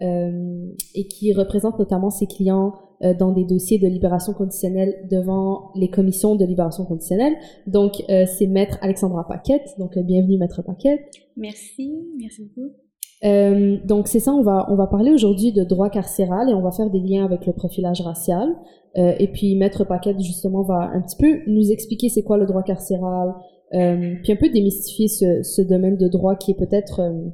et 0.00 1.08
qui 1.08 1.32
représente 1.32 1.78
notamment 1.78 2.10
ses 2.10 2.26
clients 2.26 2.72
euh, 3.02 3.12
dans 3.12 3.30
des 3.30 3.44
dossiers 3.44 3.78
de 3.78 3.86
libération 3.86 4.32
conditionnelle 4.32 5.06
devant 5.10 5.70
les 5.74 5.88
commissions 5.88 6.34
de 6.34 6.46
libération 6.46 6.86
conditionnelle. 6.86 7.34
Donc, 7.66 8.02
euh, 8.08 8.24
c'est 8.26 8.46
Maître 8.46 8.78
Alexandra 8.80 9.26
Paquette. 9.28 9.68
Donc, 9.78 9.98
euh, 9.98 10.02
bienvenue, 10.02 10.38
Maître 10.38 10.62
Paquette. 10.62 11.00
Merci, 11.36 11.92
merci 12.18 12.44
beaucoup. 12.44 12.72
Euh, 13.24 13.76
donc, 13.84 14.08
c'est 14.08 14.20
ça, 14.20 14.32
on 14.32 14.42
va, 14.42 14.66
on 14.70 14.76
va 14.76 14.86
parler 14.86 15.10
aujourd'hui 15.12 15.52
de 15.52 15.62
droit 15.62 15.90
carcéral 15.90 16.48
et 16.48 16.54
on 16.54 16.62
va 16.62 16.70
faire 16.70 16.88
des 16.88 17.00
liens 17.00 17.26
avec 17.26 17.44
le 17.44 17.52
profilage 17.52 18.00
racial. 18.00 18.48
Euh, 18.96 19.12
et 19.18 19.28
puis, 19.28 19.56
Maître 19.56 19.84
Paquette, 19.84 20.18
justement, 20.20 20.62
va 20.62 20.90
un 20.94 21.02
petit 21.02 21.16
peu 21.18 21.50
nous 21.50 21.70
expliquer 21.70 22.08
c'est 22.08 22.22
quoi 22.22 22.38
le 22.38 22.46
droit 22.46 22.62
carcéral, 22.62 23.34
euh, 23.74 24.14
puis 24.22 24.32
un 24.32 24.36
peu 24.36 24.48
démystifier 24.48 25.08
ce, 25.08 25.42
ce 25.42 25.60
domaine 25.60 25.98
de 25.98 26.08
droit 26.08 26.34
qui 26.34 26.52
est 26.52 26.58
peut-être 26.58 27.00
euh, 27.00 27.28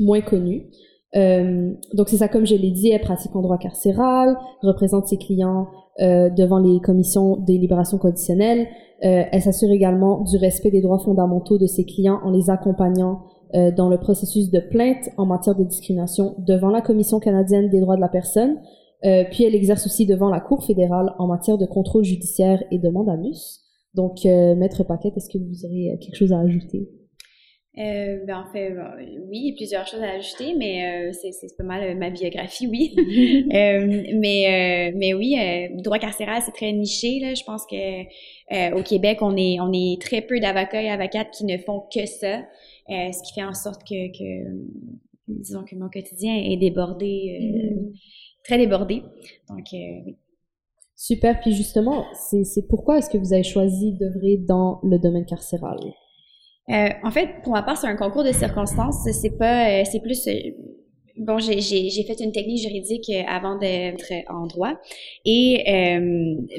moins 0.00 0.22
connu. 0.22 0.70
Euh, 1.16 1.72
donc 1.94 2.08
c'est 2.08 2.18
ça, 2.18 2.28
comme 2.28 2.46
je 2.46 2.54
l'ai 2.54 2.70
dit, 2.70 2.90
elle 2.90 3.00
pratique 3.00 3.34
en 3.34 3.42
droit 3.42 3.58
carcéral, 3.58 4.36
représente 4.62 5.06
ses 5.06 5.16
clients 5.16 5.68
euh, 6.00 6.28
devant 6.28 6.58
les 6.58 6.80
commissions 6.80 7.36
des 7.36 7.58
libérations 7.58 7.98
conditionnelles. 7.98 8.66
Euh, 9.04 9.24
elle 9.30 9.42
s'assure 9.42 9.70
également 9.70 10.22
du 10.22 10.36
respect 10.38 10.70
des 10.70 10.80
droits 10.80 10.98
fondamentaux 10.98 11.58
de 11.58 11.66
ses 11.66 11.84
clients 11.84 12.20
en 12.24 12.30
les 12.30 12.48
accompagnant 12.48 13.22
euh, 13.54 13.70
dans 13.70 13.88
le 13.88 13.98
processus 13.98 14.50
de 14.50 14.60
plainte 14.60 15.10
en 15.18 15.26
matière 15.26 15.54
de 15.54 15.64
discrimination 15.64 16.34
devant 16.38 16.70
la 16.70 16.80
Commission 16.80 17.20
canadienne 17.20 17.68
des 17.68 17.80
droits 17.80 17.96
de 17.96 18.00
la 18.00 18.08
personne. 18.08 18.58
Euh, 19.04 19.24
puis 19.30 19.44
elle 19.44 19.54
exerce 19.54 19.84
aussi 19.86 20.06
devant 20.06 20.30
la 20.30 20.40
Cour 20.40 20.64
fédérale 20.64 21.14
en 21.18 21.26
matière 21.26 21.58
de 21.58 21.66
contrôle 21.66 22.04
judiciaire 22.04 22.62
et 22.70 22.78
de 22.78 22.88
mandamus. 22.88 23.60
Donc, 23.94 24.24
Maître 24.24 24.84
Paquette, 24.84 25.16
est-ce 25.16 25.30
que 25.30 25.38
vous 25.38 25.64
aurez 25.64 25.98
quelque 26.02 26.16
chose 26.16 26.30
à 26.30 26.40
ajouter? 26.40 26.90
Euh, 27.78 28.24
ben, 28.26 28.38
en 28.38 28.50
fait, 28.50 28.70
bon, 28.70 28.86
oui, 29.28 29.38
il 29.38 29.48
y 29.48 29.52
a 29.52 29.54
plusieurs 29.54 29.86
choses 29.86 30.02
à 30.02 30.12
ajouter, 30.12 30.54
mais 30.54 31.10
euh, 31.10 31.12
c'est, 31.12 31.32
c'est 31.32 31.54
pas 31.58 31.64
mal 31.64 31.82
euh, 31.82 31.94
ma 31.94 32.08
biographie, 32.08 32.66
oui. 32.66 32.94
Euh, 33.56 34.02
mais, 34.14 34.90
euh, 34.90 34.96
mais 34.96 35.14
oui, 35.14 35.36
euh, 35.38 35.80
droit 35.82 35.98
carcéral, 35.98 36.42
c'est 36.44 36.52
très 36.52 36.72
niché. 36.72 37.20
Là. 37.20 37.34
Je 37.34 37.44
pense 37.44 37.64
que 37.66 37.76
euh, 37.76 38.78
au 38.78 38.82
Québec, 38.82 39.18
on 39.20 39.36
est, 39.36 39.60
on 39.60 39.72
est 39.72 40.00
très 40.00 40.20
peu 40.22 40.40
d'avocats 40.40 40.82
et 40.82 40.88
avocates 40.88 41.30
qui 41.30 41.44
ne 41.44 41.58
font 41.58 41.84
que 41.92 42.06
ça, 42.06 42.38
euh, 42.38 43.12
ce 43.12 43.22
qui 43.22 43.34
fait 43.34 43.44
en 43.44 43.54
sorte 43.54 43.82
que, 43.82 44.08
que 44.16 44.50
disons 45.28 45.64
que 45.64 45.76
mon 45.76 45.88
quotidien 45.88 46.34
est 46.34 46.56
débordé, 46.56 47.38
euh, 47.40 47.92
très 48.44 48.58
débordé. 48.58 49.02
Donc, 49.48 49.66
euh, 49.74 50.02
oui. 50.06 50.16
Super. 50.96 51.40
Puis 51.40 51.52
justement, 51.52 52.06
c'est 52.14 52.44
c'est 52.44 52.66
pourquoi 52.66 52.98
est-ce 52.98 53.10
que 53.10 53.18
vous 53.18 53.34
avez 53.34 53.42
choisi 53.42 53.92
d'œuvrer 53.92 54.38
dans 54.38 54.80
le 54.82 54.98
domaine 54.98 55.26
carcéral? 55.26 55.78
Euh, 56.70 56.88
en 57.02 57.10
fait, 57.10 57.42
pour 57.42 57.52
ma 57.52 57.62
part, 57.62 57.76
c'est 57.76 57.86
un 57.86 57.96
concours 57.96 58.24
de 58.24 58.32
circonstances. 58.32 59.08
C'est 59.12 59.38
pas, 59.38 59.68
euh, 59.70 59.84
c'est 59.84 60.00
plus. 60.00 60.26
euh, 60.26 60.32
bon, 61.16 61.38
j'ai, 61.38 61.60
fait 61.60 62.20
une 62.20 62.32
technique 62.32 62.60
juridique 62.60 63.10
avant 63.28 63.56
d'être 63.56 64.12
en 64.28 64.46
droit. 64.46 64.74
Et 65.24 65.98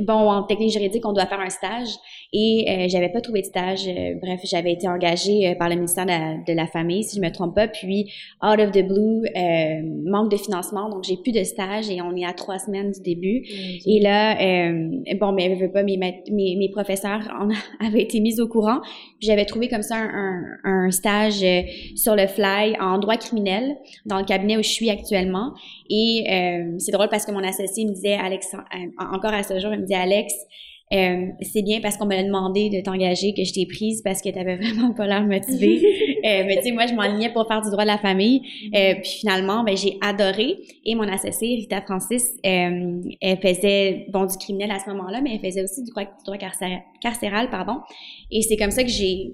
bon, 0.01 0.29
en 0.29 0.43
technique 0.43 0.71
juridique, 0.71 1.05
on 1.05 1.13
doit 1.13 1.25
faire 1.25 1.41
un 1.41 1.49
stage. 1.49 1.89
Et 2.33 2.65
euh, 2.67 2.85
j'avais 2.89 3.09
pas 3.09 3.21
trouvé 3.21 3.41
de 3.41 3.45
stage. 3.45 3.87
Euh, 3.87 4.15
bref, 4.21 4.41
j'avais 4.43 4.73
été 4.73 4.87
engagée 4.87 5.49
euh, 5.49 5.55
par 5.55 5.69
le 5.69 5.75
ministère 5.75 6.05
de 6.05 6.11
la, 6.11 6.37
de 6.45 6.53
la 6.53 6.67
Famille, 6.67 7.03
si 7.03 7.17
je 7.17 7.21
me 7.21 7.31
trompe 7.31 7.55
pas. 7.55 7.67
Puis, 7.67 8.11
out 8.43 8.59
of 8.59 8.71
the 8.71 8.85
blue, 8.85 9.23
euh, 9.25 9.81
manque 10.05 10.31
de 10.31 10.37
financement. 10.37 10.89
Donc, 10.89 11.03
j'ai 11.03 11.17
plus 11.17 11.31
de 11.31 11.43
stage 11.43 11.89
et 11.89 12.01
on 12.01 12.15
est 12.15 12.25
à 12.25 12.33
trois 12.33 12.59
semaines 12.59 12.91
du 12.91 13.01
début. 13.01 13.43
Et 13.85 13.99
là, 13.99 14.39
euh, 14.41 14.89
bon, 15.19 15.31
mais 15.31 15.55
je 15.55 15.65
veux 15.65 15.71
pas, 15.71 15.83
mes, 15.83 15.97
mes, 15.97 16.23
mes 16.31 16.69
professeurs 16.69 17.21
en 17.39 17.49
avaient 17.85 18.01
été 18.01 18.19
mis 18.19 18.39
au 18.39 18.47
courant. 18.47 18.79
J'avais 19.19 19.45
trouvé 19.45 19.67
comme 19.67 19.81
ça 19.81 19.95
un, 19.95 20.43
un, 20.63 20.87
un 20.87 20.91
stage 20.91 21.43
euh, 21.43 21.61
sur 21.95 22.15
le 22.15 22.27
fly 22.27 22.75
en 22.79 22.97
droit 22.97 23.17
criminel 23.17 23.75
dans 24.05 24.19
le 24.19 24.25
cabinet 24.25 24.57
où 24.57 24.63
je 24.63 24.69
suis 24.69 24.89
actuellement. 24.89 25.53
Et 25.89 26.25
euh, 26.29 26.75
c'est 26.79 26.91
drôle 26.91 27.09
parce 27.09 27.25
que 27.25 27.31
mon 27.31 27.43
associé 27.43 27.85
me 27.85 27.91
disait, 27.91 28.15
Alex, 28.15 28.53
euh, 28.53 29.03
encore 29.13 29.33
à 29.33 29.43
ce 29.43 29.59
jour, 29.59 29.73
il 29.73 29.81
me 29.81 29.85
dit, 29.85 29.95
Alex, 29.95 30.33
euh, 30.93 31.27
c'est 31.41 31.63
bien 31.63 31.81
parce 31.81 31.97
qu'on 31.97 32.05
m'a 32.05 32.23
demandé 32.23 32.69
de 32.69 32.79
t'engager 32.81 33.33
que 33.33 33.43
je 33.43 33.51
t'ai 33.51 33.65
prise 33.65 34.01
parce 34.01 34.21
que 34.21 34.29
t'avais 34.29 34.55
vraiment 34.61 34.93
pas 34.93 35.05
l'air 35.05 35.23
motivée. 35.23 35.81
Euh, 36.23 36.43
mais 36.45 36.57
tu 36.57 36.63
sais, 36.63 36.71
moi, 36.71 36.85
je 36.87 36.93
m'enlignais 36.93 37.31
pour 37.31 37.47
faire 37.47 37.61
du 37.61 37.69
droit 37.69 37.83
de 37.83 37.89
la 37.89 37.97
famille. 37.97 38.41
Euh, 38.73 38.95
puis 39.01 39.11
finalement, 39.19 39.63
ben, 39.63 39.75
j'ai 39.75 39.97
adoré. 40.01 40.57
Et 40.85 40.95
mon 40.95 41.07
associée, 41.07 41.55
Rita 41.55 41.81
Francis, 41.81 42.31
euh, 42.45 43.01
elle 43.21 43.37
faisait, 43.37 44.07
bon, 44.11 44.25
du 44.25 44.37
criminel 44.37 44.71
à 44.71 44.79
ce 44.79 44.89
moment-là, 44.91 45.21
mais 45.21 45.35
elle 45.35 45.45
faisait 45.45 45.63
aussi 45.63 45.83
du 45.83 45.91
droit, 45.91 46.03
du 46.03 46.23
droit 46.25 46.37
carcéral, 46.37 46.81
carcéral, 47.01 47.49
pardon. 47.49 47.79
Et 48.31 48.41
c'est 48.41 48.57
comme 48.57 48.71
ça 48.71 48.83
que 48.83 48.89
j'ai, 48.89 49.33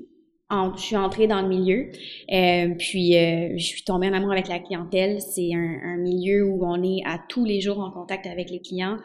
en- 0.54 0.76
je 0.78 0.82
suis 0.84 0.96
entrée 0.96 1.28
dans 1.28 1.42
le 1.42 1.48
milieu. 1.48 1.90
Euh, 2.32 2.74
puis, 2.78 3.18
euh, 3.18 3.54
je 3.58 3.64
suis 3.66 3.84
tombée 3.84 4.08
en 4.08 4.14
amour 4.14 4.32
avec 4.32 4.48
la 4.48 4.60
clientèle. 4.60 5.20
C'est 5.22 5.50
un, 5.54 5.80
un 5.84 5.98
milieu 5.98 6.46
où 6.46 6.66
on 6.66 6.82
est 6.84 7.02
à 7.06 7.20
tous 7.30 7.44
les 7.46 7.60
jours 7.62 7.80
en 7.80 7.92
contact 7.92 8.26
avec 8.28 8.50
les 8.50 8.60
clients, 8.60 8.98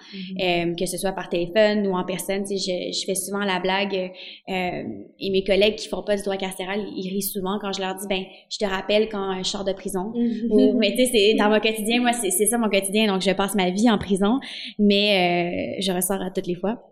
euh, 0.42 0.74
que 0.74 0.86
ce 0.86 0.96
soit 0.98 1.12
par 1.12 1.28
téléphone 1.28 1.86
ou 1.86 1.92
en 1.94 2.04
personne. 2.04 2.44
Tu 2.44 2.58
sais, 2.58 2.90
je, 2.92 2.98
je 3.00 3.04
fais 3.06 3.14
souvent 3.14 3.44
la 3.44 3.60
blague 3.60 4.12
et 4.48 5.30
mes 5.30 5.44
collègues 5.44 5.76
qui 5.76 5.88
font 5.88 6.02
pas 6.02 6.16
du 6.16 6.22
droit 6.22 6.36
carcéral, 6.36 6.80
ils 6.96 7.08
rient 7.10 7.22
souvent 7.22 7.58
quand 7.60 7.72
je 7.72 7.80
leur 7.80 7.94
dis, 7.94 8.06
ben, 8.08 8.22
je 8.50 8.58
te 8.58 8.64
rappelle 8.64 9.08
quand 9.08 9.38
je 9.42 9.48
sors 9.48 9.64
de 9.64 9.72
prison. 9.72 10.12
Ou- 10.50 10.78
mais 10.78 10.90
tu 10.92 10.98
sais, 11.04 11.10
c'est 11.12 11.34
dans 11.34 11.50
mon 11.50 11.60
quotidien, 11.60 12.00
moi, 12.00 12.12
c'est 12.12 12.30
ça 12.46 12.58
mon 12.58 12.68
quotidien. 12.68 13.06
Donc, 13.12 13.22
je 13.22 13.30
passe 13.32 13.54
ma 13.54 13.70
vie 13.70 13.90
en 13.90 13.98
prison, 13.98 14.38
mais 14.78 15.76
je 15.80 15.92
ressors 15.92 16.20
à 16.22 16.30
toutes 16.30 16.46
les 16.46 16.54
fois. 16.54 16.82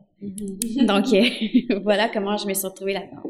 Donc, 0.86 1.12
euh, 1.12 1.80
voilà 1.82 2.08
comment 2.08 2.36
je 2.36 2.46
me 2.46 2.54
suis 2.54 2.66
retrouvée 2.66 2.94
là-dedans. 2.94 3.22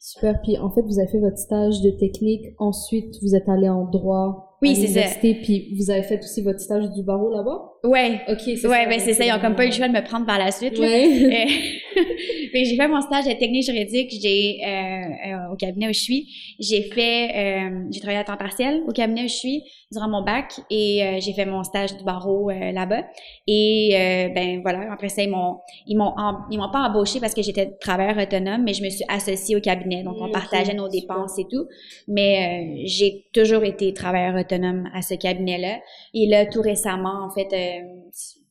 Super. 0.00 0.40
Puis 0.40 0.58
en 0.58 0.70
fait, 0.70 0.82
vous 0.82 0.98
avez 0.98 1.08
fait 1.08 1.20
votre 1.20 1.38
stage 1.38 1.82
de 1.82 1.90
technique. 1.90 2.54
Ensuite, 2.58 3.22
vous 3.22 3.36
êtes 3.36 3.48
allé 3.48 3.68
en 3.68 3.84
droit 3.84 4.49
Oui, 4.62 4.76
c'est 4.76 4.88
ça. 4.88 5.16
Puis 5.20 5.74
vous 5.76 5.90
avez 5.90 6.02
fait 6.02 6.18
aussi 6.22 6.42
votre 6.42 6.60
stage 6.60 6.90
du 6.90 7.02
barreau 7.02 7.30
là-bas? 7.30 7.72
Ouais. 7.82 8.20
Ok, 8.28 8.40
c'est 8.44 8.66
Ouais, 8.66 8.84
ça. 8.84 8.88
ben 8.90 9.00
c'est 9.00 9.14
ça, 9.14 9.24
ils 9.24 9.32
ont 9.32 9.40
comme 9.40 9.56
pas 9.56 9.64
eu 9.64 9.68
le 9.68 9.72
choix 9.74 9.88
de 9.88 9.92
me 9.94 10.04
prendre 10.04 10.26
par 10.26 10.38
la 10.38 10.50
suite. 10.50 10.78
Ouais. 10.78 11.06
Euh, 11.06 12.02
j'ai 12.54 12.76
fait 12.76 12.88
mon 12.88 13.00
stage 13.00 13.24
de 13.24 13.32
technique 13.38 13.64
juridique 13.64 14.10
j'ai 14.22 14.58
euh, 14.62 14.68
euh, 14.68 15.52
au 15.52 15.56
cabinet 15.56 15.88
où 15.88 15.92
je 15.94 16.00
suis. 16.00 16.28
J'ai 16.58 16.82
fait 16.82 17.30
euh, 17.34 17.84
j'ai 17.90 18.00
travaillé 18.00 18.20
à 18.20 18.24
temps 18.24 18.36
partiel 18.36 18.82
au 18.86 18.92
cabinet 18.92 19.22
où 19.24 19.28
je 19.28 19.34
suis 19.34 19.62
durant 19.92 20.08
mon 20.10 20.22
bac 20.22 20.52
et 20.70 21.02
euh, 21.02 21.20
j'ai 21.20 21.32
fait 21.32 21.46
mon 21.46 21.62
stage 21.62 21.96
du 21.96 22.04
barreau 22.04 22.50
là-bas. 22.50 23.04
Et 23.46 23.92
ben 24.34 24.60
voilà, 24.60 24.92
après 24.92 25.08
ça 25.08 25.22
ils 25.22 25.30
m'ont 25.30 25.56
ils 25.86 25.96
m'ont 25.96 26.12
ils 26.50 26.58
m'ont 26.58 26.70
pas 26.70 26.80
embauché 26.80 27.18
parce 27.18 27.32
que 27.32 27.40
j'étais 27.42 27.70
travailleur 27.80 28.18
autonome, 28.18 28.62
mais 28.64 28.74
je 28.74 28.82
me 28.84 28.90
suis 28.90 29.04
associée 29.08 29.56
au 29.56 29.60
cabinet. 29.60 30.02
Donc 30.02 30.16
on 30.20 30.30
partageait 30.30 30.74
nos 30.74 30.90
super. 30.90 31.16
dépenses 31.16 31.38
et 31.38 31.44
tout. 31.50 31.66
Mais 32.08 32.76
euh, 32.76 32.82
j'ai 32.84 33.24
toujours 33.32 33.64
été 33.64 33.94
travailleur 33.94 34.34
autonome 34.34 34.49
à 34.52 35.02
ce 35.02 35.14
cabinet-là. 35.14 35.80
Et 36.14 36.26
là, 36.28 36.46
tout 36.46 36.62
récemment, 36.62 37.24
en 37.24 37.30
fait, 37.30 37.52
euh, 37.52 38.00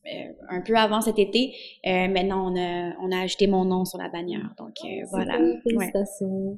euh, 0.06 0.32
un 0.48 0.60
peu 0.62 0.76
avant 0.76 1.00
cet 1.00 1.18
été, 1.18 1.54
euh, 1.86 2.08
maintenant, 2.08 2.50
on 2.50 2.56
a, 2.56 2.94
on 3.02 3.12
a 3.12 3.20
ajouté 3.20 3.46
mon 3.46 3.64
nom 3.64 3.84
sur 3.84 3.98
la 3.98 4.08
bannière. 4.08 4.54
Donc, 4.58 4.74
euh, 4.84 5.04
voilà. 5.10 5.38
Ouais. 5.38 5.92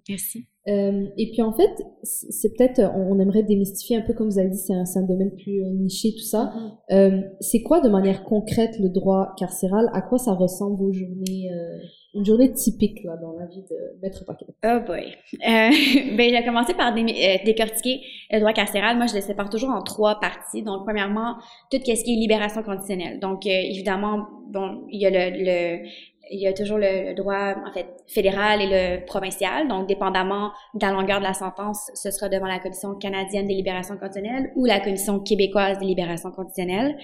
Merci. 0.09 0.47
Euh, 0.69 1.07
et 1.19 1.31
puis 1.33 1.43
en 1.43 1.53
fait, 1.53 1.71
c'est 2.03 2.55
peut-être, 2.57 2.81
on 2.95 3.13
on 3.13 3.19
aimerait 3.19 3.43
démystifier 3.43 3.97
un 3.97 4.03
peu, 4.03 4.15
comme 4.15 4.29
vous 4.29 4.39
avez 4.39 4.49
dit, 4.49 4.59
c'est 4.59 4.73
un, 4.73 4.85
un 4.85 5.07
domaine 5.07 5.33
plus 5.35 5.63
euh, 5.65 5.71
niché, 5.73 6.13
tout 6.13 6.25
ça. 6.25 6.53
Euh, 6.93 7.21
c'est 7.41 7.63
quoi 7.63 7.81
de 7.81 7.89
manière 7.89 8.23
concrète 8.25 8.79
le 8.79 8.89
droit 8.89 9.35
carcéral? 9.37 9.91
À 9.93 10.01
quoi 10.03 10.19
ça 10.19 10.33
ressemble 10.33 10.79
vos 10.79 10.93
journées, 10.93 11.51
euh, 11.53 11.79
une 12.15 12.25
journée 12.25 12.53
typique 12.53 13.03
là 13.05 13.17
dans 13.21 13.33
la 13.39 13.47
vie 13.47 13.63
de 13.63 14.01
Maître 14.03 14.25
Paquet 14.25 14.47
Oh 14.65 14.79
boy. 14.87 15.03
Euh, 15.35 15.71
ben, 16.17 16.31
j'ai 16.31 16.45
commencé 16.45 16.75
par 16.75 16.95
dé- 16.95 17.03
euh, 17.03 17.45
décortiquer 17.45 18.01
le 18.31 18.39
droit 18.39 18.53
carcéral. 18.53 18.97
Moi, 18.97 19.07
je 19.07 19.15
le 19.17 19.21
sépare 19.21 19.51
toujours 19.51 19.71
en 19.71 19.83
trois 19.83 20.21
parties. 20.21 20.63
Donc, 20.63 20.85
premièrement, 20.85 21.35
tout 21.71 21.79
ce 21.79 21.83
qui 21.83 21.91
est 21.91 22.17
libération 22.17 22.63
conditionnelle. 22.63 23.19
Donc, 23.21 23.47
euh, 23.47 23.51
évidemment, 23.51 24.27
bon, 24.51 24.85
il 24.91 25.01
y 25.01 25.07
a 25.07 25.11
le, 25.11 25.37
le, 25.45 25.89
il 26.33 26.41
y 26.41 26.47
a 26.47 26.53
toujours 26.53 26.79
le, 26.79 27.11
le, 27.11 27.15
droit, 27.15 27.55
en 27.67 27.73
fait, 27.73 27.87
fédéral 28.07 28.61
et 28.63 28.67
le 28.67 29.05
provincial. 29.07 29.69
Donc, 29.69 29.87
dépendamment 29.87 30.51
de 30.75 30.85
la 30.85 30.93
longueur 30.93 31.19
de 31.19 31.25
la 31.25 31.35
sentence, 31.35 31.91
ce 31.95 32.11
sera 32.11 32.29
devant 32.29 32.47
la 32.47 32.59
Commission 32.59 32.95
canadienne 32.95 33.47
des 33.47 33.55
libérations 33.55 33.97
conditionnelles 33.97 34.53
ou 34.57 34.65
la 34.65 34.81
Commission 34.81 35.21
québécoise 35.21 35.79
des 35.79 35.87
libérations 35.87 36.31
conditionnelles. 36.31 36.97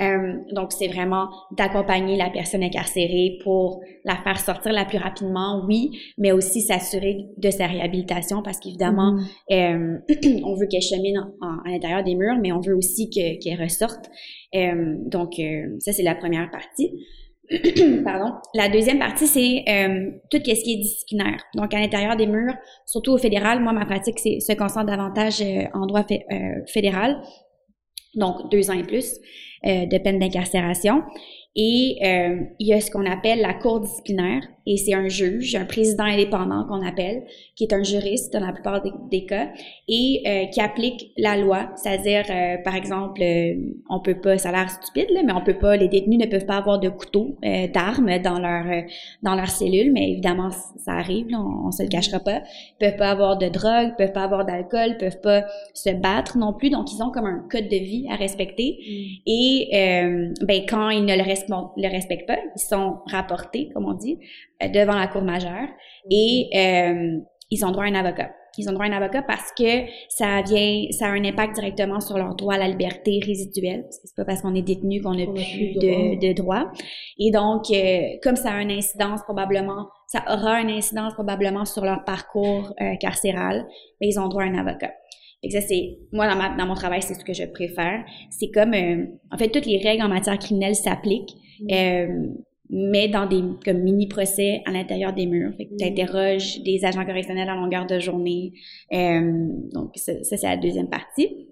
Euh, 0.00 0.38
donc, 0.52 0.72
c'est 0.72 0.88
vraiment 0.88 1.28
d'accompagner 1.52 2.16
la 2.16 2.30
personne 2.30 2.62
incarcérée 2.62 3.38
pour 3.44 3.80
la 4.04 4.16
faire 4.16 4.38
sortir 4.40 4.72
la 4.72 4.84
plus 4.84 4.98
rapidement, 4.98 5.62
oui, 5.66 5.90
mais 6.16 6.32
aussi 6.32 6.62
s'assurer 6.62 7.26
de 7.36 7.50
sa 7.50 7.66
réhabilitation 7.66 8.42
parce 8.42 8.58
qu'évidemment, 8.58 9.16
euh, 9.50 9.98
on 10.44 10.54
veut 10.54 10.66
qu'elle 10.66 10.82
chemine 10.82 11.18
en, 11.40 11.58
à 11.66 11.70
l'intérieur 11.70 12.02
des 12.02 12.14
murs, 12.14 12.38
mais 12.40 12.52
on 12.52 12.60
veut 12.60 12.74
aussi 12.74 13.10
qu'elle 13.10 13.60
ressorte. 13.60 14.10
Euh, 14.54 14.96
donc, 15.06 15.38
euh, 15.38 15.76
ça, 15.78 15.92
c'est 15.92 16.02
la 16.02 16.14
première 16.14 16.50
partie. 16.50 16.92
Pardon. 18.04 18.34
La 18.54 18.68
deuxième 18.68 18.98
partie, 18.98 19.26
c'est 19.26 19.64
euh, 19.68 20.10
tout 20.30 20.38
ce 20.38 20.62
qui 20.62 20.72
est 20.72 20.76
disciplinaire. 20.76 21.42
Donc, 21.54 21.74
à 21.74 21.80
l'intérieur 21.80 22.16
des 22.16 22.26
murs, 22.26 22.54
surtout 22.86 23.12
au 23.12 23.18
fédéral, 23.18 23.60
moi, 23.60 23.72
ma 23.72 23.84
pratique 23.84 24.18
c'est, 24.20 24.38
se 24.40 24.52
concentre 24.52 24.86
davantage 24.86 25.40
euh, 25.42 25.64
en 25.74 25.86
droit 25.86 26.04
euh, 26.10 26.36
fédéral, 26.72 27.20
donc 28.14 28.50
deux 28.50 28.70
ans 28.70 28.78
et 28.78 28.84
plus 28.84 29.18
euh, 29.66 29.86
de 29.86 29.98
peine 29.98 30.18
d'incarcération. 30.18 31.02
Et 31.56 31.98
euh, 32.04 32.36
il 32.60 32.68
y 32.68 32.72
a 32.72 32.80
ce 32.80 32.90
qu'on 32.90 33.04
appelle 33.04 33.40
la 33.40 33.54
cour 33.54 33.80
disciplinaire, 33.80 34.42
et 34.70 34.76
c'est 34.76 34.94
un 34.94 35.08
juge, 35.08 35.56
un 35.56 35.64
président 35.64 36.04
indépendant 36.04 36.64
qu'on 36.64 36.86
appelle, 36.86 37.24
qui 37.56 37.64
est 37.64 37.74
un 37.74 37.82
juriste 37.82 38.32
dans 38.32 38.38
la 38.38 38.52
plupart 38.52 38.80
des, 39.10 39.26
cas, 39.26 39.48
et 39.88 40.22
euh, 40.24 40.46
qui 40.46 40.60
applique 40.60 41.10
la 41.18 41.36
loi, 41.36 41.70
c'est-à-dire, 41.74 42.24
euh, 42.30 42.56
par 42.62 42.76
exemple, 42.76 43.20
euh, 43.20 43.56
on 43.88 43.98
peut 43.98 44.20
pas, 44.20 44.38
ça 44.38 44.50
a 44.50 44.52
l'air 44.52 44.70
stupide, 44.70 45.10
là, 45.10 45.22
mais 45.24 45.32
on 45.32 45.42
peut 45.42 45.58
pas, 45.58 45.76
les 45.76 45.88
détenus 45.88 46.20
ne 46.20 46.26
peuvent 46.26 46.46
pas 46.46 46.56
avoir 46.56 46.78
de 46.78 46.88
couteau, 46.88 47.36
euh, 47.44 47.66
d'armes 47.66 48.20
dans 48.20 48.38
leur 48.38 48.84
dans 49.24 49.34
leur 49.34 49.48
cellule, 49.48 49.92
mais 49.92 50.12
évidemment, 50.12 50.50
ça 50.50 50.92
arrive, 50.92 51.28
là, 51.30 51.40
on, 51.40 51.66
on, 51.66 51.70
se 51.72 51.82
le 51.82 51.88
cachera 51.88 52.20
pas. 52.20 52.38
Ils 52.38 52.76
peuvent 52.78 52.96
pas 52.96 53.10
avoir 53.10 53.38
de 53.38 53.48
drogue, 53.48 53.88
ils 53.88 53.94
peuvent 53.98 54.12
pas 54.12 54.22
avoir 54.22 54.46
d'alcool, 54.46 54.90
ils 54.90 54.98
peuvent 54.98 55.20
pas 55.20 55.44
se 55.74 55.90
battre 55.90 56.38
non 56.38 56.52
plus, 56.52 56.70
donc 56.70 56.92
ils 56.92 57.02
ont 57.02 57.10
comme 57.10 57.26
un 57.26 57.44
code 57.50 57.68
de 57.68 57.76
vie 57.76 58.06
à 58.08 58.14
respecter. 58.14 58.78
Mm. 58.78 59.22
Et 59.26 59.68
ben 60.46 60.62
quand 60.68 60.90
ils 60.90 61.04
ne 61.04 61.16
le 61.16 61.22
respectent 61.22 61.50
le 61.76 61.88
respectent 61.88 62.28
pas, 62.28 62.38
ils 62.56 62.60
sont 62.60 62.98
rapportés, 63.06 63.70
comme 63.74 63.86
on 63.86 63.94
dit, 63.94 64.18
euh, 64.59 64.59
devant 64.68 64.98
la 64.98 65.06
cour 65.08 65.22
majeure 65.22 65.68
et 66.10 66.48
euh, 66.54 67.18
ils 67.50 67.64
ont 67.64 67.70
droit 67.70 67.84
à 67.84 67.88
un 67.88 67.94
avocat. 67.94 68.30
Ils 68.58 68.68
ont 68.68 68.72
droit 68.72 68.84
à 68.84 68.88
un 68.88 68.92
avocat 68.92 69.22
parce 69.22 69.52
que 69.56 69.86
ça 70.08 70.42
vient, 70.42 70.86
ça 70.90 71.06
a 71.06 71.10
un 71.10 71.24
impact 71.24 71.54
directement 71.54 72.00
sur 72.00 72.18
leur 72.18 72.34
droit 72.34 72.54
à 72.54 72.58
la 72.58 72.68
liberté 72.68 73.20
résiduelle. 73.24 73.84
C'est 73.90 74.14
pas 74.16 74.24
parce 74.24 74.42
qu'on 74.42 74.54
est 74.54 74.62
détenu 74.62 75.00
qu'on 75.00 75.14
n'a 75.14 75.26
plus 75.26 75.74
de, 75.76 76.20
de 76.20 76.32
droit. 76.32 76.70
Et 77.18 77.30
donc, 77.30 77.70
euh, 77.70 78.18
comme 78.22 78.36
ça 78.36 78.52
a 78.52 78.60
une 78.60 78.72
incidence 78.72 79.22
probablement, 79.22 79.86
ça 80.08 80.24
aura 80.28 80.60
une 80.60 80.70
incidence 80.70 81.14
probablement 81.14 81.64
sur 81.64 81.84
leur 81.84 82.04
parcours 82.04 82.74
euh, 82.80 82.96
carcéral, 83.00 83.66
mais 84.00 84.08
ils 84.08 84.18
ont 84.18 84.28
droit 84.28 84.42
à 84.42 84.46
un 84.46 84.58
avocat. 84.58 84.92
Et 85.42 85.50
ça, 85.50 85.60
c'est, 85.62 85.96
moi, 86.12 86.28
dans, 86.28 86.36
ma, 86.36 86.54
dans 86.54 86.66
mon 86.66 86.74
travail, 86.74 87.00
c'est 87.00 87.14
ce 87.14 87.24
que 87.24 87.32
je 87.32 87.44
préfère. 87.44 88.04
C'est 88.28 88.50
comme, 88.50 88.74
euh, 88.74 89.06
en 89.30 89.38
fait, 89.38 89.48
toutes 89.48 89.64
les 89.64 89.78
règles 89.78 90.02
en 90.02 90.08
matière 90.08 90.38
criminelle 90.38 90.74
s'appliquent, 90.74 91.32
mm. 91.60 92.34
Mais 92.70 93.08
dans 93.08 93.26
des 93.26 93.42
comme 93.64 93.82
mini-procès 93.82 94.62
à 94.64 94.70
l'intérieur 94.70 95.12
des 95.12 95.26
murs. 95.26 95.52
Fait 95.56 95.66
que 95.66 95.76
tu 95.76 95.84
mm. 95.84 95.88
interroges 95.88 96.60
des 96.62 96.84
agents 96.84 97.04
correctionnels 97.04 97.48
à 97.48 97.56
longueur 97.56 97.86
de 97.86 97.98
journée. 97.98 98.52
Euh, 98.92 99.48
donc, 99.72 99.92
ça, 99.96 100.12
ça 100.22 100.36
c'est 100.36 100.46
la 100.46 100.56
deuxième 100.56 100.88
partie. 100.88 101.48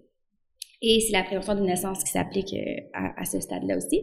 Et 0.80 1.00
c'est 1.00 1.12
la 1.12 1.24
prévention 1.24 1.56
d'innocence 1.56 2.04
qui 2.04 2.12
s'applique 2.12 2.54
euh, 2.54 2.80
à, 2.92 3.20
à, 3.20 3.24
ce 3.24 3.40
stade-là 3.40 3.76
aussi. 3.76 4.02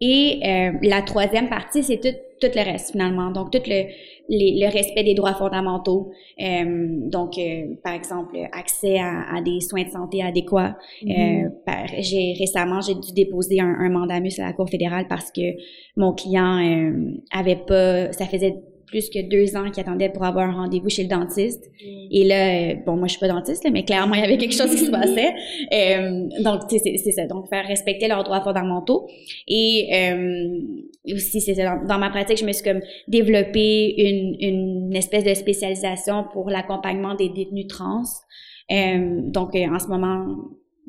Et 0.00 0.40
euh, 0.44 0.72
la 0.82 1.02
troisième 1.02 1.48
partie, 1.48 1.82
c'est 1.82 1.98
tout, 1.98 2.16
tout 2.40 2.52
le 2.54 2.62
reste 2.62 2.92
finalement. 2.92 3.32
Donc, 3.32 3.50
tout 3.50 3.58
le, 3.66 3.86
les, 4.28 4.60
le 4.60 4.72
respect 4.72 5.02
des 5.02 5.14
droits 5.14 5.34
fondamentaux. 5.34 6.12
Euh, 6.40 6.86
donc, 7.10 7.36
euh, 7.36 7.74
par 7.82 7.94
exemple, 7.94 8.36
accès 8.52 8.98
à, 8.98 9.36
à, 9.36 9.42
des 9.42 9.60
soins 9.60 9.82
de 9.82 9.90
santé 9.90 10.22
adéquats. 10.22 10.76
Mm-hmm. 11.02 11.46
Euh, 11.46 11.86
j'ai 11.98 12.34
récemment, 12.38 12.80
j'ai 12.80 12.94
dû 12.94 13.12
déposer 13.12 13.60
un, 13.60 13.74
un 13.80 13.88
mandamus 13.88 14.38
à 14.38 14.46
la 14.46 14.52
Cour 14.52 14.68
fédérale 14.68 15.06
parce 15.08 15.32
que 15.32 15.56
mon 15.96 16.12
client 16.12 16.58
euh, 16.58 17.14
avait 17.32 17.56
pas, 17.56 18.12
ça 18.12 18.26
faisait 18.26 18.54
plus 18.88 19.08
que 19.10 19.20
deux 19.28 19.56
ans 19.56 19.70
qui 19.70 19.80
attendaient 19.80 20.08
pour 20.08 20.24
avoir 20.24 20.48
un 20.48 20.62
rendez-vous 20.62 20.88
chez 20.88 21.02
le 21.02 21.08
dentiste. 21.08 21.64
Mm. 21.80 22.08
Et 22.10 22.24
là, 22.24 22.48
euh, 22.48 22.74
bon, 22.84 22.96
moi, 22.96 23.06
je 23.06 23.12
suis 23.12 23.20
pas 23.20 23.28
dentiste, 23.28 23.66
mais 23.70 23.84
clairement, 23.84 24.14
il 24.14 24.20
y 24.20 24.24
avait 24.24 24.38
quelque 24.38 24.54
chose 24.54 24.70
qui 24.70 24.78
se 24.84 24.90
passait. 24.90 25.34
Euh, 25.72 26.28
donc, 26.42 26.62
c'est 26.68 27.12
ça. 27.12 27.26
Donc, 27.26 27.48
faire 27.48 27.66
respecter 27.66 28.08
leurs 28.08 28.24
droits 28.24 28.42
fondamentaux. 28.42 29.08
Et 29.46 29.88
euh, 29.92 30.60
aussi, 31.14 31.40
c'est 31.40 31.54
ça. 31.54 31.78
Dans, 31.88 31.98
ma 31.98 32.10
pratique, 32.10 32.38
je 32.38 32.44
me 32.44 32.52
suis 32.52 32.64
comme 32.64 32.80
développé 33.06 33.94
une, 33.98 34.36
une 34.40 34.96
espèce 34.96 35.24
de 35.24 35.34
spécialisation 35.34 36.24
pour 36.32 36.50
l'accompagnement 36.50 37.14
des 37.14 37.28
détenus 37.28 37.68
trans. 37.68 38.02
Euh, 38.70 39.20
donc, 39.22 39.54
euh, 39.54 39.66
en 39.66 39.78
ce 39.78 39.88
moment, 39.88 40.26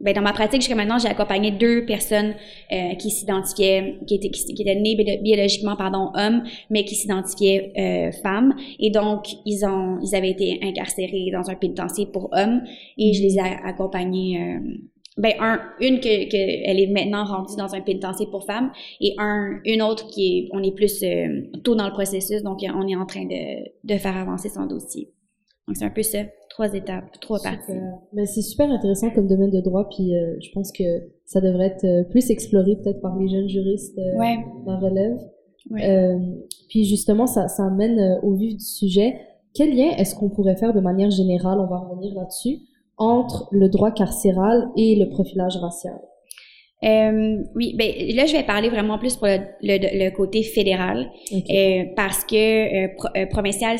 ben, 0.01 0.13
dans 0.13 0.21
ma 0.21 0.33
pratique 0.33 0.61
jusqu'à 0.61 0.75
maintenant, 0.75 0.97
j'ai 0.97 1.07
accompagné 1.07 1.51
deux 1.51 1.85
personnes 1.85 2.33
euh, 2.71 2.95
qui 2.95 3.11
s'identifiaient, 3.11 3.99
qui 4.07 4.15
étaient, 4.15 4.29
qui, 4.29 4.53
qui 4.53 4.61
étaient 4.61 4.75
nées 4.75 4.95
biologiquement, 5.21 5.75
pardon, 5.75 6.11
hommes, 6.15 6.43
mais 6.69 6.85
qui 6.85 6.95
s'identifiaient 6.95 7.73
euh, 7.77 8.11
femmes. 8.23 8.55
Et 8.79 8.91
donc, 8.91 9.27
ils 9.45 9.65
ont, 9.65 9.99
ils 10.01 10.15
avaient 10.15 10.31
été 10.31 10.59
incarcérés 10.63 11.29
dans 11.31 11.49
un 11.49 11.55
pénitencier 11.55 12.05
pour 12.05 12.29
hommes, 12.31 12.61
et 12.97 13.13
je 13.13 13.21
les 13.21 13.35
ai 13.35 13.41
accompagnés. 13.41 14.39
Euh, 14.41 14.59
ben 15.17 15.33
un, 15.41 15.59
une 15.81 15.99
que, 15.99 16.29
que 16.29 16.69
elle 16.69 16.79
est 16.79 16.87
maintenant 16.87 17.25
rendue 17.25 17.57
dans 17.57 17.75
un 17.75 17.81
pénitencier 17.81 18.27
pour 18.31 18.45
femmes, 18.45 18.71
et 19.01 19.15
un, 19.17 19.59
une 19.65 19.81
autre 19.81 20.07
qui 20.07 20.21
est, 20.37 20.49
on 20.53 20.63
est 20.63 20.73
plus 20.73 21.03
euh, 21.03 21.41
tôt 21.61 21.75
dans 21.75 21.87
le 21.87 21.91
processus, 21.91 22.41
donc 22.41 22.59
on 22.63 22.87
est 22.87 22.95
en 22.95 23.05
train 23.05 23.25
de, 23.25 23.69
de 23.83 23.97
faire 23.97 24.15
avancer 24.15 24.47
son 24.47 24.65
dossier. 24.65 25.09
Donc 25.67 25.75
c'est 25.75 25.83
un 25.83 25.89
peu 25.89 26.03
ça 26.03 26.19
trois 26.59 26.73
étapes, 26.73 27.19
trois 27.21 27.37
super. 27.37 27.57
parties. 27.57 27.79
Mais 28.11 28.25
c'est 28.25 28.41
super 28.41 28.69
intéressant 28.69 29.09
comme 29.11 29.27
domaine 29.27 29.49
de 29.49 29.61
droit, 29.61 29.87
puis 29.89 30.13
euh, 30.13 30.35
je 30.41 30.49
pense 30.51 30.73
que 30.73 30.83
ça 31.25 31.39
devrait 31.39 31.67
être 31.67 31.85
euh, 31.85 32.03
plus 32.03 32.29
exploré 32.29 32.75
peut-être 32.75 32.99
par 32.99 33.17
les 33.17 33.29
jeunes 33.29 33.47
juristes 33.47 33.97
euh, 33.97 34.19
ouais. 34.19 34.37
dans 34.65 34.77
relève. 34.77 35.17
Ouais. 35.71 35.89
Euh, 35.89 36.19
puis 36.67 36.83
justement, 36.83 37.27
ça, 37.27 37.47
ça 37.47 37.63
amène 37.63 37.99
euh, 37.99 38.19
au 38.23 38.33
vif 38.33 38.57
du 38.57 38.65
sujet. 38.65 39.15
Quel 39.53 39.73
lien 39.73 39.91
est-ce 39.97 40.15
qu'on 40.15 40.29
pourrait 40.29 40.57
faire 40.57 40.73
de 40.73 40.81
manière 40.81 41.11
générale, 41.11 41.59
on 41.59 41.67
va 41.67 41.77
revenir 41.77 42.13
là-dessus, 42.13 42.59
entre 42.97 43.47
le 43.51 43.69
droit 43.69 43.91
carcéral 43.91 44.69
et 44.75 44.97
le 44.97 45.09
profilage 45.09 45.55
racial? 45.57 45.99
Euh, 46.81 47.43
oui, 47.55 47.75
ben 47.77 47.91
là 48.15 48.25
je 48.25 48.31
vais 48.31 48.43
parler 48.43 48.69
vraiment 48.69 48.97
plus 48.97 49.17
pour 49.17 49.27
le, 49.27 49.39
le, 49.61 50.05
le 50.05 50.15
côté 50.15 50.43
fédéral 50.43 51.11
okay. 51.29 51.81
euh, 51.81 51.93
parce 51.93 52.23
que 52.23 52.35
euh, 52.85 52.87
pro, 52.95 53.09
euh, 53.17 53.25
provincial 53.25 53.77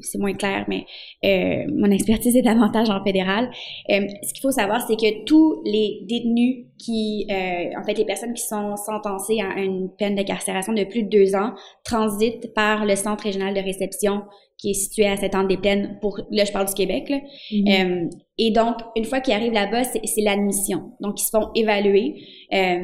c'est 0.00 0.18
moins 0.18 0.32
clair, 0.32 0.64
mais 0.66 0.86
euh, 1.26 1.70
mon 1.70 1.90
expertise 1.90 2.34
est 2.36 2.42
davantage 2.42 2.88
en 2.88 3.04
fédéral. 3.04 3.50
Euh, 3.90 4.06
ce 4.22 4.32
qu'il 4.32 4.40
faut 4.40 4.50
savoir, 4.50 4.80
c'est 4.88 4.96
que 4.96 5.24
tous 5.24 5.60
les 5.66 6.06
détenus 6.08 6.64
qui, 6.78 7.26
en 7.28 7.84
fait, 7.84 7.98
les 7.98 8.04
personnes 8.04 8.32
qui 8.32 8.44
sont 8.44 8.76
sentencées 8.76 9.40
à 9.40 9.60
une 9.60 9.90
peine 9.98 10.14
d'incarcération 10.14 10.72
de 10.72 10.84
plus 10.84 11.02
de 11.02 11.08
deux 11.08 11.34
ans 11.34 11.52
transitent 11.84 12.54
par 12.54 12.86
le 12.86 12.94
centre 12.94 13.24
régional 13.24 13.52
de 13.52 13.60
réception 13.60 14.22
qui 14.58 14.70
est 14.70 14.74
situé 14.74 15.06
à 15.06 15.16
cette 15.16 15.34
des 15.48 15.56
plaines 15.56 15.98
pour 16.00 16.20
là 16.30 16.44
je 16.44 16.52
parle 16.52 16.66
du 16.66 16.74
Québec 16.74 17.08
là. 17.08 17.18
Mm 17.18 17.64
-hmm. 17.64 18.04
euh, 18.04 18.08
et 18.38 18.50
donc 18.50 18.76
une 18.96 19.04
fois 19.04 19.20
qu'ils 19.20 19.34
arrivent 19.34 19.52
là-bas 19.52 19.84
c'est 19.84 20.20
l'admission. 20.20 20.80
Donc 21.00 21.20
ils 21.20 21.24
se 21.24 21.30
font 21.30 21.48
évaluer 21.54 22.06
euh, 22.52 22.82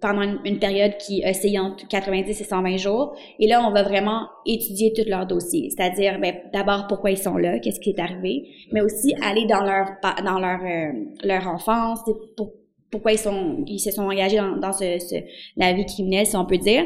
pendant 0.00 0.22
une, 0.22 0.38
une, 0.46 0.58
période 0.58 0.94
qui 0.96 1.22
oscille 1.30 1.58
entre 1.58 1.86
90 1.86 2.40
et 2.40 2.44
120 2.44 2.78
jours. 2.78 3.14
Et 3.38 3.46
là 3.46 3.56
on 3.66 3.70
va 3.70 3.82
vraiment 3.82 4.20
étudier 4.46 4.88
tout 4.96 5.06
leur 5.06 5.26
dossier. 5.26 5.68
C'est-à-dire 5.70 6.18
ben, 6.22 6.34
d'abord 6.54 6.86
pourquoi 6.88 7.10
ils 7.10 7.22
sont 7.28 7.36
là 7.36 7.58
qu'est-ce 7.58 7.80
qui 7.80 7.90
est 7.90 8.00
arrivé 8.00 8.34
mais 8.72 8.80
aussi 8.86 9.08
aller 9.28 9.46
dans 9.46 9.64
leur 9.70 9.86
dans 10.28 10.38
leur 10.46 10.60
euh, 10.74 10.92
leur 11.30 11.44
enfance 11.56 12.00
pour 12.36 12.48
pourquoi 12.90 13.12
ils 13.12 13.22
sont 13.26 13.62
ils 13.66 13.82
se 13.86 13.90
sont 13.96 14.06
engagés 14.12 14.38
dans, 14.44 14.56
dans 14.66 14.74
ce, 14.80 14.88
ce, 15.10 15.16
la 15.62 15.68
vie 15.76 15.86
criminelle 15.92 16.26
si 16.26 16.36
on 16.42 16.46
peut 16.52 16.62
dire. 16.70 16.84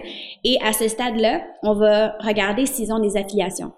Et 0.49 0.57
à 0.69 0.73
ce 0.81 0.87
stade-là 0.89 1.35
on 1.63 1.75
va 1.85 1.97
regarder 2.31 2.65
s'ils 2.67 2.93
ont 2.93 3.03
des 3.09 3.17
affiliations 3.17 3.73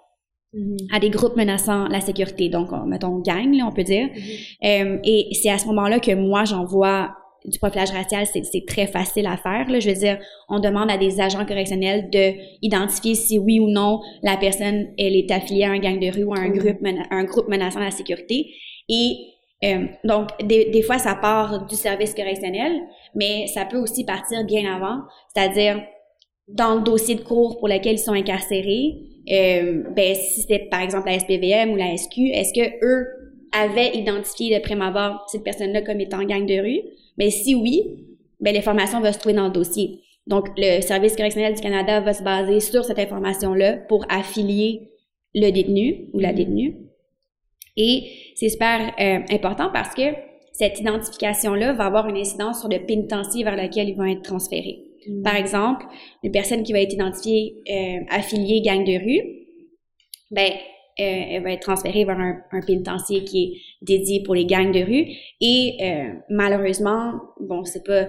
Mm-hmm. 0.57 0.95
à 0.95 0.99
des 0.99 1.09
groupes 1.09 1.35
menaçant 1.35 1.87
la 1.87 2.01
sécurité, 2.01 2.49
donc 2.49 2.69
mettons 2.87 3.19
gang, 3.19 3.53
là, 3.53 3.65
on 3.67 3.71
peut 3.71 3.83
dire. 3.83 4.07
Mm-hmm. 4.07 4.95
Euh, 4.95 4.99
et 5.03 5.29
c'est 5.33 5.51
à 5.51 5.57
ce 5.59 5.67
moment-là 5.67 5.99
que 5.99 6.13
moi 6.15 6.45
j'envoie 6.45 7.11
du 7.45 7.59
profilage 7.59 7.91
racial, 7.91 8.25
c'est 8.25 8.65
très 8.65 8.87
facile 8.87 9.27
à 9.27 9.37
faire. 9.37 9.69
Là. 9.69 9.79
Je 9.79 9.89
veux 9.89 9.95
dire, 9.95 10.17
on 10.49 10.59
demande 10.59 10.89
à 10.89 10.97
des 10.97 11.21
agents 11.21 11.45
correctionnels 11.45 12.09
de 12.09 12.33
identifier 12.61 13.13
si 13.13 13.37
oui 13.37 13.59
ou 13.59 13.69
non 13.69 14.01
la 14.23 14.35
personne 14.35 14.87
elle 14.97 15.15
est 15.15 15.29
affiliée 15.31 15.65
à 15.65 15.71
un 15.71 15.79
gang 15.79 15.99
de 15.99 16.11
rue 16.11 16.23
ou 16.23 16.33
à 16.33 16.39
un 16.39 16.49
mm-hmm. 16.49 16.57
groupe 16.57 17.07
un 17.11 17.23
groupe 17.23 17.47
menaçant 17.47 17.79
la 17.79 17.91
sécurité. 17.91 18.47
Et 18.89 19.17
euh, 19.63 19.85
donc 20.03 20.29
des, 20.43 20.71
des 20.71 20.81
fois 20.81 20.97
ça 20.97 21.13
part 21.15 21.67
du 21.67 21.75
service 21.75 22.15
correctionnel, 22.15 22.73
mais 23.13 23.47
ça 23.47 23.65
peut 23.65 23.77
aussi 23.77 24.05
partir 24.05 24.43
bien 24.45 24.73
avant, 24.73 25.01
c'est-à-dire 25.33 25.81
dans 26.47 26.75
le 26.75 26.81
dossier 26.81 27.15
de 27.15 27.21
cours 27.21 27.57
pour 27.59 27.67
lequel 27.67 27.95
ils 27.95 27.99
sont 27.99 28.13
incarcérés, 28.13 28.95
euh, 29.31 29.83
ben, 29.95 30.15
si 30.15 30.41
c'était 30.41 30.67
par 30.69 30.81
exemple 30.81 31.07
la 31.07 31.19
SPVM 31.19 31.71
ou 31.71 31.75
la 31.75 31.95
SQ, 31.95 32.17
est-ce 32.33 32.53
que 32.53 32.85
eux 32.85 33.07
avaient 33.51 33.95
identifié 33.95 34.55
de 34.55 34.61
prime 34.61 34.81
abord 34.81 35.25
cette 35.31 35.43
personne-là 35.43 35.81
comme 35.81 35.99
étant 35.99 36.23
gang 36.23 36.45
de 36.45 36.59
rue? 36.59 36.81
Mais 37.17 37.25
ben, 37.25 37.31
si 37.31 37.55
oui, 37.55 38.05
ben, 38.39 38.53
l'information 38.53 38.99
va 39.01 39.13
se 39.13 39.19
trouver 39.19 39.35
dans 39.35 39.47
le 39.47 39.53
dossier. 39.53 40.01
Donc, 40.27 40.49
le 40.57 40.81
Service 40.81 41.15
correctionnel 41.15 41.55
du 41.55 41.61
Canada 41.61 42.01
va 42.01 42.13
se 42.13 42.21
baser 42.21 42.59
sur 42.59 42.83
cette 42.83 42.99
information-là 42.99 43.77
pour 43.87 44.05
affilier 44.09 44.91
le 45.33 45.51
détenu 45.51 46.09
ou 46.13 46.19
la 46.19 46.33
détenue. 46.33 46.77
Et 47.77 48.03
c'est 48.35 48.49
super 48.49 48.93
euh, 48.99 49.19
important 49.33 49.69
parce 49.71 49.93
que 49.93 50.01
cette 50.51 50.79
identification-là 50.79 51.73
va 51.73 51.85
avoir 51.85 52.07
une 52.09 52.17
incidence 52.17 52.59
sur 52.59 52.69
le 52.69 52.79
pénitencier 52.85 53.43
vers 53.43 53.55
lequel 53.55 53.89
ils 53.89 53.95
vont 53.95 54.05
être 54.05 54.23
transférés. 54.23 54.86
Par 55.23 55.35
exemple, 55.35 55.85
une 56.23 56.31
personne 56.31 56.63
qui 56.63 56.73
va 56.73 56.79
être 56.79 56.93
identifiée 56.93 57.55
euh, 57.69 57.99
affiliée 58.09 58.61
gang 58.61 58.83
de 58.83 58.97
rue, 58.97 59.21
ben, 60.31 60.51
euh, 60.99 61.23
elle 61.29 61.43
va 61.43 61.51
être 61.51 61.61
transférée 61.61 62.05
vers 62.05 62.19
un, 62.19 62.37
un, 62.51 62.61
pénitencier 62.61 63.23
qui 63.23 63.43
est 63.43 63.85
dédié 63.85 64.23
pour 64.23 64.35
les 64.35 64.45
gangs 64.45 64.71
de 64.71 64.79
rue. 64.79 65.05
Et 65.41 65.77
euh, 65.81 66.13
malheureusement, 66.29 67.13
bon, 67.39 67.63
c'est 67.63 67.85
pas 67.85 68.07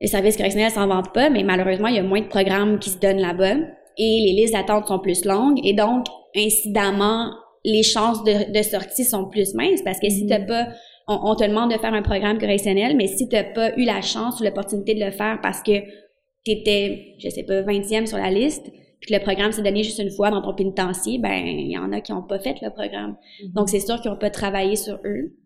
le 0.00 0.06
service 0.06 0.36
correctionnel 0.36 0.70
s'en 0.70 0.86
vante 0.86 1.12
pas, 1.12 1.28
mais 1.28 1.42
malheureusement, 1.42 1.88
il 1.88 1.96
y 1.96 1.98
a 1.98 2.02
moins 2.02 2.22
de 2.22 2.28
programmes 2.28 2.78
qui 2.78 2.90
se 2.90 2.98
donnent 2.98 3.20
là-bas. 3.20 3.56
Et 3.98 4.22
les 4.24 4.32
listes 4.32 4.54
d'attente 4.54 4.86
sont 4.86 4.98
plus 4.98 5.24
longues. 5.26 5.60
Et 5.62 5.74
donc 5.74 6.06
incidemment 6.34 7.32
les 7.64 7.82
chances 7.82 8.24
de, 8.24 8.52
de 8.52 8.62
sortie 8.62 9.04
sont 9.04 9.28
plus 9.28 9.54
minces 9.54 9.82
parce 9.84 10.00
que 10.00 10.08
si 10.08 10.26
t'as 10.26 10.40
pas 10.40 10.68
on, 11.10 11.30
on, 11.30 11.34
te 11.34 11.44
demande 11.44 11.72
de 11.72 11.78
faire 11.78 11.92
un 11.92 12.02
programme 12.02 12.38
correctionnel, 12.38 12.96
mais 12.96 13.08
si 13.08 13.28
t'as 13.28 13.44
pas 13.44 13.76
eu 13.76 13.84
la 13.84 14.00
chance 14.00 14.40
ou 14.40 14.44
l'opportunité 14.44 14.94
de 14.94 15.04
le 15.04 15.10
faire 15.10 15.40
parce 15.42 15.62
que 15.62 15.72
t'étais, 16.44 17.16
je 17.18 17.28
sais 17.28 17.42
pas, 17.42 17.62
20e 17.62 18.06
sur 18.06 18.16
la 18.18 18.30
liste, 18.30 18.70
puis 19.00 19.08
que 19.08 19.14
le 19.14 19.22
programme 19.22 19.52
s'est 19.52 19.62
donné 19.62 19.82
juste 19.82 19.98
une 19.98 20.10
fois 20.10 20.30
dans 20.30 20.42
ton 20.42 20.54
pénitencier, 20.54 21.18
ben 21.18 21.46
il 21.46 21.70
y 21.70 21.78
en 21.78 21.92
a 21.92 22.00
qui 22.00 22.12
n'ont 22.12 22.22
pas 22.22 22.38
fait 22.38 22.56
le 22.62 22.70
programme. 22.70 23.16
Mm-hmm. 23.42 23.52
Donc 23.54 23.68
c'est 23.68 23.80
sûr 23.80 24.00
qu'ils 24.00 24.10
n'ont 24.10 24.18
pas 24.18 24.30
travaillé 24.30 24.76
sur 24.76 24.98
eux. 25.04 25.36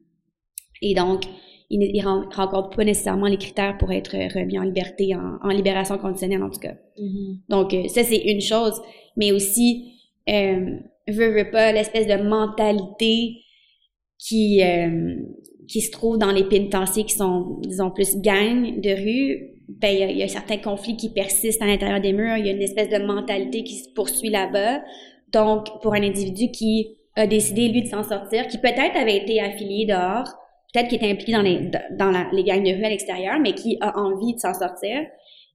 Et 0.82 0.94
donc, 0.94 1.22
ils 1.70 1.78
ne 1.78 2.34
rencontrent 2.34 2.76
pas 2.76 2.84
nécessairement 2.84 3.26
les 3.26 3.38
critères 3.38 3.78
pour 3.78 3.90
être 3.92 4.12
remis 4.12 4.58
en 4.58 4.64
liberté, 4.64 5.14
en, 5.14 5.48
libération 5.48 5.96
conditionnelle 5.98 6.42
en 6.42 6.50
tout 6.50 6.60
cas. 6.60 6.74
Mm-hmm. 6.98 7.38
Donc 7.48 7.74
euh, 7.74 7.88
ça 7.88 8.02
c'est 8.02 8.18
une 8.18 8.40
chose, 8.40 8.80
mais 9.16 9.32
aussi 9.32 9.94
euh, 10.28 10.78
veut, 11.08 11.30
veut 11.30 11.50
pas 11.50 11.72
l'espèce 11.72 12.06
de 12.06 12.22
mentalité 12.22 13.36
qui 14.18 14.62
euh, 14.62 15.16
qui 15.68 15.80
se 15.80 15.90
trouve 15.90 16.18
dans 16.18 16.30
les 16.30 16.44
pénitenciers 16.44 17.04
qui 17.04 17.14
sont 17.14 17.58
disons 17.62 17.90
plus 17.90 18.16
gang 18.16 18.80
de 18.80 18.90
rue 18.90 19.54
ben, 19.68 19.88
il 19.88 19.98
y, 19.98 20.02
a, 20.02 20.10
y, 20.10 20.22
a 20.22 20.28
certains 20.28 20.58
conflits 20.58 20.96
qui 20.96 21.08
persistent 21.08 21.62
à 21.62 21.66
l'intérieur 21.66 22.00
des 22.00 22.12
murs, 22.12 22.36
il 22.36 22.46
y 22.46 22.48
a 22.50 22.52
une 22.52 22.62
espèce 22.62 22.90
de 22.90 22.98
mentalité 22.98 23.64
qui 23.64 23.76
se 23.76 23.88
poursuit 23.94 24.28
là-bas. 24.28 24.82
Donc, 25.32 25.80
pour 25.80 25.94
un 25.94 26.02
individu 26.02 26.50
qui 26.50 26.98
a 27.16 27.26
décidé, 27.26 27.68
lui, 27.68 27.82
de 27.82 27.88
s'en 27.88 28.02
sortir, 28.02 28.46
qui 28.48 28.58
peut-être 28.58 28.96
avait 28.96 29.16
été 29.16 29.40
affilié 29.40 29.86
dehors, 29.86 30.28
peut-être 30.72 30.88
qui 30.88 30.96
était 30.96 31.10
impliqué 31.10 31.32
dans 31.32 31.42
les, 31.42 31.70
dans 31.92 32.10
la, 32.10 32.28
les 32.32 32.44
gangs 32.44 32.62
de 32.62 32.74
rue 32.74 32.84
à 32.84 32.90
l'extérieur, 32.90 33.38
mais 33.40 33.54
qui 33.54 33.78
a 33.80 33.98
envie 33.98 34.34
de 34.34 34.40
s'en 34.40 34.52
sortir, 34.52 35.00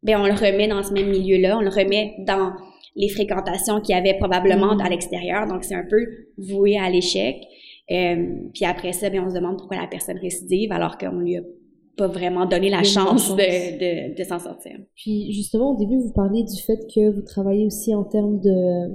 ben, 0.02 0.20
on 0.20 0.26
le 0.26 0.34
remet 0.34 0.68
dans 0.68 0.82
ce 0.82 0.94
même 0.94 1.10
milieu-là, 1.10 1.58
on 1.58 1.62
le 1.62 1.70
remet 1.70 2.16
dans 2.20 2.54
les 2.96 3.10
fréquentations 3.10 3.80
qu'il 3.82 3.96
y 3.96 3.98
avait 3.98 4.18
probablement 4.18 4.76
mm. 4.76 4.82
à 4.82 4.90
l'extérieur. 4.90 5.48
Donc, 5.48 5.64
c'est 5.64 5.76
un 5.76 5.86
peu 5.90 6.06
voué 6.38 6.78
à 6.78 6.90
l'échec. 6.90 7.38
Euh, 7.92 8.50
puis 8.54 8.66
après 8.66 8.94
ça, 8.94 9.10
ben, 9.10 9.24
on 9.26 9.30
se 9.30 9.36
demande 9.36 9.58
pourquoi 9.58 9.78
la 9.78 9.88
personne 9.88 10.18
récidive 10.18 10.72
alors 10.72 10.98
qu'on 10.98 11.20
lui 11.20 11.38
a 11.38 11.42
pas 11.98 12.08
vraiment 12.08 12.46
donné 12.46 12.70
la 12.70 12.84
chance, 12.84 13.36
de, 13.36 14.18
de, 14.18 14.24
s'en 14.24 14.40
sortir. 14.40 14.78
Puis 14.96 15.34
justement, 15.34 15.74
au 15.74 15.78
début, 15.78 15.98
vous 15.98 16.14
parliez 16.14 16.44
du 16.44 16.62
fait 16.62 16.80
que 16.94 17.12
vous 17.12 17.22
travaillez 17.22 17.66
aussi 17.66 17.94
en 17.94 18.04
termes 18.04 18.40
de 18.40 18.90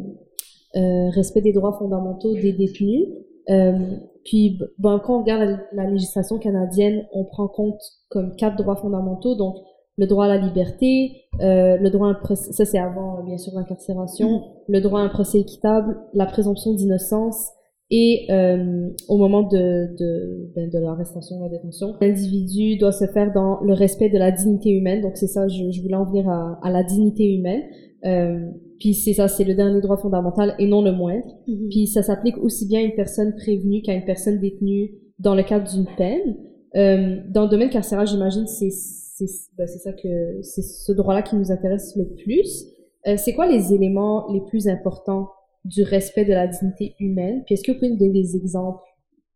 euh, 0.77 1.11
respect 1.11 1.41
des 1.41 1.53
droits 1.53 1.77
fondamentaux 1.79 2.35
des 2.35 2.53
détenus. 2.53 3.07
Euh, 3.51 3.97
puis 4.25 4.59
bon, 4.79 4.99
quand 4.99 5.19
on 5.19 5.21
regarde 5.21 5.61
la, 5.73 5.89
législation 5.89 6.39
canadienne, 6.39 7.07
on 7.13 7.25
prend 7.25 7.47
compte 7.47 7.81
comme 8.09 8.35
quatre 8.37 8.57
droits 8.57 8.77
fondamentaux, 8.77 9.37
donc 9.37 9.55
le 9.97 10.07
droit 10.07 10.25
à 10.25 10.29
la 10.29 10.39
liberté, 10.39 11.27
euh, 11.41 11.77
le 11.77 11.91
droit 11.91 12.09
à 12.09 12.11
un 12.11 12.15
procès, 12.15 12.53
ça 12.53 12.65
c'est 12.65 12.79
avant 12.79 13.23
bien 13.23 13.37
sûr 13.37 13.53
l'incarcération, 13.55 14.39
mm. 14.39 14.43
le 14.69 14.81
droit 14.81 15.01
à 15.01 15.05
un 15.05 15.09
procès 15.09 15.39
équitable, 15.39 15.97
la 16.13 16.27
présomption 16.27 16.75
d'innocence, 16.75 17.51
et 17.97 18.27
euh, 18.29 18.89
au 19.09 19.17
moment 19.19 19.45
de, 19.45 19.97
de, 19.97 20.51
ben, 20.57 20.69
de 20.69 20.79
l'arrestation, 20.81 21.41
la 21.41 21.49
détention, 21.49 21.95
l'individu 22.01 22.77
doit 22.77 22.91
se 22.91 23.07
faire 23.07 23.33
dans 23.33 23.61
le 23.61 23.73
respect 23.73 24.09
de 24.09 24.19
la 24.19 24.33
dignité 24.33 24.71
humaine. 24.71 25.01
Donc 25.01 25.17
c'est 25.17 25.29
ça, 25.29 25.47
je, 25.47 25.71
je, 25.71 25.81
voulais 25.81 25.95
en 25.95 26.05
venir 26.05 26.29
à, 26.29 26.59
à 26.65 26.73
la 26.73 26.83
dignité 26.83 27.33
humaine. 27.33 27.63
Euh, 28.05 28.51
puis 28.81 28.95
c'est 28.95 29.13
ça, 29.13 29.29
c'est 29.29 29.45
le 29.45 29.55
dernier 29.55 29.81
droit 29.81 29.97
fondamental 29.97 30.57
et 30.59 30.67
non 30.67 30.83
le 30.83 30.91
moindre. 30.91 31.25
Mm-hmm. 31.47 31.69
Puis 31.69 31.87
ça 31.87 32.03
s'applique 32.03 32.37
aussi 32.39 32.67
bien 32.67 32.81
à 32.81 32.83
une 32.83 32.97
personne 32.97 33.33
prévenue 33.37 33.81
qu'à 33.83 33.95
une 33.95 34.05
personne 34.05 34.41
détenue 34.41 34.91
dans 35.21 35.37
le 35.37 35.45
cadre 35.45 35.71
d'une 35.71 35.87
peine. 35.97 36.37
Euh, 36.75 37.21
dans 37.31 37.45
le 37.45 37.49
domaine 37.49 37.71
carcéral, 37.71 38.09
j'imagine 38.09 38.49
c'est 38.49 38.71
c'est 38.71 39.27
ben, 39.57 39.69
ça 39.69 39.93
que 39.93 40.43
c'est 40.43 40.63
ce 40.63 40.91
droit-là 40.91 41.23
qui 41.23 41.37
nous 41.37 41.53
intéresse 41.53 41.95
le 41.97 42.09
plus. 42.25 42.67
Euh, 43.07 43.15
c'est 43.17 43.35
quoi 43.35 43.47
les 43.47 43.73
éléments 43.73 44.27
les 44.33 44.41
plus 44.41 44.67
importants 44.67 45.29
du 45.65 45.83
respect 45.83 46.25
de 46.25 46.33
la 46.33 46.47
dignité 46.47 46.95
humaine. 47.01 47.43
Puis 47.45 47.55
est-ce 47.55 47.63
que 47.63 47.73
vous 47.73 47.79
pouvez 47.79 47.91
nous 47.91 47.99
donner 47.99 48.23
des 48.23 48.37
exemples? 48.37 48.83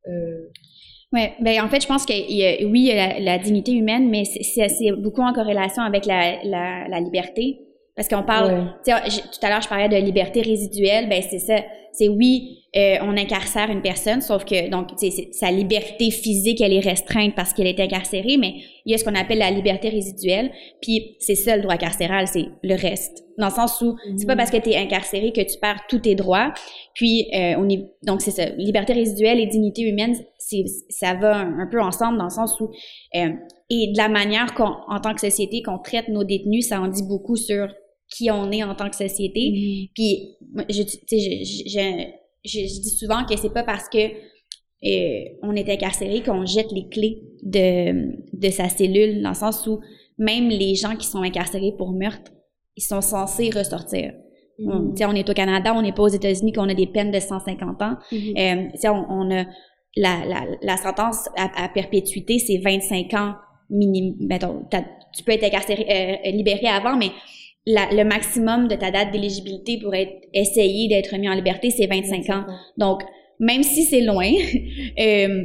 Euh... 0.07 0.51
Oui, 1.13 1.23
ben 1.41 1.63
en 1.63 1.69
fait, 1.69 1.81
je 1.81 1.87
pense 1.87 2.05
que 2.05 2.13
y 2.13 2.45
a, 2.45 2.67
oui, 2.69 2.81
il 2.81 2.87
y 2.87 2.91
a 2.91 3.19
la, 3.19 3.21
la, 3.21 3.39
dignité 3.39 3.73
humaine, 3.73 4.11
mais 4.11 4.25
c'est 4.25 4.93
beaucoup 4.93 5.23
en 5.23 5.33
corrélation 5.33 5.83
avec 5.83 6.05
la, 6.05 6.43
la, 6.45 6.87
la 6.87 7.01
liberté. 7.01 7.61
Parce 7.97 8.09
qu'on 8.09 8.23
parle, 8.23 8.75
tout 8.85 8.91
à 8.93 9.49
l'heure, 9.49 9.63
je 9.63 9.69
parlais 9.69 9.89
de 9.89 9.97
liberté 9.97 10.43
résiduelle, 10.43 11.09
ben 11.09 11.21
c'est 11.21 11.41
ça. 11.41 11.57
C'est 11.99 12.09
oui, 12.09 12.59
euh, 12.77 12.97
on 13.03 13.17
incarcère 13.17 13.71
une 13.71 13.83
personne, 13.83 14.21
sauf 14.21 14.45
que 14.45 14.71
donc 14.71 14.91
sa 15.33 15.51
liberté 15.51 16.13
physique 16.13 16.61
elle 16.61 16.73
est 16.73 16.81
restreinte 16.81 17.35
parce 17.35 17.53
qu'elle 17.53 17.67
est 17.67 17.81
incarcérée, 17.81 18.37
mais 18.37 18.55
il 18.85 18.93
y 18.93 18.95
a 18.95 18.99
ce 18.99 19.05
qu'on 19.05 19.17
appelle 19.17 19.39
la 19.39 19.51
liberté 19.51 19.89
résiduelle, 19.89 20.53
puis 20.81 21.17
c'est 21.19 21.35
ça 21.35 21.57
le 21.57 21.63
droit 21.63 21.77
carcéral, 21.77 22.29
c'est 22.29 22.47
le 22.63 22.75
reste. 22.77 23.25
Dans 23.37 23.49
le 23.49 23.53
sens 23.53 23.81
où 23.81 23.97
c'est 24.17 24.27
pas 24.27 24.37
parce 24.37 24.53
que 24.53 24.59
tu 24.59 24.71
es 24.71 24.77
incarcéré 24.77 25.33
que 25.33 25.41
tu 25.41 25.59
perds 25.59 25.81
tous 25.89 25.99
tes 25.99 26.15
droits. 26.15 26.53
Puis 26.95 27.29
euh, 27.35 27.55
on 27.59 27.69
est 27.69 27.85
donc 28.05 28.21
c'est 28.21 28.31
ça, 28.31 28.47
liberté 28.51 28.93
résiduelle 28.93 29.41
et 29.41 29.47
dignité 29.47 29.83
humaine, 29.83 30.15
c'est 30.39 30.65
ça 30.89 31.15
va 31.15 31.39
un, 31.39 31.69
peu 31.69 31.81
ensemble 31.81 32.19
dans 32.19 32.25
le 32.25 32.31
sens 32.31 32.61
où 32.61 32.71
euh, 33.17 33.33
et 33.71 33.93
de 33.93 33.97
la 33.97 34.09
manière 34.09 34.55
qu'on 34.55 34.77
en 34.89 35.01
tant 35.01 35.15
que 35.15 35.21
société 35.21 35.63
qu'on 35.63 35.79
traite 35.79 36.09
nos 36.09 36.23
détenus, 36.23 36.69
ça 36.69 36.81
en 36.81 36.87
dit 36.87 37.03
beaucoup 37.03 37.37
sur 37.37 37.67
qui 38.09 38.31
on 38.31 38.51
est 38.51 38.63
en 38.63 38.75
tant 38.75 38.89
que 38.89 38.97
société. 38.97 39.41
Mm-hmm. 39.41 39.91
Puis 39.95 40.37
je, 40.71 40.83
je, 40.83 41.45
je, 41.69 42.05
je, 42.45 42.81
dis 42.81 42.97
souvent 42.99 43.25
que 43.25 43.37
c'est 43.37 43.53
pas 43.53 43.63
parce 43.63 43.89
que 43.89 43.99
euh, 43.99 45.25
on 45.43 45.55
est 45.55 45.69
incarcéré 45.69 46.23
qu'on 46.23 46.47
jette 46.47 46.71
les 46.73 46.89
clés 46.89 47.23
de, 47.43 48.13
de 48.33 48.51
sa 48.51 48.69
cellule, 48.69 49.23
dans 49.23 49.31
le 49.31 49.35
sens 49.35 49.67
où 49.67 49.81
même 50.19 50.49
les 50.49 50.75
gens 50.75 50.97
qui 50.97 51.07
sont 51.07 51.23
incarcérés 51.23 51.73
pour 51.77 51.93
meurtre, 51.93 52.31
ils 52.77 52.83
sont 52.83 53.01
censés 53.01 53.51
ressortir. 53.51 54.13
Mm. 54.59 54.71
On, 54.71 54.95
on 55.11 55.15
est 55.15 55.29
au 55.29 55.35
Canada, 55.35 55.75
on 55.75 55.83
n'est 55.83 55.93
pas 55.93 56.05
aux 56.05 56.09
États-Unis 56.09 56.53
qu'on 56.53 56.69
a 56.69 56.75
des 56.75 56.87
peines 56.87 57.11
de 57.11 57.21
150 57.21 57.83
ans. 57.83 57.97
Mm-hmm. 58.13 58.85
euh, 58.87 58.91
on, 58.93 59.07
on, 59.11 59.31
a 59.37 59.45
la, 59.97 60.25
la, 60.27 60.47
la 60.63 60.77
sentence 60.77 61.29
à, 61.37 61.65
à 61.65 61.69
perpétuité, 61.69 62.39
c'est 62.39 62.59
25 62.59 63.15
ans 63.15 63.35
minimum. 63.71 64.29
Tu 65.15 65.25
peux 65.25 65.33
être 65.33 65.45
incarcéré, 65.45 65.87
euh, 65.91 66.31
libéré 66.31 66.67
avant, 66.69 66.97
mais 66.97 67.11
la, 67.69 67.89
le 67.93 68.05
maximum 68.05 68.67
de 68.67 68.75
ta 68.75 68.91
date 68.91 69.13
d'éligibilité 69.13 69.79
pour 69.79 69.95
être 69.95 70.13
essayer 70.33 70.89
d'être 70.89 71.15
mis 71.19 71.29
en 71.29 71.35
liberté, 71.35 71.71
c'est 71.71 71.87
25 71.87 72.31
ans. 72.31 72.45
Donc, 72.79 73.03
même 73.39 73.63
si 73.63 73.85
c'est 73.85 74.01
loin, 74.01 74.31
euh, 74.99 75.45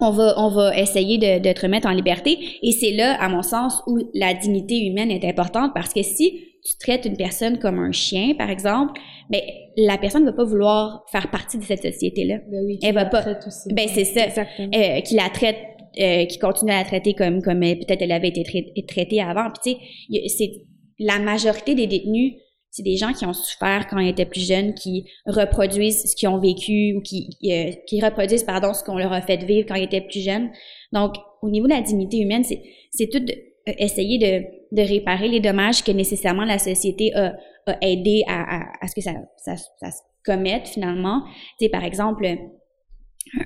on 0.00 0.10
va 0.10 0.34
on 0.38 0.48
va 0.48 0.76
essayer 0.76 1.18
de, 1.18 1.38
de 1.38 1.52
te 1.52 1.62
remettre 1.62 1.86
en 1.86 1.92
liberté. 1.92 2.36
Et 2.62 2.72
c'est 2.72 2.90
là, 2.90 3.14
à 3.22 3.28
mon 3.28 3.42
sens, 3.42 3.80
où 3.86 3.98
la 4.12 4.34
dignité 4.34 4.84
humaine 4.84 5.10
est 5.10 5.24
importante 5.24 5.70
parce 5.72 5.94
que 5.94 6.02
si 6.02 6.32
tu 6.64 6.76
traites 6.78 7.04
une 7.04 7.16
personne 7.16 7.58
comme 7.60 7.78
un 7.78 7.92
chien, 7.92 8.34
par 8.36 8.50
exemple, 8.50 9.00
ben 9.30 9.40
la 9.76 9.98
personne 9.98 10.24
ne 10.24 10.30
va 10.30 10.36
pas 10.36 10.44
vouloir 10.44 11.04
faire 11.12 11.30
partie 11.30 11.58
de 11.58 11.62
cette 11.62 11.82
société-là. 11.82 12.38
Ben 12.50 12.60
oui, 12.66 12.80
elle 12.82 12.94
va 12.94 13.04
pas. 13.04 13.24
Aussi, 13.46 13.72
ben 13.72 13.86
c'est 13.88 14.04
ça. 14.04 14.42
Euh, 14.60 15.00
qui 15.00 15.14
la 15.14 15.30
traite 15.30 15.58
euh, 16.00 16.24
qui 16.26 16.40
continue 16.40 16.72
à 16.72 16.78
la 16.78 16.84
traiter 16.84 17.14
comme 17.14 17.40
comme 17.40 17.60
peut-être 17.60 18.02
elle 18.02 18.12
avait 18.12 18.28
été 18.28 18.42
traitée 18.86 19.22
avant. 19.22 19.48
Puis 19.62 19.78
tu 20.10 20.18
sais, 20.18 20.28
c'est 20.28 20.50
la 20.98 21.18
majorité 21.18 21.74
des 21.74 21.86
détenus, 21.86 22.34
c'est 22.70 22.82
des 22.82 22.96
gens 22.96 23.12
qui 23.12 23.24
ont 23.24 23.32
souffert 23.32 23.86
quand 23.88 23.98
ils 23.98 24.10
étaient 24.10 24.26
plus 24.26 24.46
jeunes, 24.46 24.74
qui 24.74 25.06
reproduisent 25.24 26.10
ce 26.10 26.14
qu'ils 26.14 26.28
ont 26.28 26.38
vécu 26.38 26.94
ou 26.94 27.00
qui, 27.00 27.30
euh, 27.44 27.72
qui 27.86 28.02
reproduisent 28.02 28.44
pardon 28.44 28.74
ce 28.74 28.84
qu'on 28.84 28.98
leur 28.98 29.14
a 29.14 29.22
fait 29.22 29.42
vivre 29.44 29.66
quand 29.66 29.76
ils 29.76 29.84
étaient 29.84 30.02
plus 30.02 30.22
jeunes. 30.22 30.50
Donc, 30.92 31.14
au 31.40 31.48
niveau 31.48 31.66
de 31.66 31.72
la 31.72 31.80
dignité 31.80 32.18
humaine, 32.18 32.44
c'est, 32.44 33.08
tout 33.08 33.18
euh, 33.18 33.72
essayer 33.78 34.18
de, 34.18 34.44
de 34.76 34.86
réparer 34.86 35.28
les 35.28 35.40
dommages 35.40 35.82
que 35.84 35.90
nécessairement 35.90 36.44
la 36.44 36.58
société 36.58 37.14
a, 37.14 37.34
a 37.66 37.76
aidé 37.80 38.24
à, 38.28 38.58
à, 38.58 38.62
à, 38.82 38.88
ce 38.88 38.94
que 38.94 39.00
ça, 39.00 39.12
ça, 39.38 39.56
se 39.56 40.00
commette 40.22 40.68
finalement. 40.68 41.22
Tu 41.58 41.64
sais, 41.64 41.68
par 41.70 41.82
exemple, 41.82 42.26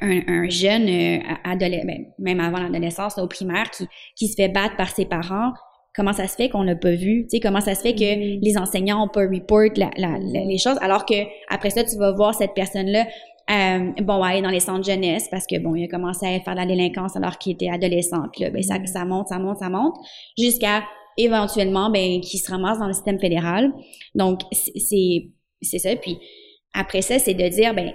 un, 0.00 0.20
un, 0.26 0.48
jeune 0.48 0.88
euh, 0.88 1.54
ben, 1.54 2.06
même 2.18 2.40
avant 2.40 2.58
l'adolescence, 2.58 3.16
au 3.18 3.28
primaire, 3.28 3.70
qui, 3.70 3.86
qui 4.16 4.26
se 4.26 4.34
fait 4.34 4.48
battre 4.48 4.76
par 4.76 4.90
ses 4.90 5.04
parents, 5.04 5.52
comment 5.94 6.12
ça 6.12 6.28
se 6.28 6.36
fait 6.36 6.48
qu'on 6.48 6.64
n'a 6.64 6.76
pas 6.76 6.92
vu, 6.92 7.22
tu 7.24 7.36
sais, 7.36 7.40
comment 7.40 7.60
ça 7.60 7.74
se 7.74 7.80
fait 7.80 7.94
que 7.94 8.04
mm-hmm. 8.04 8.40
les 8.42 8.58
enseignants 8.58 9.04
ont 9.04 9.08
pas 9.08 9.22
report 9.22 9.70
la, 9.76 9.90
la, 9.96 10.18
les 10.18 10.58
choses, 10.58 10.78
alors 10.80 11.04
que 11.04 11.14
après 11.48 11.70
ça, 11.70 11.84
tu 11.84 11.96
vas 11.96 12.12
voir 12.12 12.34
cette 12.34 12.54
personne-là, 12.54 13.06
euh, 13.50 14.02
bon, 14.02 14.22
aller 14.22 14.42
dans 14.42 14.50
les 14.50 14.60
centres 14.60 14.84
jeunesse 14.84 15.26
parce 15.30 15.44
que 15.46 15.58
bon, 15.58 15.74
il 15.74 15.84
a 15.84 15.88
commencé 15.88 16.26
à 16.26 16.40
faire 16.40 16.54
de 16.54 16.60
la 16.60 16.66
délinquance 16.66 17.16
alors 17.16 17.38
qu'il 17.38 17.52
était 17.52 17.68
adolescent, 17.68 18.22
puis 18.32 18.44
là, 18.44 18.50
ben, 18.50 18.62
ça, 18.62 18.78
mm-hmm. 18.78 18.86
ça 18.86 19.04
monte, 19.04 19.28
ça 19.28 19.38
monte, 19.38 19.58
ça 19.58 19.68
monte, 19.68 19.96
jusqu'à 20.38 20.82
éventuellement, 21.16 21.90
ben, 21.90 22.20
qui 22.20 22.38
se 22.38 22.50
ramassent 22.50 22.78
dans 22.78 22.86
le 22.86 22.92
système 22.92 23.18
fédéral. 23.18 23.72
Donc, 24.14 24.40
c'est, 24.52 25.30
c'est 25.60 25.78
ça. 25.78 25.94
Puis, 25.96 26.18
après 26.72 27.02
ça, 27.02 27.18
c'est 27.18 27.34
de 27.34 27.48
dire, 27.48 27.74
ben, 27.74 27.92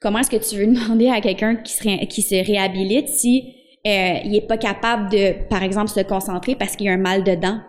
comment 0.00 0.20
est-ce 0.20 0.30
que 0.30 0.48
tu 0.48 0.56
veux 0.56 0.66
demander 0.74 1.08
à 1.08 1.20
quelqu'un 1.20 1.56
qui 1.56 1.72
se, 1.72 2.04
qui 2.06 2.22
se 2.22 2.34
réhabilite 2.34 3.08
si 3.08 3.54
euh, 3.86 4.14
il 4.24 4.34
est 4.34 4.46
pas 4.46 4.56
capable 4.58 5.10
de, 5.10 5.48
par 5.48 5.62
exemple, 5.62 5.88
se 5.88 6.00
concentrer 6.00 6.54
parce 6.56 6.74
qu'il 6.76 6.86
y 6.86 6.88
a 6.88 6.92
un 6.92 6.96
mal 6.98 7.22
de 7.24 7.34
dents? 7.34 7.60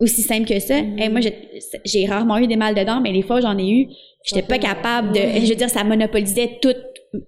Aussi 0.00 0.22
simple 0.22 0.46
que 0.46 0.60
ça. 0.60 0.80
Mhm. 0.82 0.98
Et 0.98 1.08
moi, 1.08 1.20
j'ai- 1.20 2.06
rarement 2.06 2.38
eu 2.38 2.46
des 2.46 2.54
mal 2.56 2.74
de 2.74 2.84
dents, 2.84 3.00
mais 3.00 3.10
les 3.10 3.22
fois 3.22 3.40
j'en 3.40 3.58
ai 3.58 3.68
eu, 3.68 3.86
j'étais 4.24 4.42
pas 4.46 4.58
capable 4.58 5.12
de, 5.12 5.18
je 5.20 5.48
veux 5.48 5.56
dire, 5.56 5.68
ça 5.70 5.82
monopolisait 5.82 6.58
toute 6.62 6.76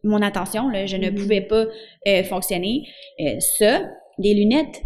mon 0.04 0.22
attention, 0.22 0.68
là. 0.68 0.86
Je 0.86 0.96
ne 0.96 1.08
Mhm. 1.10 1.14
pouvais 1.16 1.40
pas 1.40 1.64
euh, 2.06 2.22
fonctionner. 2.24 2.82
Euh, 3.20 3.40
ça, 3.58 3.82
des 4.18 4.34
lunettes, 4.34 4.82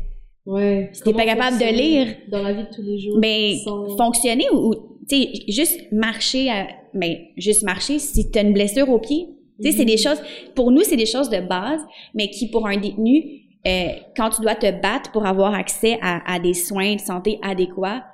Ouais. 0.47 0.91
Si 0.93 1.03
t'es 1.03 1.15
pas 1.15 1.25
capable 1.25 1.57
de 1.59 1.65
lire, 1.65 2.07
Dans 2.31 2.43
la 2.43 2.53
vie 2.53 2.65
de 2.65 2.69
tous 2.75 2.83
les 2.83 2.99
jours. 2.99 3.19
ben, 3.19 3.55
sans- 3.65 3.97
fonctionner 3.97 4.45
ou, 4.53 4.75
tu 5.09 5.17
sais, 5.17 5.29
juste 5.49 5.81
marcher, 5.91 6.51
à, 6.51 6.67
ben, 6.93 7.17
juste 7.39 7.63
marcher 7.63 7.99
si 7.99 8.31
tu 8.31 8.39
as 8.39 8.43
une 8.43 8.53
blessure 8.53 8.91
au 8.91 8.99
pied. 8.99 9.27
Tu 9.63 9.71
sais, 9.71 9.77
c'est 9.79 9.85
Mhm. 9.85 9.87
des 9.91 9.97
choses, 9.97 10.19
pour 10.55 10.71
nous, 10.73 10.83
c'est 10.83 10.97
des 10.97 11.07
choses 11.07 11.31
de 11.31 11.41
base, 11.41 11.81
mais 12.15 12.29
qui, 12.31 12.51
pour 12.51 12.67
un 12.67 12.77
détenu, 12.77 13.23
euh, 13.67 13.89
quand 14.17 14.31
tu 14.31 14.43
dois 14.43 14.55
te 14.57 14.71
battre 14.83 15.11
pour 15.13 15.25
avoir 15.27 15.55
accès 15.55 15.99
à, 16.03 16.21
à 16.33 16.39
des 16.39 16.55
soins 16.55 16.95
de 16.97 17.01
santé 17.01 17.39
adéquats, 17.43 18.05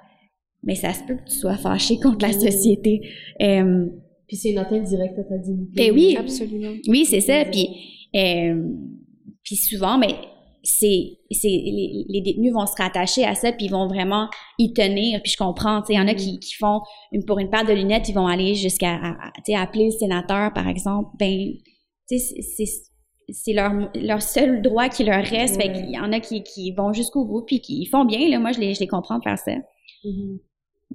mais 0.62 0.74
ça 0.74 0.92
se 0.92 1.02
peut 1.04 1.16
que 1.16 1.24
tu 1.30 1.36
sois 1.36 1.56
fâché 1.56 1.98
contre 1.98 2.18
la 2.26 2.32
Mhm. 2.34 2.40
société. 2.40 3.00
Euh, 3.42 3.86
Puis 4.28 4.36
c'est 4.36 4.50
une 4.50 4.58
atteinte 4.58 4.84
directe 4.84 5.18
à 5.18 5.24
ta 5.24 5.38
dignité. 5.38 5.72
Ben 5.90 5.92
oui. 5.94 6.16
Absolument. 6.18 6.72
oui, 6.88 7.04
c'est 7.04 7.20
ça. 7.20 7.44
Puis, 7.46 7.66
euh, 8.14 8.62
puis 9.42 9.56
souvent, 9.56 9.98
mais 9.98 10.14
c'est, 10.70 11.18
c'est 11.30 11.48
les, 11.48 12.04
les 12.08 12.20
détenus 12.20 12.52
vont 12.52 12.66
se 12.66 12.74
rattacher 12.76 13.24
à 13.24 13.34
ça, 13.34 13.52
puis 13.52 13.66
ils 13.66 13.70
vont 13.70 13.86
vraiment 13.88 14.28
y 14.58 14.72
tenir. 14.72 15.20
Puis 15.22 15.32
je 15.32 15.36
comprends, 15.36 15.80
tu 15.82 15.88
sais, 15.88 15.92
il 15.94 15.96
y 15.96 16.00
en 16.00 16.08
a 16.08 16.14
qui, 16.14 16.38
qui 16.40 16.54
font 16.54 16.80
une, 17.12 17.24
pour 17.24 17.38
une 17.38 17.50
paire 17.50 17.64
de 17.66 17.72
lunettes, 17.72 18.08
ils 18.08 18.14
vont 18.14 18.26
aller 18.26 18.54
jusqu'à, 18.54 18.98
tu 19.36 19.52
sais, 19.52 19.54
appeler 19.54 19.86
le 19.86 19.90
sénateur, 19.90 20.52
par 20.52 20.68
exemple. 20.68 21.10
Ben, 21.18 21.52
tu 22.08 22.18
sais, 22.18 22.34
c'est, 22.42 22.64
c'est- 23.32 23.52
leur, 23.52 23.72
leur 23.94 24.22
seul 24.22 24.60
droit 24.62 24.88
qui 24.88 25.04
leur 25.04 25.22
reste. 25.24 25.60
Fait 25.60 25.68
Ouais. 25.68 25.72
qu'il 25.74 25.90
y 25.90 25.98
en 25.98 26.12
a 26.12 26.18
qui, 26.20 26.42
qui 26.42 26.72
vont 26.72 26.92
jusqu'au 26.92 27.24
bout, 27.24 27.42
puis 27.46 27.60
qui 27.60 27.86
font 27.86 28.04
bien. 28.04 28.28
Là, 28.28 28.38
moi, 28.40 28.50
je 28.52 28.58
les, 28.60 28.74
je 28.74 28.80
les 28.80 28.88
comprends 28.88 29.18
de 29.18 29.22
faire 29.22 29.38
ça. 29.38 29.52
Mhm. 30.04 30.38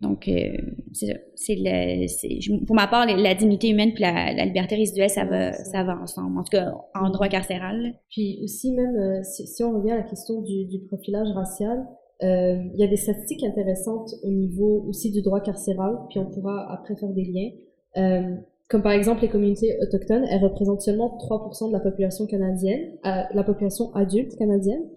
Donc, 0.01 0.27
euh, 0.27 0.57
c'est 0.91 1.55
le, 1.55 2.65
pour 2.65 2.75
ma 2.75 2.87
part, 2.87 3.05
la 3.05 3.33
dignité 3.33 3.69
humaine 3.69 3.93
puis 3.93 4.03
la, 4.03 4.33
la 4.33 4.45
liberté 4.45 4.75
résiduelle, 4.75 5.09
ça 5.09 5.23
va, 5.23 5.53
ça 5.53 5.83
va 5.83 5.97
ensemble. 5.97 6.37
En 6.37 6.43
tout 6.43 6.51
cas, 6.51 6.73
en 6.93 7.09
droit 7.09 7.29
carcéral. 7.29 7.93
Puis 8.09 8.39
aussi 8.43 8.73
même, 8.73 8.95
euh, 8.95 9.23
si, 9.23 9.47
si 9.47 9.63
on 9.63 9.71
revient 9.77 9.91
à 9.91 9.97
la 9.97 10.03
question 10.03 10.41
du, 10.41 10.65
du 10.65 10.85
profilage 10.85 11.29
racial, 11.33 11.85
euh, 12.23 12.55
il 12.73 12.79
y 12.79 12.83
a 12.83 12.87
des 12.87 12.97
statistiques 12.97 13.43
intéressantes 13.43 14.09
au 14.23 14.29
niveau 14.29 14.85
aussi 14.87 15.11
du 15.11 15.21
droit 15.21 15.41
carcéral, 15.41 15.97
puis 16.09 16.19
on 16.19 16.29
pourra 16.29 16.71
après 16.73 16.95
faire 16.95 17.09
des 17.09 17.25
liens. 17.25 17.51
Euh, 17.97 18.35
comme 18.69 18.81
par 18.81 18.93
exemple 18.93 19.21
les 19.21 19.29
communautés 19.29 19.77
autochtones, 19.81 20.25
elles 20.29 20.43
représentent 20.43 20.81
seulement 20.81 21.17
3% 21.17 21.67
de 21.67 21.73
la 21.73 21.79
population 21.79 22.25
canadienne, 22.25 22.97
euh, 23.05 23.21
la 23.33 23.43
population 23.43 23.93
adulte 23.93 24.35
canadienne, 24.37 24.89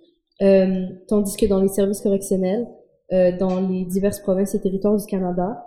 euh, 0.43 0.87
tandis 1.09 1.37
que 1.37 1.47
dans 1.47 1.61
les 1.61 1.69
services 1.69 2.00
correctionnels, 2.00 2.67
euh, 3.12 3.36
dans 3.36 3.60
les 3.60 3.84
diverses 3.84 4.20
provinces 4.20 4.54
et 4.54 4.60
territoires 4.60 4.96
du 4.96 5.06
Canada, 5.06 5.64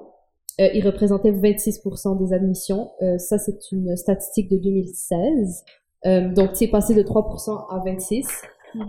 euh, 0.59 0.67
ils 0.73 0.85
représentaient 0.85 1.31
26% 1.31 2.17
des 2.23 2.33
admissions. 2.33 2.91
Euh, 3.01 3.17
ça, 3.17 3.37
c'est 3.37 3.71
une 3.71 3.95
statistique 3.95 4.49
de 4.49 4.57
2016. 4.57 5.63
Euh, 6.05 6.33
donc, 6.33 6.51
c'est 6.53 6.67
passé 6.67 6.93
de 6.93 7.03
3% 7.03 7.67
à 7.69 7.81
26. 7.83 8.27
Euh, 8.75 8.79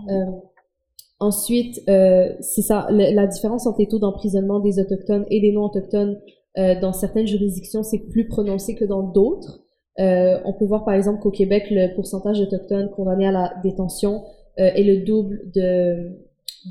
ensuite, 1.19 1.81
euh, 1.89 2.33
c'est 2.41 2.61
ça, 2.61 2.87
la, 2.89 3.11
la 3.11 3.27
différence 3.27 3.65
entre 3.65 3.79
les 3.79 3.87
taux 3.87 3.99
d'emprisonnement 3.99 4.59
des 4.59 4.79
autochtones 4.79 5.25
et 5.29 5.39
des 5.41 5.51
non-autochtones 5.51 6.19
euh, 6.57 6.79
dans 6.79 6.93
certaines 6.93 7.27
juridictions, 7.27 7.83
c'est 7.83 7.99
plus 8.09 8.27
prononcé 8.27 8.75
que 8.75 8.85
dans 8.85 9.03
d'autres. 9.03 9.61
Euh, 9.99 10.39
on 10.45 10.53
peut 10.53 10.65
voir 10.65 10.85
par 10.85 10.93
exemple 10.93 11.21
qu'au 11.21 11.31
Québec, 11.31 11.67
le 11.69 11.93
pourcentage 11.95 12.39
d'autochtones 12.39 12.89
condamnés 12.91 13.27
à 13.27 13.31
la 13.31 13.53
détention 13.63 14.23
euh, 14.59 14.65
est 14.65 14.83
le 14.83 15.05
double 15.05 15.41
de, 15.53 16.17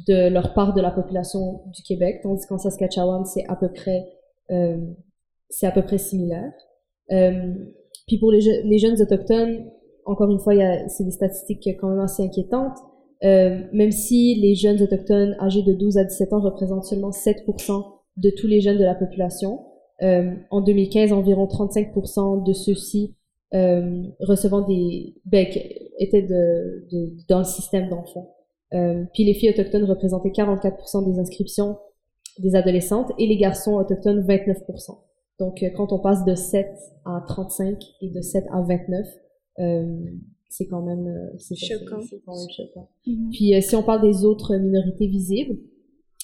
de 0.09 0.29
leur 0.29 0.55
part 0.55 0.75
de 0.75 0.81
la 0.81 0.91
population 0.91 1.63
du 1.75 1.83
Québec, 1.83 2.21
tandis 2.23 2.47
qu'en 2.47 2.59
Saskatchewan, 2.59 3.25
c'est 3.25 3.45
à 3.49 3.57
peu 3.57 3.71
près 3.73 4.05
euh, 4.51 4.77
c'est 5.49 5.67
à 5.67 5.71
peu 5.71 5.83
près 5.83 5.99
similaire. 5.99 6.53
Euh, 7.11 7.55
puis 8.07 8.19
pour 8.19 8.31
les, 8.33 8.41
je- 8.41 8.67
les 8.67 8.79
jeunes 8.79 9.01
autochtones, 9.01 9.67
encore 10.07 10.31
une 10.31 10.39
fois, 10.41 10.55
c'est 10.89 11.05
des 11.05 11.11
statistiques 11.11 11.69
quand 11.81 11.89
même 11.89 12.01
assez 12.01 12.23
inquiétantes. 12.25 12.77
Euh, 13.25 13.61
même 13.73 13.93
si 13.93 14.35
les 14.41 14.55
jeunes 14.57 14.83
autochtones 14.83 15.37
âgés 15.41 15.63
de 15.63 15.73
12 15.75 15.97
à 15.99 16.05
17 16.05 16.33
ans 16.33 16.41
représentent 16.41 16.85
seulement 16.85 17.11
7% 17.13 17.85
de 18.17 18.31
tous 18.31 18.47
les 18.49 18.61
jeunes 18.61 18.79
de 18.79 18.85
la 18.85 18.95
population, 18.97 19.61
euh, 20.03 20.35
en 20.51 20.61
2015, 20.61 21.13
environ 21.13 21.47
35% 21.47 22.43
de 22.45 22.53
ceux-ci 22.53 23.15
euh, 23.55 24.03
recevant 24.21 24.63
des 24.63 25.15
qui 25.31 25.59
étaient 25.99 26.23
de, 26.23 26.87
de- 26.91 27.13
dans 27.29 27.39
le 27.39 27.45
système 27.45 27.89
d'enfants. 27.89 28.35
Euh, 28.75 29.05
puis 29.13 29.25
les 29.25 29.35
filles 29.35 29.51
autochtones 29.51 29.85
représentaient 29.85 30.31
44% 30.31 31.05
des 31.13 31.19
inscriptions 31.19 31.77
des 32.39 32.55
adolescentes 32.55 33.11
et 33.19 33.27
les 33.27 33.37
garçons 33.37 33.75
autochtones 33.75 34.27
29%. 34.27 34.99
Donc 35.39 35.63
euh, 35.63 35.69
quand 35.77 35.93
on 35.93 35.99
passe 35.99 36.25
de 36.25 36.35
7 36.35 36.67
à 37.05 37.23
35 37.27 37.77
et 38.01 38.11
de 38.11 38.21
7 38.21 38.45
à 38.53 38.63
29, 38.63 39.07
euh, 39.59 39.97
c'est 40.49 40.67
quand 40.67 40.83
même 40.83 41.07
euh, 41.07 41.37
c'est 41.39 41.57
Choquant. 41.57 41.97
quand 42.27 42.37
même 42.37 42.49
choquant. 42.57 42.89
Puis 43.33 43.55
euh, 43.55 43.61
si 43.61 43.75
on 43.77 43.83
parle 43.83 44.03
des 44.03 44.25
autres 44.25 44.57
minorités 44.57 45.07
visibles, 45.07 45.59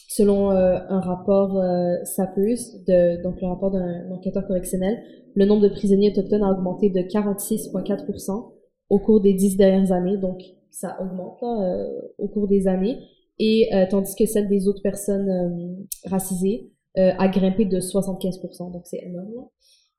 selon 0.09 0.51
euh, 0.51 0.79
un 0.89 1.01
rapport 1.01 1.59
euh, 1.59 1.97
SAPEUS, 2.05 2.85
de, 2.87 3.23
donc 3.23 3.41
le 3.41 3.49
rapport 3.49 3.71
d'un 3.71 4.11
enquêteur 4.11 4.47
correctionnel, 4.47 4.99
le 5.35 5.45
nombre 5.45 5.63
de 5.63 5.69
prisonniers 5.69 6.11
autochtones 6.11 6.43
a 6.43 6.51
augmenté 6.51 6.91
de 6.91 7.01
46,4% 7.01 8.53
au 8.91 8.99
cours 8.99 9.21
des 9.21 9.35
dix 9.35 9.57
dernières 9.57 9.93
années, 9.93 10.17
donc 10.17 10.41
ça 10.81 10.97
augmente 11.01 11.41
là, 11.43 11.63
euh, 11.63 12.01
au 12.19 12.29
cours 12.29 12.49
des 12.49 12.67
années, 12.67 12.99
et 13.39 13.69
euh, 13.75 13.87
tandis 13.89 14.15
que 14.17 14.27
celle 14.27 14.49
des 14.49 14.69
autres 14.69 14.83
personnes 14.83 15.29
euh, 15.29 16.11
racisées 16.11 16.71
a 16.97 17.29
grimpé 17.29 17.65
de 17.65 17.79
75%, 17.79 18.73
donc 18.73 18.83
c'est 18.85 19.01
énorme. 19.05 19.33
là. 19.33 19.43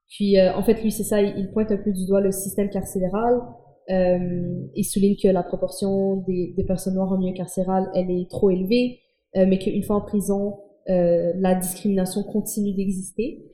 Puis 0.06 0.38
en 0.38 0.62
fait, 0.62 0.82
lui, 0.82 0.90
c'est 0.90 1.04
ça, 1.04 1.22
il, 1.22 1.50
pointe 1.50 1.72
un 1.72 1.78
peu 1.78 1.92
du 1.92 2.04
doigt 2.04 2.20
le 2.20 2.30
système 2.30 2.68
carcéral, 2.68 3.40
euh, 3.90 4.68
il 4.74 4.84
souligne 4.84 5.16
que 5.16 5.28
la 5.28 5.42
proportion 5.42 6.16
des, 6.26 6.54
des 6.56 6.64
personnes 6.64 6.94
noires 6.94 7.12
en 7.12 7.18
milieu 7.18 7.34
carcéral, 7.34 7.90
elle 7.94 8.10
est 8.10 8.30
trop 8.30 8.50
élevée, 8.50 9.00
euh, 9.36 9.46
mais 9.46 9.58
qu'une 9.58 9.82
fois 9.82 9.96
en 9.96 10.00
prison, 10.02 10.58
euh, 10.88 11.32
la 11.36 11.54
discrimination 11.54 12.22
continue 12.22 12.74
d'exister. 12.74 13.46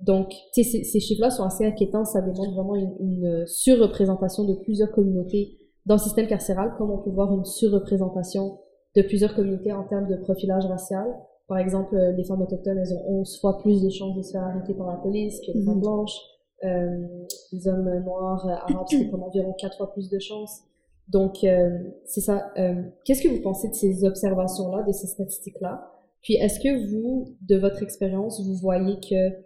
Donc, 0.00 0.32
ces, 0.52 0.62
ces 0.62 1.00
chiffres-là 1.00 1.30
sont 1.30 1.42
assez 1.42 1.66
inquiétants. 1.66 2.04
Ça 2.04 2.20
démontre 2.20 2.54
vraiment 2.54 2.76
une, 2.76 2.94
une 3.00 3.46
surreprésentation 3.46 4.44
de 4.44 4.54
plusieurs 4.54 4.92
communautés 4.92 5.58
dans 5.86 5.94
le 5.96 6.00
système 6.00 6.26
carcéral, 6.26 6.74
comme 6.78 6.90
on 6.90 6.98
peut 6.98 7.10
voir 7.10 7.32
une 7.32 7.44
surreprésentation 7.44 8.58
de 8.96 9.02
plusieurs 9.02 9.34
communautés 9.34 9.72
en 9.72 9.84
termes 9.84 10.08
de 10.08 10.16
profilage 10.16 10.64
racial. 10.66 11.06
Par 11.48 11.58
exemple, 11.58 11.94
euh, 11.96 12.12
les 12.12 12.24
femmes 12.24 12.40
autochtones, 12.42 12.78
elles 12.78 12.94
ont 12.94 13.20
11 13.20 13.38
fois 13.40 13.58
plus 13.58 13.82
de 13.82 13.90
chances 13.90 14.16
de 14.16 14.22
se 14.22 14.32
faire 14.32 14.42
arrêter 14.44 14.72
par 14.74 14.86
la 14.86 14.96
police 14.96 15.40
que 15.40 15.52
les 15.52 15.62
femmes 15.64 15.74
Mhm. 15.74 15.80
blanches. 15.80 16.16
Euh, 16.64 17.06
les 17.52 17.68
hommes 17.68 18.02
noirs, 18.04 18.46
euh, 18.46 18.52
arabes, 18.74 18.86
c'est 18.88 19.10
comme 19.10 19.22
environ 19.22 19.52
4 19.58 19.76
fois 19.76 19.92
plus 19.92 20.08
de 20.08 20.18
chances. 20.18 20.62
Donc, 21.08 21.44
euh, 21.44 21.76
c'est 22.06 22.22
ça. 22.22 22.50
Euh, 22.56 22.82
Qu'est-ce 23.04 23.22
que 23.22 23.28
vous 23.28 23.42
pensez 23.42 23.68
de 23.68 23.74
ces 23.74 24.04
observations-là, 24.04 24.84
de 24.84 24.92
ces 24.92 25.06
statistiques-là? 25.08 25.90
Puis, 26.22 26.34
est-ce 26.36 26.58
que 26.60 26.90
vous, 26.90 27.36
de 27.42 27.56
votre 27.58 27.82
expérience, 27.82 28.40
vous 28.46 28.54
voyez 28.54 28.96
que, 29.00 29.36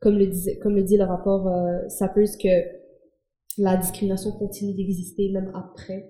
comme 0.00 0.16
le, 0.18 0.26
disait, 0.28 0.58
comme 0.58 0.76
le 0.76 0.84
dit 0.84 0.96
le 0.96 1.04
rapport 1.04 1.48
euh, 1.48 1.88
Sappers, 1.88 2.38
que 2.40 2.48
la 3.58 3.76
discrimination 3.76 4.32
continue 4.32 4.74
d'exister 4.74 5.30
même 5.30 5.52
après? 5.54 6.08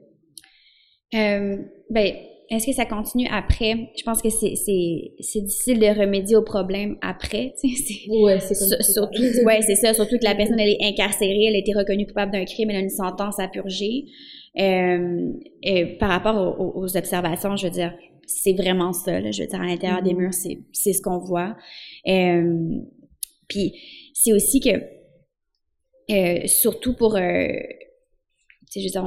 Euh, 1.15 1.57
ben, 1.91 2.13
est-ce 2.51 2.67
que 2.67 2.73
ça 2.73 2.85
continue 2.85 3.27
après? 3.31 3.91
Je 3.97 4.03
pense 4.03 4.21
que 4.21 4.31
c'est, 4.31 4.55
c'est, 4.57 5.41
difficile 5.41 5.79
de 5.79 5.87
remédier 5.99 6.37
au 6.37 6.43
problème 6.43 6.97
après, 7.01 7.55
tu 7.61 7.69
sais. 7.75 7.83
c'est- 7.83 8.11
Ouais, 8.11 8.41
c'est 8.41 8.55
surtout, 8.55 9.23
ouais, 9.45 9.61
c'est 9.63 9.75
ça. 9.75 9.95
Surtout 9.95 10.19
que 10.19 10.25
la 10.25 10.35
personne, 10.35 10.59
elle 10.61 10.71
est 10.71 10.83
incarcérée, 10.85 11.45
elle 11.45 11.55
a 11.55 11.59
été 11.59 11.73
reconnue 11.73 12.07
coupable 12.07 12.33
d'un 12.33 12.45
crime, 12.45 12.71
elle 12.71 12.77
a 12.77 12.81
une 12.81 12.91
sentence 12.91 13.39
à 13.39 13.49
purger. 13.49 14.05
Euh, 14.59 15.33
et 15.63 15.97
par 15.99 16.11
rapport 16.11 16.59
aux, 16.77 16.97
observations, 16.97 17.57
je 17.57 17.67
veux 17.67 17.73
dire, 17.73 17.95
c'est 18.27 18.53
vraiment 18.53 18.93
ça. 18.93 19.19
Là, 19.21 19.31
je 19.31 19.43
veux 19.43 19.49
dire, 19.49 19.61
à 19.61 19.65
l'intérieur 19.67 20.03
des 20.03 20.13
Mhm. 20.13 20.19
murs, 20.21 20.35
c'est, 20.35 20.59
c'est 20.73 20.93
ce 20.93 21.01
qu'on 21.01 21.19
voit. 21.19 21.57
Euh, 22.07 22.77
puis 23.49 23.73
c'est 24.15 24.33
aussi 24.33 24.61
que, 24.61 24.71
euh, 26.11 26.47
surtout 26.47 26.95
pour, 26.95 27.17
euh, 27.17 27.21
je 28.75 28.81
veux 28.83 28.89
dire, 28.89 29.05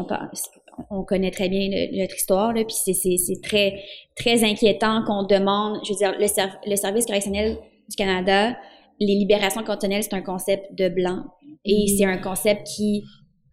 on, 0.89 1.03
connaît 1.03 1.31
très 1.31 1.49
bien 1.49 1.69
le- 1.71 1.99
notre 2.01 2.15
histoire, 2.15 2.53
là, 2.53 2.63
puis 2.63 2.75
c'est, 2.93 3.41
très, 3.41 3.81
très 4.15 4.43
inquiétant 4.43 5.03
qu'on 5.05 5.23
demande, 5.23 5.79
je 5.85 5.91
veux 5.93 5.97
dire, 5.97 6.13
le, 6.19 6.27
ser- 6.27 6.53
le 6.65 6.75
service 6.75 7.05
correctionnel 7.05 7.57
du 7.89 7.95
Canada, 7.95 8.55
les 8.99 9.15
libérations 9.15 9.63
conditionnelles, 9.63 10.03
c'est 10.03 10.13
un 10.13 10.21
concept 10.21 10.65
de 10.77 10.89
blanc 10.89 11.23
et 11.65 11.81
Mhm. 11.91 11.97
c'est 11.97 12.05
un 12.05 12.17
concept 12.17 12.67
qui 12.75 13.03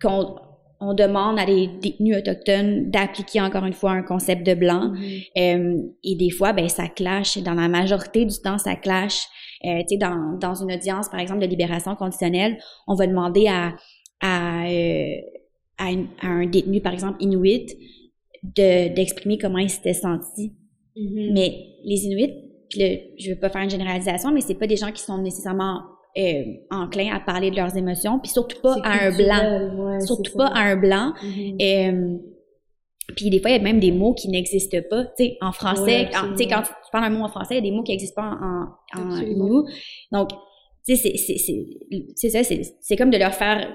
qu'on 0.03 0.37
on 0.85 0.95
demande 0.95 1.39
à 1.39 1.47
des 1.47 1.69
détenus 1.81 2.17
autochtones 2.17 2.91
d'appliquer 2.91 3.41
encore 3.41 3.65
une 3.65 3.73
fois 3.73 3.93
un 3.93 4.03
concept 4.03 4.45
de 4.45 4.55
blanc. 4.55 4.93
Euh, 5.37 5.77
et 6.03 6.17
des 6.17 6.31
fois, 6.31 6.53
ben 6.53 6.69
ça 6.69 6.89
clash. 6.89 7.39
Dans 7.39 7.55
la 7.55 7.69
majorité 7.69 8.25
du 8.25 8.37
temps, 8.43 8.59
ça 8.59 8.75
clash. 8.75 9.27
Euh, 9.65 9.83
dans, 10.01 10.39
dans 10.39 10.55
une 10.55 10.73
audience, 10.73 11.09
par 11.09 11.21
exemple, 11.21 11.41
de 11.41 11.47
libération 11.47 11.95
conditionnelle, 11.95 12.59
on 12.89 12.95
va 12.95 13.07
demander 13.07 13.47
à, 13.49 13.75
à, 14.21 14.67
euh, 14.67 15.15
à, 15.79 15.91
une- 15.93 16.09
à 16.21 16.27
un 16.29 16.47
détenu, 16.47 16.81
par 16.81 16.93
exemple, 16.93 17.17
inuit, 17.21 17.67
de, 18.43 18.93
d'exprimer 18.95 19.39
comment 19.39 19.59
il 19.59 19.71
s'était 19.71 19.95
senti. 19.95 20.53
Mhm. 20.97 21.31
Mais 21.33 21.55
les 21.85 22.05
Inuits, 22.07 22.35
le- 22.77 22.97
je 23.19 23.31
veux 23.31 23.39
pas 23.39 23.51
faire 23.51 23.63
une 23.63 23.71
généralisation, 23.71 24.33
mais 24.33 24.41
c'est 24.41 24.55
pas 24.57 24.67
des 24.67 24.77
gens 24.77 24.91
qui 24.93 25.03
sont 25.03 25.19
nécessairement 25.19 25.81
euh, 26.19 26.43
enclins 26.71 27.11
à 27.15 27.21
parler 27.21 27.51
de 27.51 27.57
leurs 27.57 27.75
émotions, 27.77 28.19
puis 28.19 28.31
surtout 28.31 28.61
pas 28.61 28.77
à 28.83 29.07
un 29.07 29.11
blanc. 29.17 29.85
ouais, 29.87 30.01
Surtout 30.01 30.37
pas 30.37 30.49
ça. 30.49 30.53
à 30.55 30.61
un 30.73 30.77
blanc. 30.77 31.13
Mhm. 31.23 31.57
Euh, 31.63 32.19
puis 33.17 33.31
des 33.31 33.41
fois, 33.41 33.51
il 33.51 33.57
y 33.57 33.59
a 33.59 33.63
même 33.63 33.81
des 33.81 33.93
mots 33.93 34.15
qui 34.15 34.29
n'existent 34.29 34.79
pas. 34.89 35.05
Tu 35.17 35.25
sais, 35.25 35.37
en 35.41 35.53
français, 35.53 36.09
Ouais, 36.09 36.11
tu 36.37 36.45
sais, 36.45 36.47
quand 36.49 36.63
tu 36.63 36.71
parles 36.93 37.05
un 37.05 37.11
mot 37.11 37.25
en 37.25 37.29
français, 37.29 37.55
il 37.55 37.65
y 37.65 37.67
a 37.67 37.71
des 37.71 37.71
mots 37.77 37.83
qui 37.83 37.93
n'existent 37.93 38.23
pas 38.23 38.29
en, 38.29 39.01
en. 39.01 39.65
Donc, 40.13 40.31
tu 40.87 40.97
sais, 40.97 41.17
c'est- 41.17 42.31
ça, 42.31 42.43
c'est 42.45 42.63
c'est 42.81 42.97
comme 42.97 43.11
de 43.11 43.19
leur 43.19 43.35
faire 43.35 43.69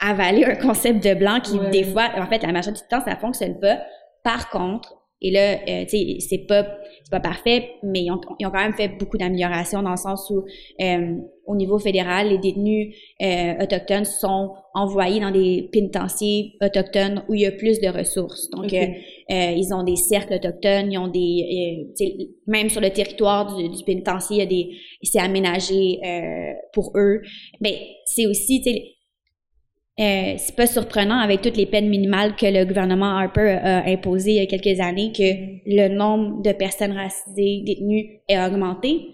avaler 0.00 0.44
un 0.44 0.56
concept 0.56 1.04
de 1.04 1.14
blanc 1.14 1.40
qui, 1.40 1.58
Ouais. 1.58 1.70
des 1.70 1.84
fois, 1.84 2.08
en 2.16 2.26
fait, 2.26 2.42
la 2.42 2.52
majorité 2.52 2.82
du 2.82 2.88
temps, 2.88 3.04
ça 3.04 3.16
fonctionne 3.16 3.60
pas. 3.60 3.78
Par 4.24 4.50
contre, 4.50 4.94
et 5.22 5.30
là, 5.30 5.60
euh, 5.68 5.84
tu 5.84 5.96
sais, 5.96 6.16
c'est 6.20 6.46
pas, 6.46 6.66
pas 7.10 7.20
parfait, 7.20 7.70
mais 7.82 8.02
ils 8.02 8.10
ont, 8.10 8.20
ils 8.38 8.46
ont 8.46 8.50
quand 8.50 8.62
même 8.62 8.74
fait 8.74 8.88
beaucoup 8.88 9.16
d'améliorations 9.16 9.82
dans 9.82 9.92
le 9.92 9.96
sens 9.96 10.28
où, 10.30 10.44
euh, 10.82 11.16
au 11.46 11.56
niveau 11.56 11.78
fédéral, 11.78 12.28
les 12.30 12.38
détenus 12.38 12.94
euh, 13.22 13.54
autochtones 13.62 14.04
sont 14.04 14.54
envoyés 14.74 15.20
dans 15.20 15.30
des 15.30 15.68
pénitenciers 15.72 16.52
autochtones 16.60 17.24
où 17.28 17.34
il 17.34 17.42
y 17.42 17.46
a 17.46 17.52
plus 17.52 17.80
de 17.80 17.88
ressources. 17.88 18.50
Donc, 18.50 18.72
euh, 18.72 18.86
euh, 19.30 19.50
ils 19.56 19.72
ont 19.72 19.82
des 19.82 19.96
cercles 19.96 20.34
autochtones, 20.34 20.92
ils 20.92 20.98
ont 20.98 21.08
des, 21.08 21.86
euh, 22.00 22.24
même 22.46 22.68
sur 22.68 22.80
le 22.80 22.90
territoire 22.90 23.56
du, 23.56 23.68
du 23.68 23.84
pénitencier, 23.84 24.36
il 24.36 24.40
y 24.40 24.42
a 24.42 24.46
des, 24.46 24.70
c'est 25.02 25.20
aménagé 25.20 25.98
euh, 26.04 26.52
pour 26.72 26.92
eux. 26.96 27.20
Mais 27.60 27.78
c'est 28.06 28.26
aussi, 28.26 28.60
tu 28.60 28.70
sais, 28.70 28.82
euh, 30.00 30.34
c'est 30.38 30.56
pas 30.56 30.66
surprenant 30.66 31.18
avec 31.18 31.42
toutes 31.42 31.58
les 31.58 31.66
peines 31.66 31.88
minimales 31.88 32.34
que 32.34 32.46
le 32.46 32.64
gouvernement 32.64 33.18
Harper 33.18 33.58
a 33.62 33.86
imposées 33.86 34.30
il 34.30 34.36
y 34.36 34.40
a 34.40 34.46
quelques 34.46 34.80
années 34.80 35.12
que 35.12 35.22
le 35.66 35.88
nombre 35.88 36.40
de 36.42 36.52
personnes 36.52 36.92
racisées 36.92 37.62
détenues 37.66 38.20
ait 38.26 38.42
augmenté. 38.42 39.08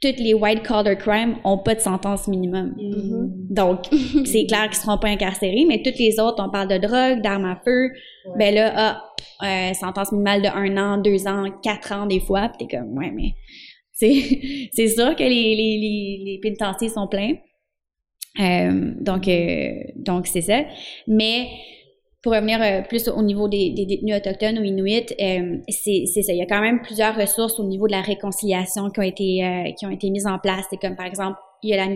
Toutes 0.00 0.18
les 0.18 0.32
white 0.32 0.62
collar 0.62 0.96
crimes 0.96 1.36
ont 1.44 1.58
pas 1.58 1.74
de 1.74 1.80
sentence 1.80 2.28
minimum. 2.28 2.74
Mhm. 2.78 3.46
Donc, 3.50 3.80
c'est 4.24 4.46
clair 4.46 4.64
qu'ils 4.70 4.76
seront 4.76 4.96
pas 4.96 5.08
incarcérés, 5.08 5.66
mais 5.68 5.82
toutes 5.82 5.98
les 5.98 6.18
autres, 6.18 6.42
on 6.42 6.50
parle 6.50 6.68
de 6.68 6.78
drogue, 6.78 7.20
d'armes 7.20 7.44
à 7.44 7.60
feu. 7.62 7.90
Ben 8.38 8.54
là, 8.54 8.72
ah, 8.74 9.04
euh, 9.42 9.74
sentence 9.74 10.12
minimale 10.12 10.42
de 10.42 10.48
un 10.48 10.76
an, 10.78 10.96
deux 10.96 11.26
ans, 11.26 11.44
quatre 11.62 11.92
ans 11.92 12.06
des 12.06 12.20
fois. 12.20 12.48
Puis 12.48 12.66
t'es 12.66 12.76
comme, 12.78 12.96
ouais, 12.96 13.10
mais 13.10 13.34
c'est, 13.92 14.68
c'est 14.72 14.88
sûr 14.88 15.14
que 15.14 15.24
les, 15.24 15.54
les, 15.54 15.78
les, 15.78 16.22
les 16.24 16.38
pénitenciers 16.42 16.88
sont 16.88 17.06
pleins. 17.06 17.34
Euh, 18.40 18.92
donc, 19.00 19.28
euh, 19.28 19.70
donc 19.96 20.26
c'est 20.26 20.40
ça. 20.40 20.64
Mais 21.06 21.46
pour 22.22 22.32
revenir 22.32 22.60
euh, 22.62 22.80
plus 22.82 23.06
au 23.08 23.22
niveau 23.22 23.48
des, 23.48 23.70
des 23.70 23.84
détenus 23.84 24.16
autochtones 24.16 24.58
ou 24.58 24.64
inuits, 24.64 25.06
euh, 25.20 25.58
c'est 25.68 26.06
ça. 26.06 26.32
Il 26.32 26.38
y 26.38 26.42
a 26.42 26.46
quand 26.46 26.62
même 26.62 26.80
plusieurs 26.82 27.14
ressources 27.14 27.60
au 27.60 27.64
niveau 27.64 27.86
de 27.86 27.92
la 27.92 28.00
réconciliation 28.00 28.90
qui 28.90 29.00
ont 29.00 29.04
été 29.04 29.44
euh, 29.44 29.70
qui 29.78 29.86
ont 29.86 29.90
été 29.90 30.10
mises 30.10 30.26
en 30.26 30.38
place. 30.38 30.64
C'est 30.70 30.78
comme 30.78 30.96
par 30.96 31.06
exemple, 31.06 31.36
il 31.62 31.70
y 31.70 31.74
a 31.74 31.86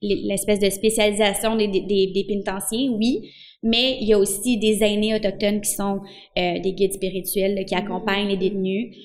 l'espèce 0.00 0.58
de 0.58 0.68
spécialisation 0.70 1.56
des, 1.56 1.68
des, 1.68 1.80
des 1.82 2.24
pénitenciers, 2.26 2.88
oui, 2.90 3.30
mais 3.62 3.98
il 4.00 4.08
y 4.08 4.12
a 4.14 4.18
aussi 4.18 4.58
des 4.58 4.82
aînés 4.82 5.14
autochtones 5.14 5.60
qui 5.60 5.70
sont 5.70 6.00
euh, 6.38 6.60
des 6.60 6.72
guides 6.72 6.92
spirituels 6.94 7.64
qui 7.66 7.74
accompagnent 7.74 8.28
les 8.28 8.36
détenus. 8.36 8.96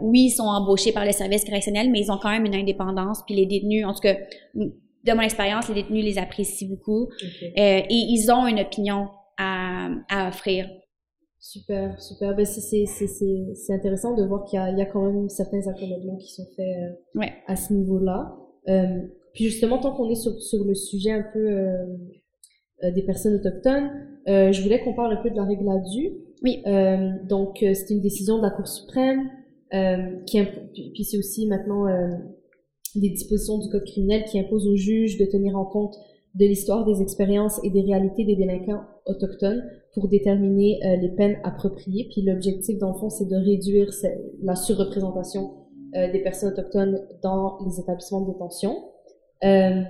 Oui, 0.00 0.26
ils 0.26 0.30
sont 0.30 0.44
embauchés 0.44 0.92
par 0.92 1.04
le 1.04 1.12
service 1.12 1.44
correctionnel, 1.44 1.90
mais 1.90 2.00
ils 2.00 2.10
ont 2.10 2.18
quand 2.22 2.30
même 2.30 2.46
une 2.46 2.54
indépendance. 2.54 3.20
Puis 3.26 3.34
les 3.34 3.46
détenus, 3.46 3.84
en 3.84 3.92
tout 3.92 4.00
cas, 4.00 4.16
de 5.06 5.12
mon 5.12 5.20
expérience, 5.22 5.68
les 5.68 5.74
détenus 5.74 6.04
les 6.04 6.18
apprécient 6.18 6.68
beaucoup 6.68 7.04
euh, 7.04 7.48
et 7.56 7.86
ils 7.88 8.30
ont 8.30 8.46
une 8.46 8.60
opinion 8.60 9.08
à, 9.38 9.88
à 10.10 10.28
offrir. 10.28 10.68
Super, 11.38 11.98
super. 12.00 12.36
Ben, 12.36 12.44
c'est, 12.44 12.60
c'est, 12.60 12.84
c'est, 12.86 13.06
c'est, 13.06 13.54
c'est 13.54 13.72
intéressant 13.72 14.14
de 14.14 14.22
voir 14.26 14.44
qu'il 14.44 14.58
y 14.58 14.62
a, 14.62 14.70
il 14.70 14.78
y 14.78 14.82
a 14.82 14.86
quand 14.86 15.02
même 15.02 15.28
certains 15.30 15.66
accommodements 15.66 16.16
qui 16.18 16.34
sont 16.34 16.44
faits 16.54 16.66
euh, 16.66 17.18
Ouais. 17.18 17.32
à 17.46 17.56
ce 17.56 17.72
niveau-là. 17.72 18.36
Euh, 18.68 19.00
puis 19.32 19.44
justement, 19.44 19.78
tant 19.78 19.94
qu'on 19.96 20.10
est 20.10 20.16
sur, 20.16 20.32
sur 20.42 20.64
le 20.64 20.74
sujet 20.74 21.12
un 21.12 21.24
peu 21.32 21.38
euh, 21.38 21.86
euh, 22.84 22.90
des 22.90 23.02
personnes 23.02 23.34
autochtones, 23.36 23.90
euh, 24.28 24.52
je 24.52 24.62
voulais 24.62 24.80
qu'on 24.82 24.92
parle 24.92 25.14
un 25.14 25.22
peu 25.22 25.30
de 25.30 25.36
la 25.36 25.44
règle 25.44 25.66
ADU. 25.70 26.12
Oui. 26.42 26.62
Euh, 26.66 27.10
donc, 27.26 27.62
euh, 27.62 27.72
c'est 27.72 27.94
une 27.94 28.02
décision 28.02 28.36
de 28.36 28.42
la 28.42 28.50
Cour 28.50 28.66
suprême 28.68 29.30
euh, 29.72 30.22
qui 30.26 30.42
puis, 30.94 31.04
c'est 31.04 31.16
aussi 31.16 31.46
maintenant 31.46 31.86
euh, 31.86 32.08
des 32.96 33.10
dispositions 33.10 33.58
du 33.58 33.68
Code 33.68 33.84
criminel 33.84 34.24
qui 34.24 34.38
imposent 34.38 34.66
aux 34.66 34.76
juges 34.76 35.18
de 35.18 35.24
tenir 35.24 35.56
en 35.56 35.64
compte 35.64 35.96
de 36.34 36.44
l'histoire, 36.44 36.84
des 36.84 37.02
expériences 37.02 37.60
et 37.64 37.70
des 37.70 37.80
réalités 37.80 38.24
des 38.24 38.36
délinquants 38.36 38.82
autochtones 39.06 39.64
pour 39.94 40.08
déterminer 40.08 40.78
euh, 40.84 40.96
les 40.96 41.08
peines 41.10 41.38
appropriées. 41.42 42.08
Puis 42.10 42.22
l'objectif, 42.22 42.78
dans 42.78 42.92
le 42.92 42.98
fond, 42.98 43.10
c'est 43.10 43.26
de 43.26 43.36
réduire 43.36 43.90
la 44.42 44.54
surreprésentation 44.54 45.60
euh, 45.96 46.12
des 46.12 46.20
personnes 46.20 46.52
autochtones 46.52 47.00
dans 47.20 47.58
les 47.66 47.80
établissements 47.80 48.20
de 48.20 48.32
détention. 48.32 48.76
Euh, 49.42 49.82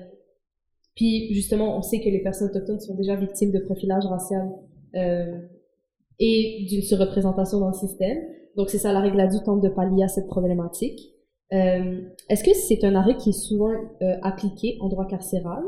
puis 0.95 1.35
justement, 1.35 1.77
on 1.77 1.83
sait 1.83 2.01
que 2.01 2.09
les 2.09 2.23
personnes 2.23 2.49
autochtones 2.49 2.81
sont 2.81 2.95
déjà 2.95 3.17
victimes 3.17 3.53
de 3.53 3.59
profilage 3.59 4.07
racial 4.07 4.51
euh, 4.97 5.39
et 6.19 6.67
d'une 6.71 6.81
surreprésentation 6.81 7.61
dans 7.61 7.69
le 7.69 7.75
système. 7.75 8.19
Donc 8.57 8.71
c'est 8.71 8.79
ça, 8.79 8.93
la 8.93 9.01
règle 9.01 9.21
ADU 9.21 9.43
tente 9.45 9.63
de 9.63 9.69
pallier 9.69 10.03
à 10.03 10.09
cette 10.09 10.27
problématique. 10.27 11.01
Euh, 11.53 12.01
Est-ce 12.29 12.45
que 12.45 12.55
c'est 12.55 12.85
un 12.85 12.95
arrêt 12.95 13.17
qui 13.17 13.31
est 13.31 13.41
souvent 13.49 13.71
euh, 14.03 14.17
appliqué 14.23 14.77
en 14.81 14.89
droit 14.89 15.07
carcéral? 15.07 15.63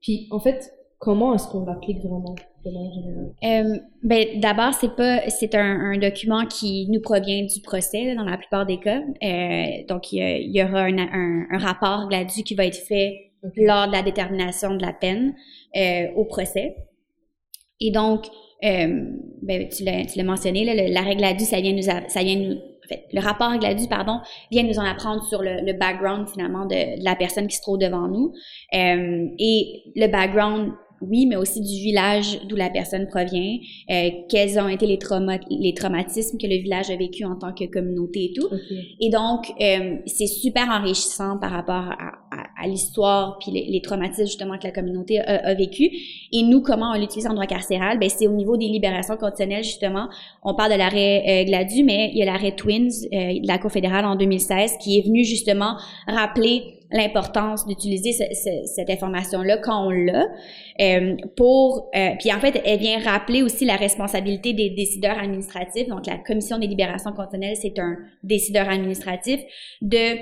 Puis 0.00 0.28
en 0.30 0.38
fait, 0.40 0.72
comment 0.98 1.34
est-ce 1.34 1.48
qu'on 1.48 1.64
l'applique 1.66 1.98
vraiment 1.98 2.34
de 2.64 2.70
manière 2.70 2.92
générale? 2.92 3.32
Euh, 3.44 3.78
ben, 4.02 4.40
d'abord, 4.40 4.72
c'est 4.74 4.94
pas, 4.96 5.28
c'est 5.28 5.54
un, 5.54 5.92
un 5.92 5.98
document 5.98 6.46
qui 6.46 6.88
nous 6.90 7.00
provient 7.00 7.44
du 7.44 7.60
procès 7.60 8.04
là, 8.04 8.14
dans 8.14 8.24
la 8.24 8.38
plupart 8.38 8.64
des 8.66 8.78
cas. 8.78 9.00
Euh, 9.22 9.84
donc, 9.88 10.12
il 10.12 10.18
y, 10.18 10.58
y 10.58 10.62
aura 10.62 10.82
un, 10.84 10.98
un, 10.98 11.46
un 11.50 11.58
rapport 11.58 12.08
GLADU 12.08 12.42
qui 12.42 12.54
va 12.54 12.64
être 12.66 12.76
fait 12.76 13.32
lors 13.56 13.86
de 13.88 13.92
la 13.92 14.02
détermination 14.02 14.74
de 14.74 14.82
la 14.82 14.92
peine 14.92 15.34
euh, 15.76 16.06
au 16.16 16.24
procès. 16.24 16.76
Et 17.80 17.90
donc, 17.90 18.26
euh, 18.64 19.10
ben, 19.42 19.68
tu 19.68 19.84
l'as 19.84 20.24
mentionné, 20.24 20.64
là, 20.64 20.74
le- 20.74 20.92
la 20.92 21.02
règle 21.02 21.20
GLADU, 21.20 21.44
ça 21.44 21.60
vient 21.60 21.74
nous, 21.74 21.82
ça 21.82 22.22
vient 22.22 22.36
nous, 22.36 22.56
le 23.12 23.20
rapport 23.20 23.56
GLADU, 23.58 23.88
pardon, 23.88 24.20
vient 24.50 24.62
nous 24.62 24.78
en 24.78 24.84
apprendre 24.84 25.24
sur 25.24 25.42
le, 25.42 25.64
le 25.64 25.72
background 25.72 26.28
finalement 26.28 26.66
de, 26.66 26.98
de 26.98 27.04
la 27.04 27.16
personne 27.16 27.46
qui 27.48 27.56
se 27.56 27.62
trouve 27.62 27.78
devant 27.78 28.08
nous. 28.08 28.32
Euh, 28.74 29.26
et 29.38 29.82
le 29.94 30.06
background, 30.08 30.72
oui, 31.00 31.26
mais 31.26 31.36
aussi 31.36 31.60
du 31.60 31.82
village 31.82 32.40
d'où 32.48 32.56
la 32.56 32.70
personne 32.70 33.06
provient, 33.06 33.58
euh, 33.90 34.10
quels 34.28 34.58
ont 34.58 34.68
été 34.68 34.86
les, 34.86 34.98
trauma 34.98 35.38
les 35.50 35.74
traumatismes 35.74 36.38
que 36.38 36.46
le 36.46 36.56
village 36.56 36.90
a 36.90 36.96
vécu 36.96 37.24
en 37.24 37.36
tant 37.36 37.52
que 37.52 37.64
communauté 37.64 38.26
et 38.26 38.32
tout. 38.34 38.48
Et 39.00 39.10
donc, 39.10 39.50
euh, 39.60 39.96
c'est 40.06 40.26
super 40.26 40.68
enrichissant 40.68 41.38
par 41.38 41.50
rapport 41.50 41.92
à, 42.30 42.35
à, 42.60 42.66
l'histoire 42.68 43.38
puis 43.40 43.50
les, 43.52 43.66
les 43.70 43.80
traumatismes 43.80 44.26
justement 44.26 44.58
que 44.58 44.64
la 44.64 44.72
communauté 44.72 45.18
a, 45.20 45.46
a 45.46 45.54
vécu. 45.54 45.90
Et 46.32 46.42
nous, 46.42 46.60
comment 46.62 46.92
on 46.94 46.98
l'utilise 46.98 47.26
en 47.26 47.32
droit 47.34 47.46
carcéral? 47.46 47.98
Ben, 47.98 48.08
c'est 48.08 48.26
au 48.26 48.32
niveau 48.32 48.56
des 48.56 48.66
libérations 48.68 49.16
conditionnelles, 49.16 49.64
justement. 49.64 50.08
On 50.42 50.54
parle 50.54 50.72
de 50.72 50.78
l'arrêt 50.78 51.22
euh, 51.28 51.44
Gladu, 51.44 51.84
mais 51.84 52.10
il 52.12 52.18
y 52.18 52.22
a 52.22 52.26
l'arrêt 52.26 52.52
Twins 52.52 52.88
euh, 53.12 53.40
de 53.40 53.46
la 53.46 53.58
Cour 53.58 53.70
fédérale 53.72 54.04
en 54.04 54.16
2016 54.16 54.76
qui 54.82 54.98
est 54.98 55.02
venu 55.02 55.24
justement 55.24 55.76
rappeler 56.06 56.62
l'importance 56.92 57.66
d'utiliser 57.66 58.12
ce- 58.12 58.32
ce- 58.32 58.66
cette 58.76 58.90
information-là 58.90 59.56
quand 59.58 59.86
on 59.86 59.90
l'a. 59.90 60.24
Euh, 60.80 61.16
pour 61.36 61.90
euh, 61.96 62.10
puis 62.20 62.32
en 62.32 62.38
fait 62.38 62.60
elle 62.64 62.78
vient 62.78 63.00
rappeler 63.00 63.42
aussi 63.42 63.64
la 63.64 63.74
responsabilité 63.76 64.52
des 64.52 64.70
décideurs 64.70 65.18
administratifs 65.18 65.88
donc 65.88 66.06
la 66.06 66.18
commission 66.18 66.58
des 66.58 66.66
libérations 66.66 67.12
conditionnelles 67.12 67.56
c'est 67.56 67.78
un 67.78 67.96
décideur 68.22 68.68
administratif 68.68 69.40
de 69.80 70.18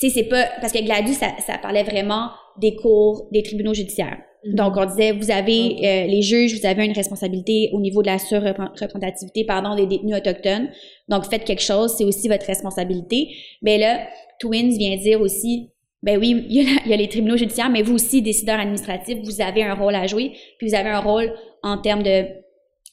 tu 0.00 0.08
sais 0.08 0.14
c'est 0.14 0.28
pas 0.28 0.46
parce 0.60 0.72
que 0.72 0.82
Gladys 0.82 1.14
ça, 1.14 1.28
ça 1.46 1.58
parlait 1.58 1.82
vraiment 1.84 2.30
des 2.58 2.74
cours 2.74 3.28
des 3.32 3.42
tribunaux 3.42 3.74
judiciaires. 3.74 4.18
Donc 4.54 4.72
on 4.76 4.86
disait 4.86 5.12
vous 5.12 5.30
avez 5.30 5.76
euh, 5.84 6.06
les 6.06 6.22
juges 6.22 6.58
vous 6.58 6.66
avez 6.66 6.86
une 6.86 6.92
responsabilité 6.92 7.68
au 7.72 7.80
niveau 7.80 8.00
de 8.02 8.06
la 8.06 8.18
surreprésentativité 8.18 9.44
pardon 9.44 9.74
des 9.76 9.86
détenus 9.86 10.16
autochtones. 10.16 10.68
Donc 11.08 11.24
faites 11.26 11.44
quelque 11.44 11.62
chose 11.62 11.94
c'est 11.96 12.04
aussi 12.04 12.28
votre 12.28 12.46
responsabilité. 12.46 13.28
Mais 13.62 13.76
là 13.78 14.00
Twins 14.40 14.76
vient 14.78 14.96
dire 14.96 15.20
aussi 15.20 15.70
ben 16.02 16.18
oui, 16.18 16.46
il 16.48 16.56
y, 16.56 16.60
a 16.60 16.80
il 16.86 16.90
y 16.90 16.94
a 16.94 16.96
les 16.96 17.08
tribunaux 17.08 17.36
judiciaires, 17.36 17.68
mais 17.68 17.82
vous 17.82 17.92
aussi, 17.94 18.22
décideurs 18.22 18.58
administratifs, 18.58 19.18
vous 19.22 19.42
avez 19.42 19.62
un 19.62 19.74
rôle 19.74 19.94
à 19.94 20.06
jouer, 20.06 20.32
puis 20.56 20.68
vous 20.68 20.74
avez 20.74 20.88
un 20.88 21.00
rôle 21.00 21.30
en 21.62 21.76
termes 21.76 22.02
de 22.02 22.24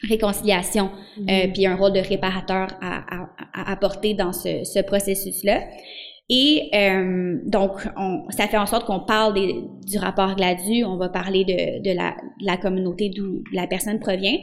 réconciliation, 0.09 0.91
Mhm. 1.17 1.29
euh, 1.29 1.47
puis 1.53 1.65
un 1.65 1.75
rôle 1.77 1.93
de 1.93 1.99
réparateur 2.01 2.67
à, 2.81 2.97
à, 3.15 3.29
à 3.53 3.71
apporter 3.71 4.13
dans 4.13 4.33
ce, 4.33 4.63
ce 4.63 4.79
processus-là. 4.79 5.61
Et 6.29 6.69
euh, 6.73 7.39
donc, 7.45 7.87
on, 7.95 8.29
ça 8.29 8.47
fait 8.47 8.57
en 8.57 8.65
sorte 8.65 8.85
qu'on 8.85 8.99
parle 8.99 9.33
des, 9.33 9.63
du 9.85 9.97
rapport 9.97 10.35
Gladu, 10.35 10.83
on 10.83 10.97
va 10.97 11.07
parler 11.07 11.45
de, 11.45 11.81
de, 11.81 11.95
la, 11.95 12.11
de 12.41 12.45
la 12.45 12.57
communauté 12.57 13.09
d'où 13.09 13.43
la 13.53 13.65
personne 13.65 13.99
provient, 13.99 14.37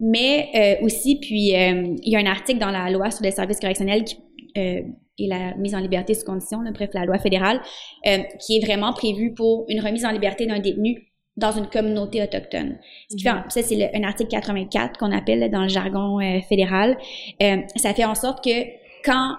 mais 0.00 0.48
euh, 0.54 0.84
aussi, 0.84 1.18
puis 1.20 1.54
euh, 1.54 1.94
il 2.02 2.12
y 2.12 2.16
a 2.16 2.20
un 2.20 2.26
article 2.26 2.58
dans 2.58 2.70
la 2.70 2.90
loi 2.90 3.10
sur 3.10 3.22
les 3.22 3.32
services 3.32 3.60
correctionnels 3.60 4.04
qui, 4.04 4.16
euh, 4.56 4.80
et 5.18 5.26
la 5.26 5.54
mise 5.56 5.74
en 5.74 5.78
liberté 5.78 6.14
sous 6.14 6.24
condition, 6.24 6.60
là, 6.60 6.70
bref, 6.72 6.90
la 6.92 7.04
loi 7.04 7.18
fédérale, 7.18 7.60
euh, 8.06 8.18
qui 8.40 8.58
est 8.58 8.64
vraiment 8.64 8.92
prévue 8.92 9.32
pour 9.32 9.64
une 9.68 9.80
remise 9.80 10.04
en 10.04 10.10
liberté 10.10 10.46
d'un 10.46 10.58
détenu 10.58 11.06
dans 11.36 11.52
une 11.52 11.66
communauté 11.66 12.22
autochtone. 12.22 12.78
Ce 13.10 13.16
qui 13.16 13.22
fait, 13.22 13.30
ça 13.48 13.62
c'est 13.62 13.94
un 13.94 14.04
article 14.04 14.30
84 14.30 14.98
qu'on 14.98 15.12
appelle 15.12 15.40
là, 15.40 15.48
dans 15.48 15.62
le 15.62 15.68
jargon 15.68 16.18
euh, 16.20 16.40
fédéral. 16.48 16.96
Euh, 17.42 17.58
ça 17.76 17.92
fait 17.94 18.04
en 18.04 18.14
sorte 18.14 18.42
que 18.42 18.64
quand 19.04 19.36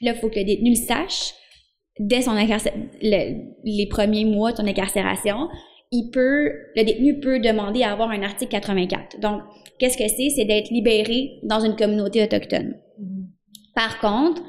là, 0.00 0.12
il 0.14 0.18
faut 0.18 0.28
que 0.28 0.38
le 0.38 0.44
détenu 0.44 0.70
le 0.70 0.76
sache 0.76 1.34
dès 1.98 2.22
son 2.22 2.34
le- 2.34 3.34
les 3.64 3.86
premiers 3.86 4.24
mois 4.24 4.52
de 4.52 4.56
son 4.58 4.66
incarcération, 4.66 5.48
il 5.90 6.10
peut, 6.10 6.52
le 6.76 6.84
détenu 6.84 7.18
peut 7.20 7.40
demander 7.40 7.82
à 7.82 7.92
avoir 7.92 8.10
un 8.10 8.22
article 8.22 8.50
84. 8.52 9.20
Donc, 9.20 9.42
qu'est-ce 9.78 9.96
que 9.98 10.06
c'est? 10.08 10.28
C'est 10.30 10.44
d'être 10.44 10.70
libéré 10.70 11.40
dans 11.42 11.60
une 11.60 11.76
communauté 11.76 12.22
autochtone. 12.22 12.76
Par 13.74 13.98
contre, 14.00 14.42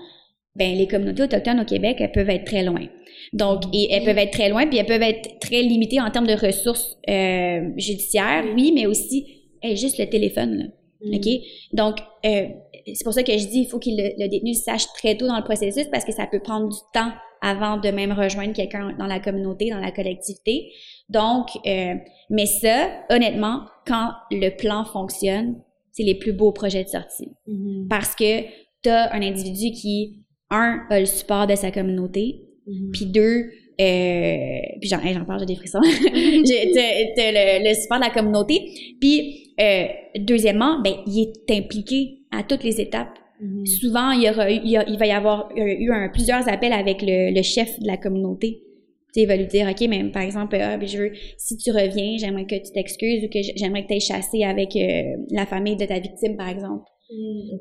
ben, 0.56 0.76
les 0.76 0.88
communautés 0.88 1.24
autochtones 1.24 1.60
au 1.62 1.66
Québec, 1.66 1.98
elles 2.00 2.12
peuvent 2.12 2.30
être 2.30 2.46
très 2.46 2.64
loin. 2.64 2.86
Donc, 3.34 3.64
et 3.74 3.92
elles 3.92 4.04
peuvent 4.04 4.18
être 4.18 4.32
très 4.32 4.50
loin, 4.50 4.68
puis 4.68 4.78
elles 4.80 4.86
peuvent 4.86 5.02
être 5.02 5.40
très 5.40 5.62
limitées 5.62 6.02
en 6.02 6.10
termes 6.12 6.28
de 6.28 6.34
ressources 6.34 6.98
euh, 7.10 7.70
judiciaires, 7.78 8.44
oui, 8.56 8.72
mais 8.74 8.86
aussi 8.86 9.26
hey, 9.62 9.78
juste 9.78 9.98
le 10.00 10.08
téléphone. 10.08 10.58
Là. 10.58 10.66
OK? 11.06 11.28
Donc, 11.74 11.98
euh, 12.26 12.48
c'est 12.86 13.04
pour 13.04 13.14
ça 13.14 13.24
que 13.24 13.32
je 13.38 13.48
dis 13.48 13.60
il 13.62 13.68
faut 13.68 13.80
que 13.80 13.90
le, 13.90 14.24
le 14.24 14.28
détenu 14.30 14.54
sache 14.54 14.86
très 14.94 15.16
tôt 15.16 15.28
dans 15.28 15.38
le 15.38 15.44
processus 15.44 15.86
parce 15.92 16.06
que 16.06 16.12
ça 16.12 16.28
peut 16.28 16.40
prendre 16.40 16.70
du 16.70 16.78
temps 16.94 17.12
avant 17.42 17.78
de 17.78 17.90
même 17.90 18.12
rejoindre 18.12 18.54
quelqu'un 18.54 18.94
dans 19.00 19.06
la 19.08 19.20
communauté, 19.20 19.70
dans 19.70 19.80
la 19.80 19.92
collectivité. 19.92 20.72
Donc, 21.08 21.48
euh, 21.66 21.96
mais 22.30 22.46
ça, 22.46 22.90
honnêtement, 23.10 23.62
quand 23.88 24.12
le 24.30 24.50
plan 24.58 24.84
fonctionne, 24.84 25.62
c'est 25.92 26.04
les 26.04 26.16
plus 26.16 26.34
beaux 26.34 26.52
projets 26.52 26.84
de 26.84 26.90
sortie. 26.90 27.30
Mhm. 27.48 27.88
Parce 27.90 28.14
que 28.16 28.42
tu 28.84 28.90
as 28.90 29.14
un 29.14 29.22
individu 29.22 29.72
qui, 29.72 30.20
un, 30.50 30.86
a 30.90 31.00
le 31.00 31.06
support 31.06 31.48
de 31.48 31.56
sa 31.56 31.72
communauté, 31.72 32.46
Mhm. 32.68 32.92
puis 32.92 33.06
deux, 33.06 33.50
euh, 33.80 34.60
puis 34.80 34.89
j'en, 34.89 35.00
j'en 35.13 35.26
parle, 35.26 35.39
j'ai 35.42 35.46
des 35.46 35.56
frissons. 35.56 35.80
J'ai- 35.84 36.72
t'as- 36.74 37.13
t'as 37.15 37.32
le, 37.32 37.70
le 37.70 37.74
support 37.76 37.98
de 38.00 38.04
la 38.04 38.10
communauté. 38.10 38.72
Puis, 39.00 39.54
euh, 39.60 39.86
deuxièmement, 40.20 40.82
ben, 40.82 40.94
il 41.08 41.22
est 41.48 41.52
impliqué 41.58 42.20
à 42.32 42.44
toutes 42.44 42.63
les 42.63 42.80
étapes. 42.82 43.18
Mhm. 43.42 43.65
Souvent, 43.65 44.12
il, 44.12 44.24
y 44.24 44.30
aura 44.30 44.50
il, 44.52 44.68
y 44.70 44.78
a- 44.78 44.88
il 44.88 44.98
va 44.98 45.06
y 45.08 45.12
avoir 45.12 45.50
eu 45.56 45.92
un- 45.92 46.10
plusieurs 46.10 46.48
appels 46.50 46.74
avec 46.74 47.02
le, 47.02 47.34
le 47.34 47.42
chef 47.42 47.80
de 47.80 47.88
la 47.88 47.98
communauté. 47.98 48.62
Tu 49.13 49.22
il 49.22 49.28
va 49.28 49.36
lui 49.38 49.48
dire, 49.48 49.68
OK, 49.68 49.88
mais 49.89 50.04
par 50.12 50.22
exemple, 50.22 50.56
ah, 50.62 50.78
ben, 50.78 50.88
je 50.88 50.98
veux, 50.98 51.12
si 51.38 51.58
tu 51.58 51.72
reviens, 51.72 52.18
j'aimerais 52.20 52.46
que 52.46 52.56
tu 52.56 52.72
t'excuses 52.74 53.24
ou 53.24 53.28
que 53.30 53.39
j'aimerais 53.56 53.84
que 53.84 53.88
tu 53.88 53.94
aies 53.96 54.00
chassé 54.00 54.44
avec 54.44 54.76
euh, 54.76 55.15
la 55.32 55.46
famille 55.48 55.76
de 55.78 55.86
ta 55.86 56.00
victime, 56.00 56.38
par 56.38 56.50
exemple. 56.50 56.84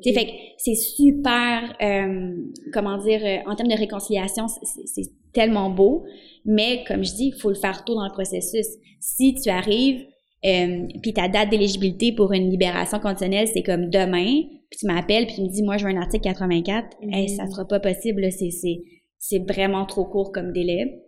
Sais, 0.03 0.13
fait 0.13 0.25
que 0.27 0.31
c'est 0.57 0.75
super, 0.75 1.75
euh, 1.81 2.35
comment 2.71 2.97
dire, 3.03 3.19
euh, 3.25 3.37
en 3.49 3.55
termes 3.55 3.69
de 3.69 3.75
réconciliation, 3.77 4.47
c'est 4.47 4.85
c'est 4.85 5.09
tellement 5.33 5.69
beau, 5.69 6.05
mais 6.45 6.83
comme 6.87 7.03
je 7.03 7.13
dis, 7.13 7.31
il 7.35 7.39
faut 7.39 7.49
le 7.49 7.55
faire 7.55 7.83
tôt 7.85 7.95
dans 7.95 8.05
le 8.05 8.11
processus. 8.11 8.65
Si 8.99 9.35
tu 9.35 9.49
arrives, 9.49 10.05
euh, 10.45 10.87
puis 11.01 11.13
ta 11.13 11.27
date 11.27 11.49
d'éligibilité 11.49 12.11
pour 12.13 12.31
une 12.33 12.49
libération 12.49 12.99
conditionnelle, 12.99 13.47
c'est 13.47 13.63
comme 13.63 13.89
demain, 13.89 14.41
puis 14.69 14.79
tu 14.79 14.85
m'appelles, 14.87 15.25
puis 15.25 15.35
tu 15.35 15.41
me 15.41 15.47
dis, 15.49 15.63
moi, 15.63 15.77
je 15.77 15.85
veux 15.85 15.91
un 15.91 15.97
article 16.01 16.23
84, 16.23 16.97
Mhm. 17.01 17.13
hey, 17.13 17.29
ça 17.29 17.47
sera 17.47 17.65
pas 17.67 17.79
possible, 17.79 18.29
c'est- 18.31 19.39
vraiment 19.47 19.85
trop 19.85 20.05
court 20.05 20.31
comme 20.31 20.51
délai. 20.53 21.01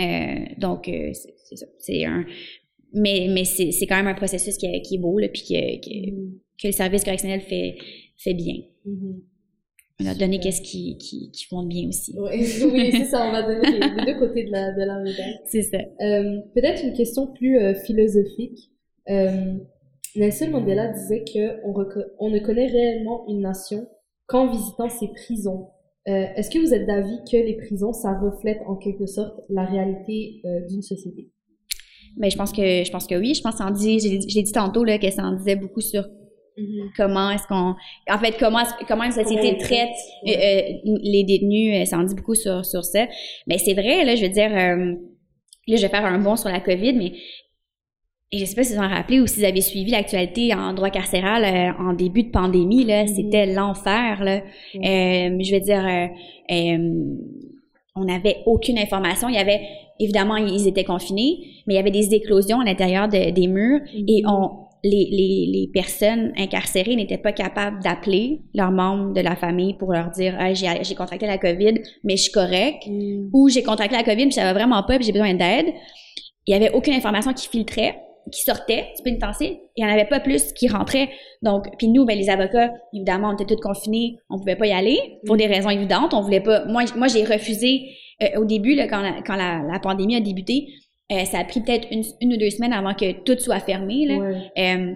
Euh, 0.00 0.44
donc, 0.58 0.88
euh, 0.88 1.10
c'est 1.12 1.56
ça. 1.56 1.66
C'est 1.78 2.04
un... 2.04 2.24
Mais, 2.94 3.26
mais 3.30 3.44
c'est 3.44 3.86
quand 3.86 3.96
même 3.96 4.06
un 4.06 4.14
processus 4.14 4.56
qui, 4.56 4.66
est- 4.66 4.82
qui 4.82 4.94
est 4.96 4.98
beau, 4.98 5.18
là, 5.18 5.28
puis 5.28 5.42
que, 5.42 5.54
que, 5.54 6.10
Mhm. 6.10 6.38
que 6.60 6.66
le 6.68 6.72
service 6.72 7.04
correctionnel 7.04 7.40
fait, 7.42 7.76
fait 8.16 8.34
bien. 8.34 8.54
Mhm. 8.84 9.20
On 10.00 10.06
a 10.06 10.14
donné 10.14 10.38
qu'est-ce 10.38 10.62
qui, 10.62 10.96
qui, 10.98 11.30
qui 11.32 11.46
de 11.50 11.66
bien 11.66 11.88
aussi. 11.88 12.14
Oui, 12.18 12.90
c'est 12.92 13.06
ça, 13.06 13.26
on 13.26 13.32
va 13.32 13.42
donner 13.42 13.68
les, 13.68 13.80
les 13.80 14.12
deux 14.12 14.18
côtés 14.18 14.44
de 14.44 14.52
la, 14.52 14.72
de 14.72 14.82
la 14.82 15.00
médaille. 15.00 15.38
C'est 15.46 15.62
ça. 15.62 15.78
Euh, 16.00 16.38
Peut-être 16.54 16.84
une 16.84 16.92
question 16.92 17.26
plus 17.26 17.58
euh, 17.58 17.74
philosophique. 17.74 18.70
Euh, 19.10 19.54
Nelson 20.14 20.50
Mandela 20.50 20.88
disait 20.92 21.24
que 21.24 21.60
on, 21.64 22.30
ne 22.30 22.38
connaît 22.38 22.68
réellement 22.68 23.26
une 23.28 23.40
nation 23.40 23.88
qu'en 24.26 24.50
visitant 24.50 24.88
ses 24.88 25.08
prisons. 25.08 25.68
Euh, 26.06 26.26
Est-ce 26.36 26.50
que 26.50 26.58
vous 26.58 26.72
êtes 26.72 26.86
d'avis 26.86 27.18
que 27.30 27.36
les 27.36 27.56
prisons, 27.56 27.92
ça 27.92 28.18
reflète 28.18 28.60
en 28.66 28.76
quelque 28.76 29.06
sorte 29.06 29.40
la 29.48 29.64
réalité 29.64 30.40
euh, 30.44 30.66
d'une 30.68 30.82
société? 30.82 31.28
Mais 32.16 32.30
je 32.30 32.36
pense 32.36 32.52
que 32.52 32.84
je 32.84 32.90
pense 32.90 33.06
que 33.06 33.14
oui. 33.14 33.34
Je 33.34 33.42
pense 33.42 33.54
que 33.54 33.58
ça 33.58 33.66
en 33.66 33.70
dit, 33.70 33.98
j'ai 34.00 34.20
j'ai 34.26 34.42
dit 34.42 34.52
tantôt 34.52 34.84
là, 34.84 34.98
que 34.98 35.10
ça 35.10 35.22
en 35.22 35.36
disait 35.36 35.56
beaucoup 35.56 35.80
sur 35.80 36.08
comment 36.96 37.30
est-ce 37.30 37.46
qu'on. 37.46 37.74
En 38.10 38.18
fait, 38.18 38.36
comment, 38.38 38.62
comment 38.86 39.04
une 39.04 39.12
société 39.12 39.56
traite 39.58 39.88
euh, 40.26 40.30
euh, 40.32 40.62
les 41.02 41.24
détenus, 41.24 41.76
euh, 41.76 41.84
ça 41.84 41.98
en 41.98 42.02
dit 42.04 42.14
beaucoup 42.14 42.34
sur, 42.34 42.64
sur 42.64 42.84
ça. 42.84 43.06
Mais 43.46 43.58
c'est 43.58 43.74
vrai, 43.74 44.04
là, 44.04 44.14
je 44.16 44.22
veux 44.22 44.28
dire, 44.32 44.50
euh, 44.50 44.94
là, 45.66 45.76
je 45.76 45.82
vais 45.82 45.88
faire 45.88 46.04
un 46.04 46.18
bond 46.18 46.36
sur 46.36 46.48
la 46.50 46.60
COVID, 46.60 46.92
mais 46.94 47.12
et 48.30 48.38
je 48.38 48.44
sais 48.44 48.54
pas 48.54 48.62
si 48.62 48.74
vous 48.74 48.80
en 48.82 48.88
rappelez 48.88 49.20
ou 49.20 49.26
si 49.26 49.40
vous 49.40 49.46
avez 49.46 49.62
suivi 49.62 49.90
l'actualité 49.90 50.52
en 50.54 50.74
droit 50.74 50.90
carcéral 50.90 51.44
euh, 51.44 51.82
en 51.82 51.94
début 51.94 52.24
de 52.24 52.30
pandémie, 52.30 52.84
là, 52.84 53.04
Mhm. 53.04 53.08
c'était 53.08 53.46
l'enfer, 53.46 54.22
là. 54.22 54.42
Je 54.74 55.54
veux 55.54 55.60
dire, 55.60 56.10
on 57.96 58.04
n'avait 58.04 58.36
aucune 58.46 58.78
information. 58.78 59.28
Il 59.28 59.34
y 59.34 59.38
avait, 59.38 59.60
évidemment, 59.98 60.36
ils 60.36 60.68
étaient 60.68 60.84
confinés, 60.84 61.38
mais 61.66 61.74
il 61.74 61.76
y 61.76 61.80
avait 61.80 61.90
des 61.90 62.14
éclosions 62.14 62.60
à 62.60 62.64
l'intérieur 62.64 63.08
de- 63.08 63.30
des 63.30 63.46
murs 63.48 63.80
et 63.94 64.22
on, 64.26 64.50
les, 64.88 65.08
les, 65.10 65.50
les 65.52 65.70
personnes 65.72 66.32
incarcérées 66.36 66.96
n'étaient 66.96 67.18
pas 67.18 67.32
capables 67.32 67.82
d'appeler 67.82 68.40
leurs 68.54 68.70
membres 68.70 69.12
de 69.12 69.20
la 69.20 69.36
famille 69.36 69.74
pour 69.74 69.92
leur 69.92 70.10
dire 70.10 70.36
Ah, 70.38 70.52
j'ai 70.54 70.94
contracté 70.94 71.26
la 71.26 71.38
COVID, 71.38 71.74
mais 72.04 72.16
je 72.16 72.22
suis 72.22 72.32
correct. 72.32 72.86
Mhm. 72.86 73.30
Ou 73.32 73.48
j'ai 73.48 73.62
contracté 73.62 73.96
la 73.96 74.04
COVID, 74.04 74.24
puis 74.24 74.32
ça 74.32 74.44
va 74.44 74.52
vraiment 74.52 74.82
pas, 74.82 74.96
puis 74.96 75.04
j'ai 75.04 75.12
besoin 75.12 75.34
d'aide. 75.34 75.66
Il 76.46 76.52
y 76.52 76.54
avait 76.54 76.72
aucune 76.72 76.94
information 76.94 77.32
qui 77.32 77.48
filtrait, 77.48 77.96
qui 78.32 78.42
sortait 78.42 78.86
du 78.96 79.02
pénitencier. 79.02 79.60
Il 79.76 79.84
y 79.84 79.86
en 79.86 79.92
avait 79.92 80.06
pas 80.06 80.20
plus 80.20 80.52
qui 80.52 80.68
rentrait. 80.68 81.10
Donc, 81.42 81.66
puis 81.78 81.88
nous, 81.88 82.04
ben, 82.04 82.18
les 82.18 82.30
avocats, 82.30 82.72
évidemment, 82.94 83.30
on 83.30 83.34
était 83.34 83.44
tous 83.44 83.60
confinés, 83.60 84.16
on 84.30 84.38
pouvait 84.38 84.56
pas 84.56 84.66
y 84.66 84.72
aller 84.72 84.98
pour 85.26 85.36
des 85.36 85.46
raisons 85.46 85.70
évidentes. 85.70 86.14
On 86.14 86.22
voulait 86.22 86.40
pas. 86.40 86.64
Moi, 86.64 86.84
moi, 86.96 87.08
j'ai 87.08 87.24
refusé 87.24 87.90
euh, 88.22 88.40
au 88.40 88.44
début, 88.44 88.74
là, 88.74 88.88
quand, 88.88 89.00
la, 89.00 89.22
quand 89.26 89.36
la, 89.36 89.62
la 89.70 89.78
pandémie 89.78 90.16
a 90.16 90.20
débuté. 90.20 90.68
Euh, 91.12 91.24
ça 91.24 91.38
a 91.38 91.44
pris 91.44 91.60
peut-être 91.60 91.88
une, 91.90 92.02
une 92.20 92.34
ou 92.34 92.36
deux 92.36 92.50
semaines 92.50 92.72
avant 92.72 92.94
que 92.94 93.12
tout 93.24 93.38
soit 93.38 93.60
fermé. 93.60 94.06
Là. 94.06 94.16
Ouais. 94.16 94.34
Euh, 94.58 94.94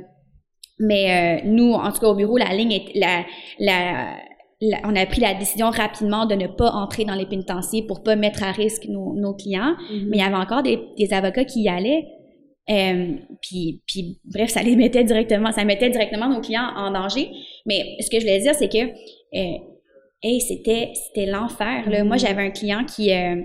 mais 0.79 1.41
euh, 1.45 1.47
nous, 1.47 1.73
en 1.73 1.93
tout 1.93 2.01
cas 2.01 2.09
au 2.09 2.15
bureau, 2.15 2.37
la 2.39 2.55
ligne 2.55 2.73
est 2.73 2.85
la, 2.95 3.25
la, 3.59 4.17
la- 4.61 4.81
on 4.85 4.95
a 4.97 5.07
pris 5.07 5.21
la 5.21 5.35
décision 5.35 5.71
rapidement 5.71 6.27
de 6.27 6.35
ne 6.35 6.47
pas 6.47 6.71
entrer 6.71 7.05
dans 7.05 7.15
les 7.15 7.27
pénitenciers 7.27 7.83
pour 7.87 8.03
pas 8.03 8.17
mettre 8.17 8.43
à 8.43 8.53
risque 8.53 8.87
nos, 8.89 9.15
nos 9.15 9.35
clients. 9.35 9.75
Mhm. 9.91 10.07
Mais 10.09 10.17
il 10.19 10.21
y 10.21 10.23
avait 10.23 10.37
encore 10.37 10.63
des, 10.63 10.79
des 10.99 11.13
avocats 11.13 11.45
qui 11.45 11.63
y 11.63 11.69
allaient. 11.69 12.05
Euh, 12.71 13.15
puis, 13.41 13.83
puis 13.87 14.21
bref, 14.25 14.51
ça 14.51 14.63
les 14.63 14.77
mettait 14.77 15.03
directement, 15.05 15.51
ça 15.51 15.65
mettait 15.65 15.91
directement 15.91 16.29
nos 16.29 16.41
clients 16.41 16.71
en 16.77 16.91
danger. 16.93 17.29
Mais 17.67 17.97
ce 18.01 18.09
que 18.09 18.19
je 18.21 18.25
voulais 18.25 18.39
dire, 18.41 18.55
c'est 18.55 18.69
que 18.69 18.79
euh, 19.35 19.59
hey, 20.23 20.41
c'était 20.41 20.93
c'était 20.95 21.27
l'enfer. 21.27 21.89
Là. 21.89 22.03
Mhm. 22.03 22.09
Moi, 22.09 22.17
j'avais 22.19 22.43
un 22.43 22.51
client 22.51 22.85
qui 22.85 23.13
euh, 23.13 23.37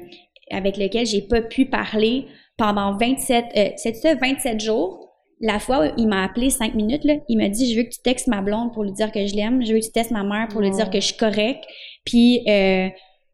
avec 0.51 0.77
lequel 0.77 1.05
j'ai 1.05 1.21
pas 1.21 1.41
pu 1.41 1.65
parler 1.65 2.25
pendant 2.57 2.97
27 2.97 3.45
euh, 3.55 3.69
c'était 3.77 4.15
27 4.15 4.59
jours. 4.59 5.03
La 5.39 5.59
fois 5.59 5.85
où 5.85 5.91
il 5.97 6.07
m'a 6.07 6.23
appelé 6.23 6.49
cinq 6.49 6.73
minutes, 6.73 7.03
là, 7.03 7.13
il 7.29 7.37
m'a 7.37 7.47
dit 7.49 7.71
Je 7.71 7.77
veux 7.77 7.83
que 7.83 7.89
tu 7.91 8.01
textes 8.03 8.27
ma 8.27 8.41
blonde 8.41 8.73
pour 8.73 8.83
lui 8.83 8.91
dire 8.91 9.11
que 9.11 9.25
je 9.27 9.35
l'aime, 9.35 9.63
je 9.63 9.71
veux 9.73 9.79
que 9.79 9.85
tu 9.85 9.91
textes 9.91 10.09
ma 10.11 10.23
mère 10.23 10.47
pour 10.49 10.61
lui 10.61 10.71
dire 10.71 10.89
que 10.89 10.99
je 10.99 11.05
suis 11.05 11.17
correct. 11.17 11.63
Puis 12.05 12.41
euh, 12.49 12.87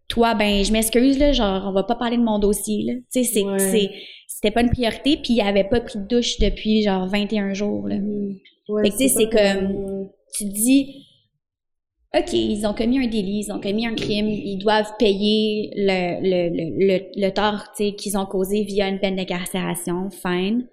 toi, 0.09 0.35
ben, 0.35 0.63
je 0.65 0.71
m'excuse, 0.73 1.17
là, 1.17 1.31
genre, 1.31 1.63
on 1.65 1.71
va 1.71 1.83
pas 1.83 1.95
parler 1.95 2.17
de 2.17 2.21
mon 2.23 2.39
dossier, 2.39 2.83
là. 2.85 2.93
Tu 3.13 3.23
sais, 3.23 3.33
c'est, 3.33 3.43
Ouais. 3.43 3.57
c'est, 3.57 3.89
c'était 4.27 4.51
pas 4.51 4.61
une 4.61 4.69
priorité, 4.69 5.15
puis 5.15 5.33
il 5.35 5.41
avait 5.41 5.63
pas 5.63 5.79
pris 5.79 5.97
de 5.97 6.05
douche 6.05 6.37
depuis, 6.39 6.83
genre, 6.83 7.07
21 7.07 7.53
jours, 7.53 7.87
là. 7.87 7.95
Mhm. 7.95 8.35
Ouais, 8.69 8.83
Fait 8.83 8.89
que, 8.89 8.97
tu 8.97 9.07
sais, 9.07 9.07
c'est 9.07 9.29
comme- 9.29 10.09
Tu 10.35 10.43
te 10.45 10.53
dis, 10.53 11.05
OK, 12.17 12.33
ils 12.33 12.65
ont 12.67 12.73
commis 12.73 12.99
un 12.99 13.07
délit, 13.07 13.43
ils 13.47 13.51
ont 13.51 13.59
commis 13.59 13.87
un 13.87 13.95
crime, 13.95 14.27
ils 14.29 14.57
doivent 14.57 14.91
payer 14.99 15.71
le, 15.75 16.21
le, 16.21 16.49
le, 16.49 16.87
le, 16.87 17.05
le 17.15 17.29
tort, 17.31 17.71
qu'ils 17.75 18.17
ont 18.17 18.25
causé 18.27 18.63
via 18.63 18.87
une 18.87 18.99
peine 18.99 19.15
d'incarcération, 19.15 20.09
fine. 20.11 20.67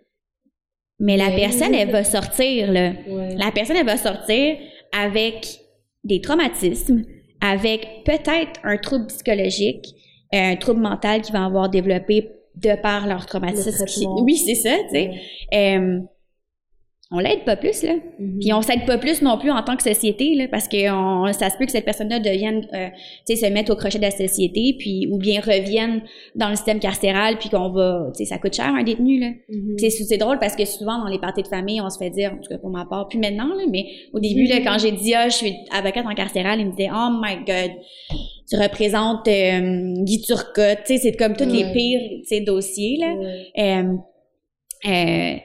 Mais 0.99 1.17
la 1.17 1.31
personne, 1.31 1.75
elle 1.75 1.91
va 1.91 2.05
sortir, 2.05 2.71
là. 2.71 2.93
Ouais. 3.09 3.35
La 3.37 3.51
personne, 3.53 3.77
elle 3.77 3.87
va 3.87 3.97
sortir 3.97 4.57
avec 4.93 5.61
des 6.05 6.21
traumatismes, 6.21 7.05
avec 7.41 7.87
peut-être 8.05 8.61
un 8.65 8.77
trouble 8.77 9.07
psychologique, 9.07 9.87
euh, 10.35 10.39
un 10.53 10.57
trouble 10.57 10.81
mental 10.81 11.23
qui 11.23 11.33
va 11.33 11.47
avoir 11.47 11.71
développé 11.71 12.29
de 12.57 12.75
par 12.83 13.07
leur 13.07 13.25
traumatisme. 13.25 13.71
Qui- 13.87 14.07
Oui, 14.25 14.37
c'est 14.37 14.55
ça, 14.57 14.77
tu 14.91 14.91
sais. 14.95 15.09
Ouais. 15.09 15.79
Euh, 15.79 16.01
on 17.13 17.19
l'aide 17.19 17.45
pas 17.45 17.57
plus, 17.57 17.83
là. 17.83 17.95
Mhm. 18.21 18.39
Puis 18.41 18.53
on 18.53 18.63
s'aide 18.63 18.87
pas 18.87 18.97
plus 18.97 19.21
non 19.21 19.37
plus 19.37 19.51
en 19.51 19.63
tant 19.65 19.77
que 19.77 19.83
société, 19.83 20.37
là, 20.37 20.47
parce 20.49 20.69
que 20.69 20.91
on- 20.93 21.33
ça 21.33 21.51
se 21.51 21.57
peut 21.59 21.65
que 21.67 21.73
cette 21.73 21.85
personne-là 21.85 22.21
devienne, 22.21 22.69
euh, 22.73 22.87
tu 23.27 23.35
sais, 23.35 23.47
se 23.47 23.53
mette 23.53 23.69
au 23.69 23.75
crochet 23.75 23.99
de 23.99 24.03
la 24.05 24.13
société, 24.13 24.77
puis 24.79 25.09
ou 25.11 25.19
bien 25.19 25.41
revienne 25.41 26.03
dans 26.37 26.49
le 26.51 26.55
système 26.55 26.79
carcéral, 26.79 27.37
puis 27.39 27.49
qu'on 27.49 27.71
va, 27.71 28.11
tu 28.17 28.19
sais, 28.19 28.25
ça 28.27 28.39
coûte 28.39 28.55
cher 28.55 28.67
un 28.73 28.85
détenu, 28.85 29.19
là. 29.19 29.31
Mhm. 29.49 29.75
C'est 29.79 29.91
c'est 29.91 30.19
drôle 30.19 30.39
parce 30.39 30.55
que 30.55 30.65
souvent 30.65 30.99
dans 31.03 31.09
les 31.11 31.19
parties 31.19 31.43
de 31.43 31.49
famille, 31.49 31.81
on 31.81 31.91
se 31.91 31.99
fait 31.99 32.11
dire, 32.11 32.33
en 32.33 32.37
tout 32.37 32.49
cas 32.49 32.59
pour 32.59 32.71
ma 32.71 32.85
part, 32.85 33.09
plus 33.09 33.19
maintenant, 33.19 33.49
là, 33.57 33.65
mais 33.69 33.87
au 34.13 34.21
début, 34.21 34.45
là, 34.45 34.61
Mhm. 34.61 34.65
quand 34.65 34.79
j'ai 34.79 34.93
dit, 34.93 35.13
ah, 35.15 35.29
je 35.29 35.35
suis 35.35 35.55
avocate 35.73 36.07
en 36.07 36.15
carcéral, 36.15 36.61
ils 36.61 36.67
me 36.67 36.71
disaient, 36.77 36.91
oh 36.95 37.09
my 37.21 37.37
god, 37.45 37.73
tu 38.49 38.57
représentes 38.57 39.27
euh, 39.27 39.95
Guy 40.05 40.21
Turcotte, 40.23 40.85
tu 40.87 40.95
sais, 40.95 40.99
c'est 40.99 41.17
comme 41.17 41.35
tous 41.37 41.45
les 41.53 41.73
pires, 41.73 42.01
tu 42.21 42.25
sais, 42.27 42.41
dossiers, 42.41 42.99
là. 43.01 43.15
Euh, 43.59 43.95
euh, 44.87 45.37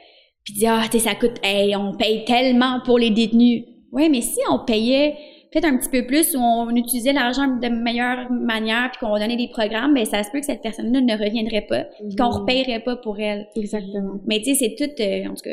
puis 0.45 0.53
dire, 0.53 0.71
ah, 0.73 0.85
tu 0.89 0.99
sais, 0.99 1.09
ça 1.09 1.15
coûte, 1.15 1.35
hey, 1.43 1.75
on 1.75 1.93
paye 1.97 2.23
tellement 2.23 2.79
pour 2.85 2.97
les 2.99 3.09
détenus. 3.09 3.63
Ouais, 3.91 4.07
mais 4.09 4.21
si 4.21 4.39
on 4.49 4.59
payait 4.59 5.15
peut-être 5.51 5.65
un 5.65 5.77
petit 5.77 5.89
peu 5.89 6.05
plus 6.05 6.35
ou 6.35 6.39
on 6.39 6.69
utilisait 6.75 7.13
l'argent 7.13 7.47
de 7.47 7.67
meilleure 7.69 8.29
manière 8.31 8.91
puis 8.91 8.99
qu'on 8.99 9.17
donnait 9.17 9.37
des 9.37 9.47
programmes, 9.49 9.93
ben 9.93 10.05
ça 10.05 10.21
se 10.23 10.29
peut 10.31 10.39
que 10.39 10.45
cette 10.45 10.61
personne-là 10.61 11.01
ne 11.01 11.13
reviendrait 11.13 11.65
pas 11.67 11.85
puis 11.85 12.15
qu'on 12.17 12.25
Mhm. 12.29 12.39
repayerait 12.41 12.81
pas 12.81 12.95
pour 12.97 13.19
elle. 13.19 13.47
Exactement. 13.55 14.19
Mais 14.27 14.39
tu 14.39 14.53
sais, 14.53 14.55
c'est 14.55 14.75
tout, 14.75 15.01
euh, 15.01 15.25
en 15.29 15.33
tout 15.33 15.43
cas, 15.43 15.51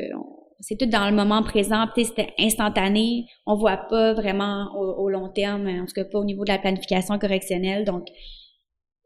c'est 0.61 0.77
tout 0.77 0.87
dans 0.87 1.09
le 1.09 1.15
moment 1.15 1.43
présent. 1.43 1.87
Tu 1.95 2.03
sais, 2.03 2.09
c'était 2.11 2.33
instantané. 2.39 3.27
On 3.47 3.55
voit 3.57 3.77
pas 3.89 4.13
vraiment 4.13 4.67
au, 4.77 5.05
au 5.05 5.09
long 5.09 5.29
terme, 5.29 5.69
en 5.69 5.87
tout 5.87 5.95
cas 5.95 6.05
pas 6.05 6.19
au 6.19 6.25
niveau 6.25 6.45
de 6.45 6.51
la 6.53 6.59
planification 6.59 7.19
correctionnelle. 7.19 7.85
Donc, 7.85 8.07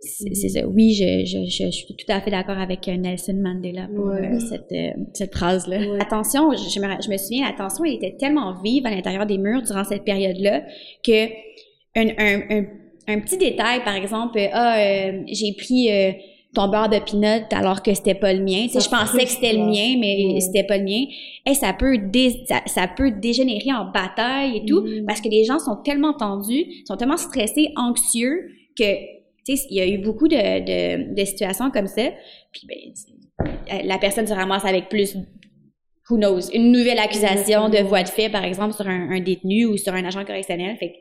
c'est 0.01 0.35
c'est 0.35 0.49
ça. 0.51 0.67
Oui, 0.67 0.93
je, 0.95 1.25
je, 1.25 1.45
je, 1.51 1.67
je 1.67 1.71
suis 1.71 1.87
tout 1.97 2.05
à 2.09 2.21
fait 2.21 2.31
d'accord 2.31 2.59
avec 2.59 2.87
euh, 2.89 2.97
Nelson 2.97 3.35
Mandela 3.43 3.89
pour 3.95 4.07
Ouais. 4.07 4.35
euh, 4.35 4.39
cette, 4.41 4.71
euh, 4.73 4.91
cette 5.15 5.35
phrase-là. 5.35 5.79
Ouais. 5.79 5.99
Attention, 6.01 6.53
je, 6.53 6.69
je 6.69 6.81
me, 6.81 6.87
je 7.03 7.11
me 7.11 7.17
souviens, 7.17 7.47
l'attention 7.47 7.85
elle 7.85 7.95
était 7.95 8.17
tellement 8.19 8.55
vive 8.63 8.85
à 8.87 8.91
l'intérieur 8.91 9.27
des 9.27 9.39
murs 9.39 9.63
durant 9.63 9.85
cette 9.85 10.05
période-là 10.05 10.63
que 11.05 11.27
un, 11.99 12.09
un, 12.19 12.41
un, 12.51 12.65
un 13.09 13.21
petit 13.21 13.39
détail, 13.39 13.83
par 13.85 13.95
exemple, 13.95 14.39
euh, 14.39 14.49
ah, 14.53 14.79
euh, 14.79 15.23
j'ai 15.29 15.53
pris 15.55 15.91
euh, 15.91 16.13
ton 16.55 16.69
beurre 16.69 16.89
de 16.91 16.99
peanut 16.99 17.45
alors 17.53 17.83
que 17.83 17.93
c'était 17.95 18.15
pas 18.15 18.33
le 18.35 18.41
mien. 18.43 18.63
Tu 18.65 18.69
sais, 18.71 18.81
Ça 18.81 18.87
je 18.87 18.89
pensais 18.91 19.25
que 19.25 19.31
c'était 19.31 19.53
le 19.55 19.61
mien, 19.65 19.97
mais 19.99 20.33
Ouais. 20.35 20.41
c'était 20.41 20.65
pas 20.65 20.77
le 20.79 20.85
mien. 20.85 21.05
Et 21.47 21.55
ça 21.55 21.73
peut 21.73 21.97
dé- 21.99 22.45
ça, 22.47 22.61
ça 22.67 22.87
peut 22.87 23.11
dégénérer 23.13 23.73
en 23.73 23.91
bataille 23.91 24.59
et 24.59 24.65
tout 24.67 24.83
Mhm. 24.83 25.07
parce 25.07 25.21
que 25.23 25.29
les 25.29 25.45
gens 25.45 25.59
sont 25.59 25.77
tellement 25.85 26.13
tendus, 26.13 26.67
sont 26.87 26.97
tellement 26.97 27.17
stressés, 27.17 27.71
anxieux 27.77 28.51
que 28.79 28.85
tu 29.47 29.57
sais, 29.57 29.67
il 29.71 29.77
y 29.77 29.81
a 29.81 29.87
eu 29.87 29.99
beaucoup 29.99 30.29
de, 30.29 30.35
de, 30.37 31.15
de 31.15 31.25
situations 31.25 31.71
comme 31.71 31.87
ça. 31.87 32.03
Puis 32.53 32.67
ben, 32.69 32.77
c'est- 32.95 33.83
la 33.85 33.99
personne 33.99 34.27
se 34.27 34.33
ramasse 34.35 34.65
avec 34.65 34.89
plus 34.89 35.17
who 36.09 36.17
knows, 36.17 36.49
une 36.53 36.73
nouvelle 36.73 36.99
accusation 36.99 37.69
de 37.69 37.79
voie 37.79 38.03
de 38.03 38.09
fait, 38.09 38.29
par 38.31 38.45
exemple, 38.45 38.75
sur 38.75 38.87
un, 38.89 39.11
un 39.11 39.21
détenu 39.21 39.67
ou 39.67 39.77
sur 39.77 39.93
un 39.93 40.05
agent 40.05 40.25
correctionnel. 40.25 40.77
Fait 40.79 40.91
que 40.93 40.97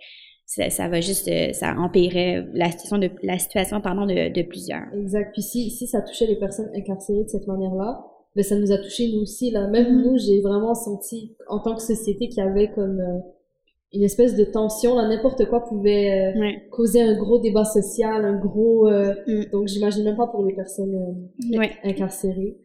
ça, 0.47 0.69
ça 0.69 0.87
va 0.89 0.99
juste, 1.01 1.27
euh, 1.27 1.53
ça 1.53 1.75
empirerait 1.77 2.45
la 2.53 2.69
situation 2.71 2.97
de, 2.97 3.09
la 3.23 3.37
situation, 3.39 3.81
pardon, 3.81 4.05
de, 4.05 4.31
de 4.33 4.41
plusieurs. 4.43 4.83
Exact. 4.93 5.31
Puis 5.33 5.41
si, 5.43 5.69
si 5.71 5.87
ça 5.87 6.01
touchait 6.01 6.27
les 6.27 6.37
personnes 6.37 6.69
incarcérées 6.75 7.23
de 7.23 7.29
cette 7.29 7.47
manière-là, 7.47 8.03
ben 8.35 8.43
ça 8.43 8.55
nous 8.57 8.71
a 8.71 8.77
touché 8.77 9.11
nous 9.13 9.21
aussi. 9.21 9.49
Là. 9.51 9.67
Même 9.67 9.95
Mhm. 9.95 10.03
nous, 10.03 10.17
j'ai 10.17 10.41
vraiment 10.41 10.73
senti, 10.75 11.35
en 11.47 11.59
tant 11.59 11.75
que 11.75 11.81
société, 11.81 12.27
qu'il 12.27 12.43
y 12.43 12.47
avait 12.47 12.69
comme 12.73 12.99
euh, 12.99 13.19
une 13.95 14.03
espèce 14.03 14.35
de 14.35 14.43
tension. 14.43 14.95
Là, 14.95 15.07
n'importe 15.07 15.45
quoi 15.49 15.63
pouvait 15.63 16.33
euh, 16.35 16.39
Ouais. 16.39 16.67
causer 16.71 17.01
un 17.01 17.15
gros 17.17 17.39
débat 17.39 17.65
social, 17.65 18.25
un 18.25 18.37
gros... 18.37 18.87
euh, 18.87 19.13
Mm. 19.27 19.51
Donc, 19.51 19.67
j'imagine 19.67 20.03
même 20.03 20.17
pas 20.17 20.27
pour 20.27 20.43
les 20.45 20.53
personnes 20.53 20.95
euh, 20.95 21.57
Ouais. 21.59 21.71
incarcérées. 21.83 22.57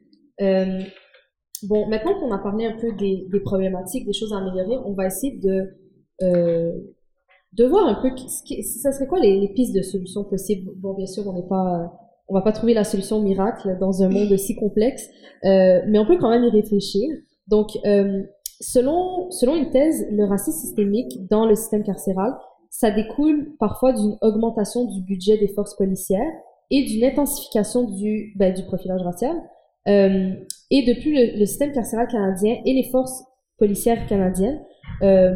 Bon, 1.68 1.86
maintenant 1.88 2.18
qu'on 2.18 2.32
a 2.32 2.38
parlé 2.38 2.64
un 2.64 2.76
peu 2.80 2.92
des, 2.92 3.26
des 3.30 3.40
problématiques, 3.40 4.06
des 4.06 4.14
choses 4.14 4.32
à 4.32 4.38
améliorer, 4.38 4.78
on 4.86 4.94
va 4.94 5.06
essayer 5.06 5.38
de, 5.38 5.76
de 6.22 7.64
voir 7.66 7.86
un 7.86 8.00
peu 8.00 8.08
ce 8.16 8.42
qui- 8.44 8.62
ça 8.62 8.92
serait 8.92 9.06
quoi 9.06 9.20
les, 9.20 9.38
les 9.40 9.48
pistes 9.52 9.74
de 9.74 9.82
solutions 9.82 10.24
possibles. 10.24 10.70
Bon, 10.76 10.94
bien 10.94 11.06
sûr, 11.06 11.26
on 11.26 11.34
n'est 11.34 11.46
pas, 11.48 11.92
on 12.28 12.34
va 12.34 12.40
pas 12.42 12.52
trouver 12.52 12.72
la 12.74 12.84
solution 12.84 13.20
miracle 13.20 13.76
dans 13.78 14.02
un 14.02 14.08
monde 14.08 14.34
si 14.38 14.54
complexe, 14.56 15.06
mais 15.44 15.98
on 15.98 16.06
peut 16.06 16.16
quand 16.18 16.30
même 16.30 16.44
y 16.44 16.50
réfléchir. 16.50 17.08
Donc, 17.48 17.68
selon, 18.60 19.30
selon 19.30 19.56
une 19.56 19.70
thèse, 19.70 20.06
le 20.10 20.24
racisme 20.24 20.58
systémique 20.58 21.26
dans 21.28 21.46
le 21.46 21.54
système 21.54 21.82
carcéral, 21.82 22.34
ça 22.70 22.90
découle 22.90 23.56
parfois 23.58 23.92
d'une 23.92 24.16
augmentation 24.20 24.84
du 24.84 25.02
budget 25.02 25.38
des 25.38 25.48
forces 25.48 25.76
policières 25.76 26.32
et 26.70 26.84
d'une 26.84 27.04
intensification 27.04 27.84
du, 27.84 28.32
ben, 28.36 28.54
du 28.54 28.62
profilage 28.64 29.02
racial. 29.02 29.36
Euh, 29.88 30.34
et 30.70 30.84
depuis 30.84 31.16
le, 31.16 31.38
le 31.38 31.46
système 31.46 31.72
carcéral 31.72 32.06
canadien 32.06 32.58
et 32.64 32.72
les 32.72 32.88
forces 32.90 33.24
policières 33.58 34.06
canadiennes, 34.06 34.60
euh, 35.02 35.32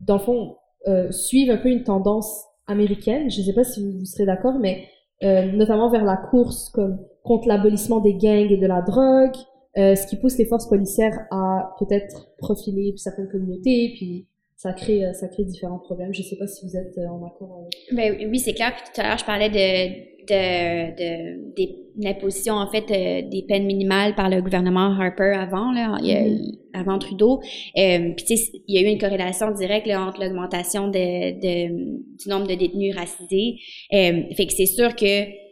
dans 0.00 0.14
le 0.14 0.20
fond, 0.20 0.56
euh, 0.86 1.10
suivent 1.10 1.50
un 1.50 1.56
peu 1.56 1.68
une 1.68 1.82
tendance 1.82 2.44
américaine. 2.66 3.30
Je 3.30 3.40
ne 3.40 3.46
sais 3.46 3.52
pas 3.52 3.64
si 3.64 3.82
vous, 3.82 4.04
serez 4.04 4.26
d'accord, 4.26 4.58
mais 4.58 4.84
euh, 5.22 5.52
notamment 5.52 5.90
vers 5.90 6.04
la 6.04 6.16
course 6.16 6.70
comme, 6.70 6.98
contre 7.22 7.48
l'abolissement 7.48 8.00
des 8.00 8.14
gangs 8.14 8.50
et 8.50 8.56
de 8.56 8.66
la 8.66 8.82
drogue, 8.82 9.36
euh, 9.78 9.94
ce 9.94 10.06
qui 10.06 10.16
pousse 10.16 10.38
les 10.38 10.44
forces 10.46 10.68
policières 10.68 11.18
à 11.30 11.74
peut-être 11.78 12.34
profiler 12.38 12.92
certaines 12.96 13.28
communautés, 13.28 13.92
puis 13.96 14.26
ça 14.56 14.72
crée, 14.72 15.04
euh, 15.04 15.12
ça 15.12 15.28
crée 15.28 15.44
différents 15.44 15.78
problèmes. 15.80 16.12
Je 16.14 16.20
ne 16.22 16.24
sais 16.26 16.36
pas 16.36 16.46
si 16.46 16.64
vous 16.66 16.76
êtes 16.76 16.96
euh, 16.98 17.06
en 17.08 17.24
accord 17.26 17.58
avec 17.60 17.72
Ben 18.20 18.28
oui, 18.30 18.38
c'est 18.38 18.54
clair. 18.54 18.72
Puis 18.76 18.84
tout 18.94 19.00
à 19.00 19.08
l'heure, 19.08 19.18
je 19.18 19.24
parlais 19.24 19.50
de, 19.50 20.14
de, 20.26 20.96
de, 20.96 21.54
des- 21.56 21.80
de 21.96 22.04
l'imposition, 22.04 22.54
en 22.54 22.68
fait, 22.70 22.84
euh, 22.90 23.28
des 23.28 23.44
peines 23.46 23.66
minimales 23.66 24.14
par 24.16 24.28
le 24.28 24.40
gouvernement 24.42 24.98
Harper 24.98 25.32
avant, 25.36 25.70
là, 25.72 25.96
il 26.02 26.12
Mhm. 26.12 26.52
avant 26.72 26.98
Trudeau. 26.98 27.40
Euh, 27.78 28.12
puis, 28.16 28.24
tu 28.26 28.36
sais, 28.36 28.50
il 28.66 28.74
y 28.74 28.78
a 28.84 28.88
eu 28.88 28.92
une 28.92 28.98
corrélation 28.98 29.52
directe 29.52 29.86
là, 29.86 30.04
entre 30.04 30.20
l'augmentation 30.20 30.88
de, 30.88 31.38
de, 31.40 31.68
du 32.16 32.28
nombre 32.28 32.48
de 32.48 32.54
détenus 32.54 32.96
racisés. 32.96 33.56
Euh, 33.92 34.22
fait 34.36 34.46
que 34.46 34.52
c'est 34.52 34.66
sûr 34.66 34.96
que 34.96 35.43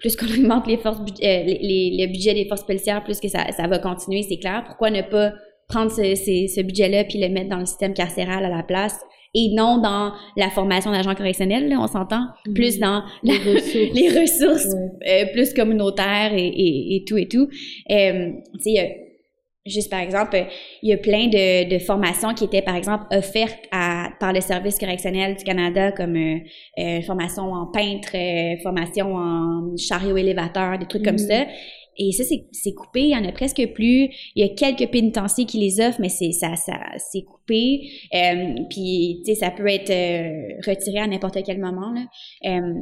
plus 0.00 0.16
qu'on 0.16 0.26
augmente 0.38 0.66
les 0.66 0.76
forces, 0.78 0.98
euh, 1.00 1.04
les, 1.20 1.58
les- 1.62 1.96
le 2.06 2.12
budget 2.12 2.34
des 2.34 2.46
forces 2.46 2.64
policières, 2.64 3.02
plus 3.04 3.20
que 3.20 3.28
ça, 3.28 3.50
ça 3.52 3.66
va 3.66 3.78
continuer, 3.78 4.22
c'est 4.22 4.38
clair. 4.38 4.64
Pourquoi 4.66 4.90
ne 4.90 5.02
pas 5.02 5.32
prendre 5.68 5.90
ce, 5.90 6.14
ce, 6.14 6.46
ce 6.54 6.60
budget-là 6.62 7.04
puis 7.04 7.18
le 7.20 7.28
mettre 7.28 7.48
dans 7.50 7.58
le 7.58 7.66
système 7.66 7.92
carcéral 7.94 8.44
à 8.44 8.48
la 8.48 8.62
place 8.62 8.98
et 9.34 9.48
non 9.52 9.78
dans 9.78 10.12
la 10.36 10.48
formation 10.48 10.92
d'agents 10.92 11.14
correctionnels, 11.14 11.68
là, 11.68 11.76
on 11.80 11.86
s'entend, 11.88 12.22
plus 12.54 12.78
dans 12.78 13.02
la- 13.22 13.34
les 13.34 13.38
ressources. 13.54 13.94
les 13.94 14.08
ressources 14.20 14.66
Ouais. 14.74 15.24
euh, 15.24 15.32
plus 15.32 15.52
communautaires 15.52 16.32
et, 16.32 16.46
et, 16.46 16.96
et 16.96 17.04
tout 17.04 17.16
et 17.18 17.26
tout. 17.28 17.48
Euh, 17.90 18.30
juste 19.66 19.90
par 19.90 20.00
exemple, 20.00 20.36
il 20.82 20.90
y 20.90 20.92
a 20.92 20.96
plein 20.96 21.26
de, 21.26 21.68
de 21.68 21.78
formations 21.78 22.34
qui 22.34 22.44
étaient, 22.44 22.62
par 22.62 22.76
exemple, 22.76 23.04
offertes 23.10 23.58
à, 23.70 24.10
par 24.20 24.32
le 24.32 24.40
Service 24.40 24.78
correctionnel 24.78 25.36
du 25.36 25.44
Canada, 25.44 25.92
comme 25.92 26.16
euh, 26.16 26.38
euh, 26.78 27.00
formation 27.02 27.44
en 27.52 27.66
peintre, 27.66 28.10
euh, 28.14 28.56
formation 28.62 29.14
en 29.14 29.76
chariot 29.76 30.16
élévateur, 30.16 30.78
des 30.78 30.86
trucs 30.86 31.04
comme 31.04 31.14
Mhm. 31.14 31.18
ça. 31.28 31.46
Et 31.98 32.12
ça, 32.12 32.24
c'est 32.52 32.72
coupé, 32.74 33.00
il 33.04 33.08
y 33.10 33.16
en 33.16 33.24
a 33.26 33.32
presque 33.32 33.66
plus. 33.72 34.10
Il 34.34 34.36
y 34.36 34.42
a 34.42 34.54
quelques 34.54 34.90
pénitenciers 34.90 35.46
qui 35.46 35.58
les 35.58 35.80
offrent, 35.80 35.98
mais 36.00 36.10
c'est 36.10 36.32
ça, 36.32 36.54
ça 36.54 36.74
c'est 36.98 37.22
coupé. 37.22 37.80
Euh, 38.14 38.54
puis, 38.68 39.22
tu 39.24 39.32
sais, 39.32 39.40
ça 39.40 39.50
peut 39.50 39.66
être 39.66 39.88
euh, 39.90 40.60
retiré 40.66 40.98
à 40.98 41.06
n'importe 41.06 41.38
quel 41.44 41.58
moment. 41.58 41.90
Là. 41.94 42.04
Euh, 42.50 42.74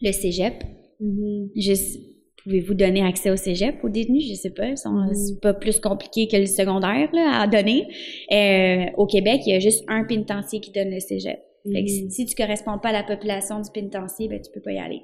le 0.00 0.12
cégep, 0.12 0.64
Mhm. 1.00 1.50
Juste, 1.56 1.98
pouvez-vous 2.44 2.74
donner 2.74 3.02
accès 3.02 3.30
au 3.30 3.36
cégep 3.36 3.82
aux 3.84 3.88
détenus? 3.88 4.26
Je 4.28 4.34
sais 4.34 4.50
pas. 4.50 4.68
Mhm. 4.70 5.14
C'est 5.14 5.40
pas 5.40 5.54
plus 5.54 5.80
compliqué 5.80 6.28
que 6.28 6.36
le 6.36 6.46
secondaire 6.46 7.08
là, 7.12 7.40
à 7.42 7.46
donner. 7.46 7.86
Euh, 8.32 8.86
au 8.96 9.06
Québec, 9.06 9.42
il 9.46 9.52
y 9.52 9.56
a 9.56 9.60
juste 9.60 9.84
un 9.88 10.04
pénitencier 10.04 10.60
qui 10.60 10.70
donne 10.70 10.90
le 10.90 11.00
cégep. 11.00 11.38
Fait 11.72 11.82
que 11.84 11.88
si, 11.88 12.04
Mhm. 12.04 12.10
si 12.10 12.26
tu 12.26 12.34
corresponds 12.34 12.78
pas 12.78 12.88
à 12.88 12.92
la 12.92 13.02
population 13.04 13.60
du 13.60 13.70
pénitencier, 13.70 14.28
ben, 14.28 14.40
tu 14.40 14.50
peux 14.52 14.60
pas 14.60 14.72
y 14.72 14.78
aller. 14.78 15.02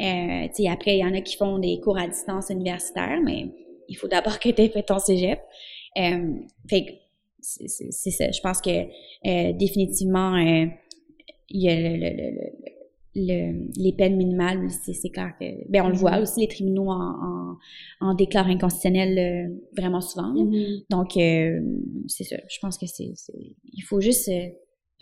Euh, 0.00 0.46
tu 0.54 0.62
sais, 0.64 0.68
après, 0.68 0.96
il 0.96 1.00
y 1.00 1.04
en 1.04 1.14
a 1.14 1.20
qui 1.22 1.36
font 1.36 1.58
des 1.58 1.80
cours 1.80 1.98
à 1.98 2.06
distance 2.06 2.50
universitaires, 2.50 3.18
mais 3.24 3.46
il 3.88 3.94
faut 3.96 4.06
d'abord 4.06 4.38
que 4.38 4.48
tu 4.50 4.62
aies 4.62 4.68
fait 4.68 4.82
ton 4.82 4.98
cégep. 4.98 5.40
Euh, 5.98 6.34
fait 6.68 6.84
que 6.84 6.90
c'est 7.40 8.10
ça. 8.10 8.30
Je 8.30 8.40
pense 8.40 8.60
que 8.60 8.70
euh, 8.70 9.52
définitivement, 9.54 10.34
euh, 10.36 10.66
il 11.48 11.62
y 11.62 11.68
a 11.70 11.74
le, 11.74 11.96
le- 11.96 12.16
le- 12.16 12.30
le- 12.30 12.72
le- 13.14 13.68
les 13.82 13.92
peines 13.92 14.16
minimales, 14.16 14.68
c'est 14.70 14.92
c'est 14.92 15.10
clair 15.10 15.32
que... 15.40 15.44
Ben, 15.70 15.82
on 15.84 15.88
le 15.88 15.94
voit 15.94 16.18
aussi, 16.18 16.40
les 16.40 16.48
tribunaux 16.48 16.88
en, 16.90 16.94
en, 17.00 17.56
en 18.00 18.14
déclarent 18.14 18.48
inconstitutionnel 18.48 19.18
euh, 19.18 19.54
vraiment 19.76 20.00
souvent. 20.00 20.28
Mhm. 20.34 20.82
Donc, 20.90 21.16
euh, 21.16 21.60
c'est 22.06 22.24
ça. 22.24 22.36
Je 22.48 22.58
pense 22.60 22.78
que 22.78 22.86
c'est... 22.86 23.12
Il 23.72 23.82
faut 23.82 24.00
juste 24.00 24.28
euh, 24.28 24.48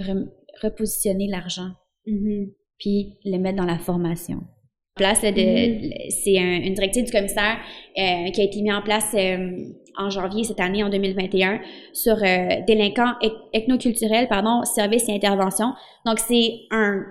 re- 0.03 0.29
repositionner 0.63 1.29
l'argent 1.29 1.71
Mhm. 2.07 2.53
puis 2.79 3.15
le 3.25 3.39
mettre 3.39 3.57
dans 3.59 3.65
la 3.67 3.79
formation. 3.79 4.41
Place 4.95 5.23
là, 5.23 5.31
de, 5.33 5.91
c'est 6.11 6.39
un- 6.39 6.63
une 6.63 6.73
directive 6.75 7.05
du 7.05 7.11
commissaire 7.13 7.59
qui 7.95 8.01
a 8.41 8.45
été 8.45 8.63
mise 8.63 8.73
en 8.73 8.81
place 8.83 9.15
en 9.99 10.09
janvier 10.11 10.45
cette 10.45 10.61
année, 10.61 10.83
en 10.85 10.89
2021, 10.89 11.61
sur 11.93 12.17
délinquants 12.17 13.15
eth- 13.23 13.33
ethnoculturels, 13.53 14.29
pardon, 14.29 14.63
services 14.65 15.09
et 15.09 15.13
interventions. 15.15 15.73
Donc 16.07 16.19
c'est 16.21 16.51
un, 16.71 17.03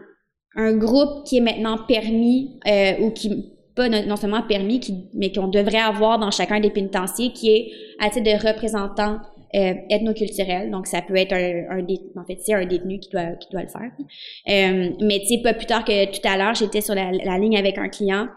un 0.55 0.77
groupe 0.77 1.25
qui 1.25 1.37
est 1.37 1.41
maintenant 1.41 1.77
permis 1.87 2.59
euh, 2.67 2.93
ou 3.01 3.11
qui 3.11 3.51
pas 3.75 3.89
non, 3.89 4.15
seulement 4.15 4.41
permis, 4.41 4.79
qui, 4.79 5.09
mais 5.13 5.31
qu'on 5.31 5.49
devrait 5.49 5.79
avoir 5.79 6.17
dans 6.17 6.31
chacun 6.31 6.61
des 6.61 6.69
pénitenciers, 6.69 7.31
qui 7.33 7.49
est 7.49 7.71
à 7.99 8.09
titre 8.09 8.23
de 8.23 8.47
représentant 8.47 9.19
euh, 9.53 9.73
ethnoculturel. 9.89 10.71
Donc, 10.71 10.87
ça 10.87 11.01
peut 11.01 11.17
être 11.17 11.33
un, 11.33 11.77
un 11.77 11.83
détenu, 11.83 12.09
en 12.15 12.25
fait, 12.25 12.37
c'est 12.39 12.53
un 12.53 12.65
détenu 12.65 12.99
qui 12.99 13.09
doit, 13.09 13.33
qui 13.35 13.49
doit 13.51 13.63
le 13.63 13.67
faire. 13.67 13.91
Euh, 13.99 14.91
mais 15.01 15.19
tu 15.19 15.27
sais, 15.27 15.41
pas 15.43 15.53
plus 15.53 15.65
tard 15.65 15.83
que 15.83 16.05
tout 16.05 16.25
à 16.25 16.37
l'heure, 16.37 16.55
j'étais 16.55 16.81
sur 16.81 16.95
la, 16.95 17.11
la 17.11 17.37
ligne 17.37 17.57
avec 17.57 17.77
un 17.77 17.89
client 17.89 18.27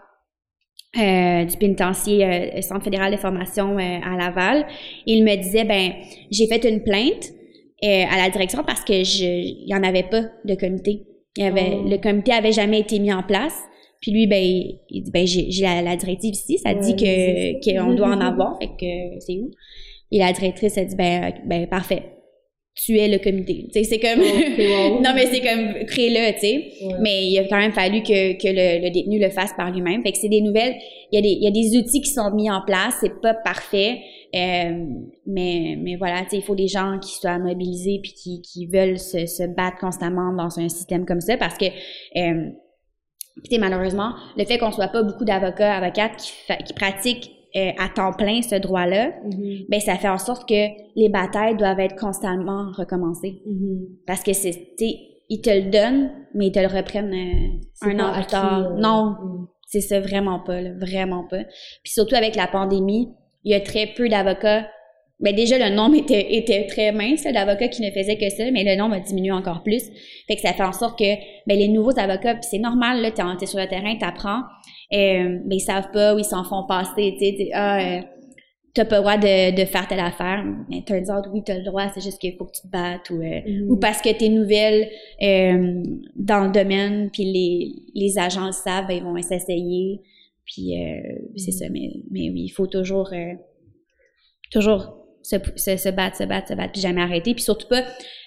euh, 0.97 1.45
du 1.45 1.55
pénitencier 1.55 2.25
euh, 2.25 2.61
Centre 2.61 2.83
fédéral 2.83 3.11
de 3.13 3.17
formation 3.17 3.77
euh, 3.77 3.99
à 4.03 4.17
Laval. 4.17 4.65
Il 5.05 5.23
me 5.23 5.35
disait, 5.37 5.63
ben, 5.63 5.93
j'ai 6.31 6.47
fait 6.47 6.67
une 6.67 6.83
plainte 6.83 7.31
euh, 7.83 8.03
à 8.11 8.17
la 8.17 8.29
direction 8.29 8.63
parce 8.65 8.83
que 8.83 9.05
je, 9.05 9.23
il 9.23 9.67
y 9.67 9.73
en 9.73 9.83
avait 9.83 10.03
pas 10.03 10.23
de 10.43 10.55
comité. 10.55 11.05
Il 11.37 11.43
avait, 11.43 11.77
Oh. 11.77 11.87
le 11.87 11.97
comité 11.97 12.31
avait 12.33 12.51
jamais 12.51 12.79
été 12.81 12.99
mis 12.99 13.13
en 13.13 13.23
place. 13.23 13.55
Puis 14.01 14.11
lui, 14.11 14.27
ben, 14.27 14.41
il 14.41 15.03
dit, 15.03 15.11
ben, 15.11 15.27
j'ai 15.27 15.49
la, 15.61 15.81
la 15.81 15.95
directive 15.95 16.33
ici, 16.33 16.57
ça 16.57 16.73
dit 16.73 16.95
que 16.95 17.83
qu'on 17.83 17.93
doit 17.93 18.07
en 18.07 18.21
avoir, 18.21 18.57
fait 18.59 18.69
que 18.69 19.19
c'est 19.19 19.33
où? 19.39 19.51
Et 20.11 20.19
la 20.19 20.31
directrice 20.31 20.77
a 20.77 20.85
dit, 20.85 20.95
ben, 20.95 21.33
ben, 21.45 21.67
parfait. 21.67 22.03
Tu 22.85 22.97
es 22.97 23.09
le 23.09 23.17
comité. 23.19 23.67
C'est 23.73 23.99
comme, 23.99 24.19
wow. 24.19 25.01
non, 25.03 25.11
mais 25.13 25.25
c'est 25.25 25.41
comme, 25.41 25.85
crée-le, 25.85 26.33
tu 26.33 26.39
sais. 26.39 26.71
Ouais. 26.81 26.93
Mais 27.01 27.25
il 27.25 27.37
a 27.39 27.43
quand 27.47 27.57
même 27.57 27.73
fallu 27.73 28.01
que, 28.03 28.33
que 28.41 28.47
le, 28.47 28.85
le 28.85 28.89
détenu 28.89 29.19
le 29.19 29.29
fasse 29.29 29.51
par 29.57 29.69
lui-même. 29.69 30.01
Fait 30.01 30.13
que 30.13 30.17
c'est 30.17 30.29
des 30.29 30.41
nouvelles. 30.41 30.75
Il 31.11 31.15
y 31.15 31.17
a 31.17 31.21
des, 31.21 31.29
il 31.29 31.43
y 31.43 31.47
a 31.47 31.51
des 31.51 31.77
outils 31.77 32.01
qui 32.01 32.11
sont 32.11 32.31
mis 32.33 32.49
en 32.49 32.61
place. 32.65 32.95
C'est 33.01 33.21
pas 33.21 33.33
parfait. 33.33 33.99
Euh, 34.35 34.85
mais, 35.25 35.75
mais 35.77 35.95
voilà, 35.97 36.21
tu 36.21 36.29
sais, 36.29 36.37
il 36.37 36.43
faut 36.43 36.55
des 36.55 36.67
gens 36.67 36.99
qui 36.99 37.15
soient 37.15 37.39
mobilisés 37.39 37.99
puis 38.01 38.13
qui, 38.13 38.41
qui 38.41 38.67
veulent 38.67 38.99
se, 38.99 39.25
se 39.25 39.43
battre 39.43 39.77
constamment 39.79 40.31
dans 40.33 40.59
un 40.59 40.69
système 40.69 41.05
comme 41.05 41.21
ça 41.21 41.35
parce 41.35 41.57
que, 41.57 41.65
euh, 41.65 42.51
puis, 43.41 43.49
tu 43.49 43.55
sais, 43.55 43.61
malheureusement, 43.61 44.13
le 44.37 44.45
fait 44.45 44.57
qu'on 44.57 44.71
soit 44.71 44.89
pas 44.89 45.01
beaucoup 45.01 45.25
d'avocats, 45.25 45.73
avocates 45.73 46.17
qui, 46.17 46.63
qui 46.63 46.73
pratiquent 46.73 47.31
euh, 47.55 47.71
à 47.79 47.89
temps 47.89 48.13
plein 48.13 48.41
ce 48.41 48.55
droit-là, 48.55 49.11
Mhm. 49.25 49.65
ben 49.69 49.79
ça 49.79 49.95
fait 49.95 50.07
en 50.09 50.19
sorte 50.19 50.47
que 50.47 50.67
les 50.95 51.09
batailles 51.09 51.57
doivent 51.57 51.79
être 51.79 51.95
constamment 51.95 52.71
recommencées. 52.77 53.41
Mhm. 53.45 53.87
Parce 54.05 54.21
que 54.21 54.33
c'est, 54.33 54.53
ils 55.29 55.41
te 55.41 55.49
le 55.49 55.71
donnent, 55.71 56.11
mais 56.35 56.47
ils 56.47 56.51
te 56.51 56.59
le 56.59 56.67
reprennent 56.67 57.13
euh, 57.13 57.89
un 57.89 57.99
an 57.99 58.13
plus 58.13 58.25
tard. 58.27 58.75
non, 58.77 59.15
mhm. 59.19 59.47
c'est 59.67 59.81
ça 59.81 59.99
vraiment 59.99 60.39
pas, 60.39 60.61
là, 60.61 60.69
vraiment 60.79 61.25
pas. 61.27 61.43
Puis 61.83 61.91
surtout 61.93 62.15
avec 62.15 62.35
la 62.35 62.47
pandémie, 62.47 63.09
il 63.43 63.51
y 63.51 63.55
a 63.55 63.61
très 63.61 63.87
peu 63.87 64.07
d'avocats. 64.09 64.67
Ben 65.21 65.35
déjà 65.35 65.57
le 65.57 65.75
nombre 65.75 65.95
était, 65.97 66.35
était 66.35 66.65
très 66.67 66.93
mince 66.93 67.25
là, 67.25 67.33
d'avocats 67.33 67.67
qui 67.67 67.81
ne 67.81 67.91
faisaient 67.91 68.15
que 68.17 68.29
ça, 68.29 68.49
mais 68.51 68.63
le 68.63 68.79
nombre 68.79 68.95
a 68.95 68.99
diminué 69.01 69.31
encore 69.31 69.63
plus. 69.63 69.83
Fait 70.27 70.35
que 70.35 70.41
ça 70.41 70.53
fait 70.53 70.63
en 70.63 70.71
sorte 70.71 70.97
que 70.97 71.15
ben 71.45 71.57
les 71.57 71.67
nouveaux 71.67 71.97
avocats, 71.99 72.39
c'est 72.41 72.59
normal 72.59 73.01
là, 73.01 73.11
t'es, 73.11 73.23
t'es 73.37 73.45
sur 73.45 73.59
le 73.59 73.67
terrain, 73.67 73.97
t'apprends, 73.97 74.43
mais 74.91 75.55
ils 75.57 75.59
savent 75.61 75.91
pas 75.91 76.15
ou 76.15 76.19
ils 76.19 76.25
s'en 76.25 76.43
font 76.43 76.65
passer, 76.67 77.15
tu 77.19 77.25
sais, 77.25 77.49
ah, 77.53 77.79
euh, 77.79 78.01
t'as 78.73 78.85
pas 78.85 78.97
le 78.97 79.01
droit 79.01 79.17
de, 79.17 79.55
de 79.55 79.65
faire 79.65 79.87
telle 79.87 79.99
affaire, 79.99 80.43
mais 80.69 80.83
turns 80.83 81.09
out 81.11 81.25
oui 81.33 81.41
t'as 81.45 81.57
le 81.57 81.63
droit, 81.63 81.87
c'est 81.93 82.01
juste 82.01 82.19
qu'il 82.19 82.35
faut 82.35 82.45
que 82.45 82.51
tu 82.55 82.61
te 82.61 82.67
battes 82.67 83.09
ou 83.09 83.21
euh, 83.21 83.39
Mhm. 83.45 83.69
ou 83.71 83.77
parce 83.77 84.01
que 84.01 84.09
t'es 84.17 84.29
nouvelle 84.29 84.89
euh, 85.21 85.83
dans 86.15 86.45
le 86.45 86.51
domaine, 86.51 87.09
puis 87.11 87.23
les, 87.25 87.71
les 87.95 88.17
agents 88.19 88.45
le 88.47 88.51
savent, 88.51 88.87
ben, 88.87 88.97
ils 88.97 89.03
vont 89.03 89.19
s'essayer. 89.21 90.01
Puis 90.45 90.81
euh, 90.81 91.01
c'est 91.35 91.51
ça, 91.51 91.65
mais, 91.69 91.89
mais 92.09 92.29
oui, 92.31 92.43
il 92.45 92.49
faut 92.49 92.65
toujours, 92.67 93.11
euh, 93.13 93.33
toujours 94.51 95.05
se, 95.21 95.35
se, 95.55 95.77
se 95.77 95.89
battre, 95.89 96.17
se 96.17 96.23
battre, 96.23 96.47
se 96.47 96.53
battre, 96.55 96.71
puis 96.73 96.81
jamais 96.81 97.01
arrêter. 97.01 97.33
Puis 97.33 97.43
surtout 97.43 97.67
pas 97.67 97.83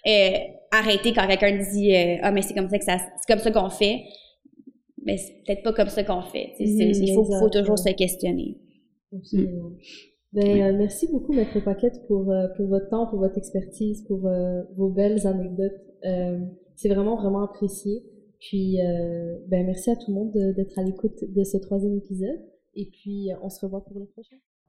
euh, 0.07 0.31
arrêter 0.71 1.13
quand 1.13 1.27
quelqu'un 1.27 1.59
dit 1.73 1.95
euh, 1.95 2.17
Ah, 2.23 2.31
mais 2.31 2.43
c'est 2.43 2.55
comme 2.55 2.69
ça 2.69 2.79
que 2.79 2.85
ça 2.85 2.99
c'est 2.99 3.33
comme 3.33 3.43
ça 3.43 3.51
qu'on 3.51 3.71
fait. 3.71 4.03
Mais 5.05 5.17
c'est 5.17 5.33
peut-être 5.45 5.63
pas 5.63 5.73
comme 5.73 5.89
ça 5.89 6.05
qu'on 6.05 6.23
fait. 6.23 6.53
Mhm, 6.61 6.67
il 6.81 7.15
faut, 7.15 7.49
toujours 7.51 7.79
se 7.79 7.91
questionner. 7.93 8.59
Absolument. 9.13 9.71
Ben, 10.33 10.63
euh, 10.63 10.79
merci 10.79 11.07
beaucoup, 11.11 11.33
Maître 11.35 11.61
Paquette, 11.63 12.07
pour, 12.07 12.31
euh, 12.31 12.47
pour 12.57 12.67
votre 12.69 12.89
temps, 12.89 13.07
pour 13.07 13.19
votre 13.19 13.37
expertise, 13.37 14.03
pour 14.07 14.27
euh, 14.27 14.63
vos 14.77 14.89
belles 14.89 15.27
anecdotes. 15.27 15.73
Euh, 16.07 16.39
c'est 16.77 16.89
vraiment, 16.89 17.17
vraiment 17.17 17.43
apprécié. 17.45 18.03
Puis, 18.39 18.81
euh, 18.81 19.39
ben, 19.49 19.67
merci 19.67 19.91
à 19.91 19.97
tout 19.97 20.11
le 20.11 20.15
monde 20.15 20.33
de- 20.33 20.53
d'être 20.53 20.79
à 20.79 20.83
l'écoute 20.83 21.19
de 21.29 21.45
ce 21.45 21.59
troisième 21.59 21.97
épisode. 21.97 22.41
Et 22.75 22.87
puis, 22.91 23.29
on 23.43 23.51
se 23.51 23.61
revoit 23.65 23.85
pour 23.85 23.99
le 23.99 24.07
prochain. 24.07 24.37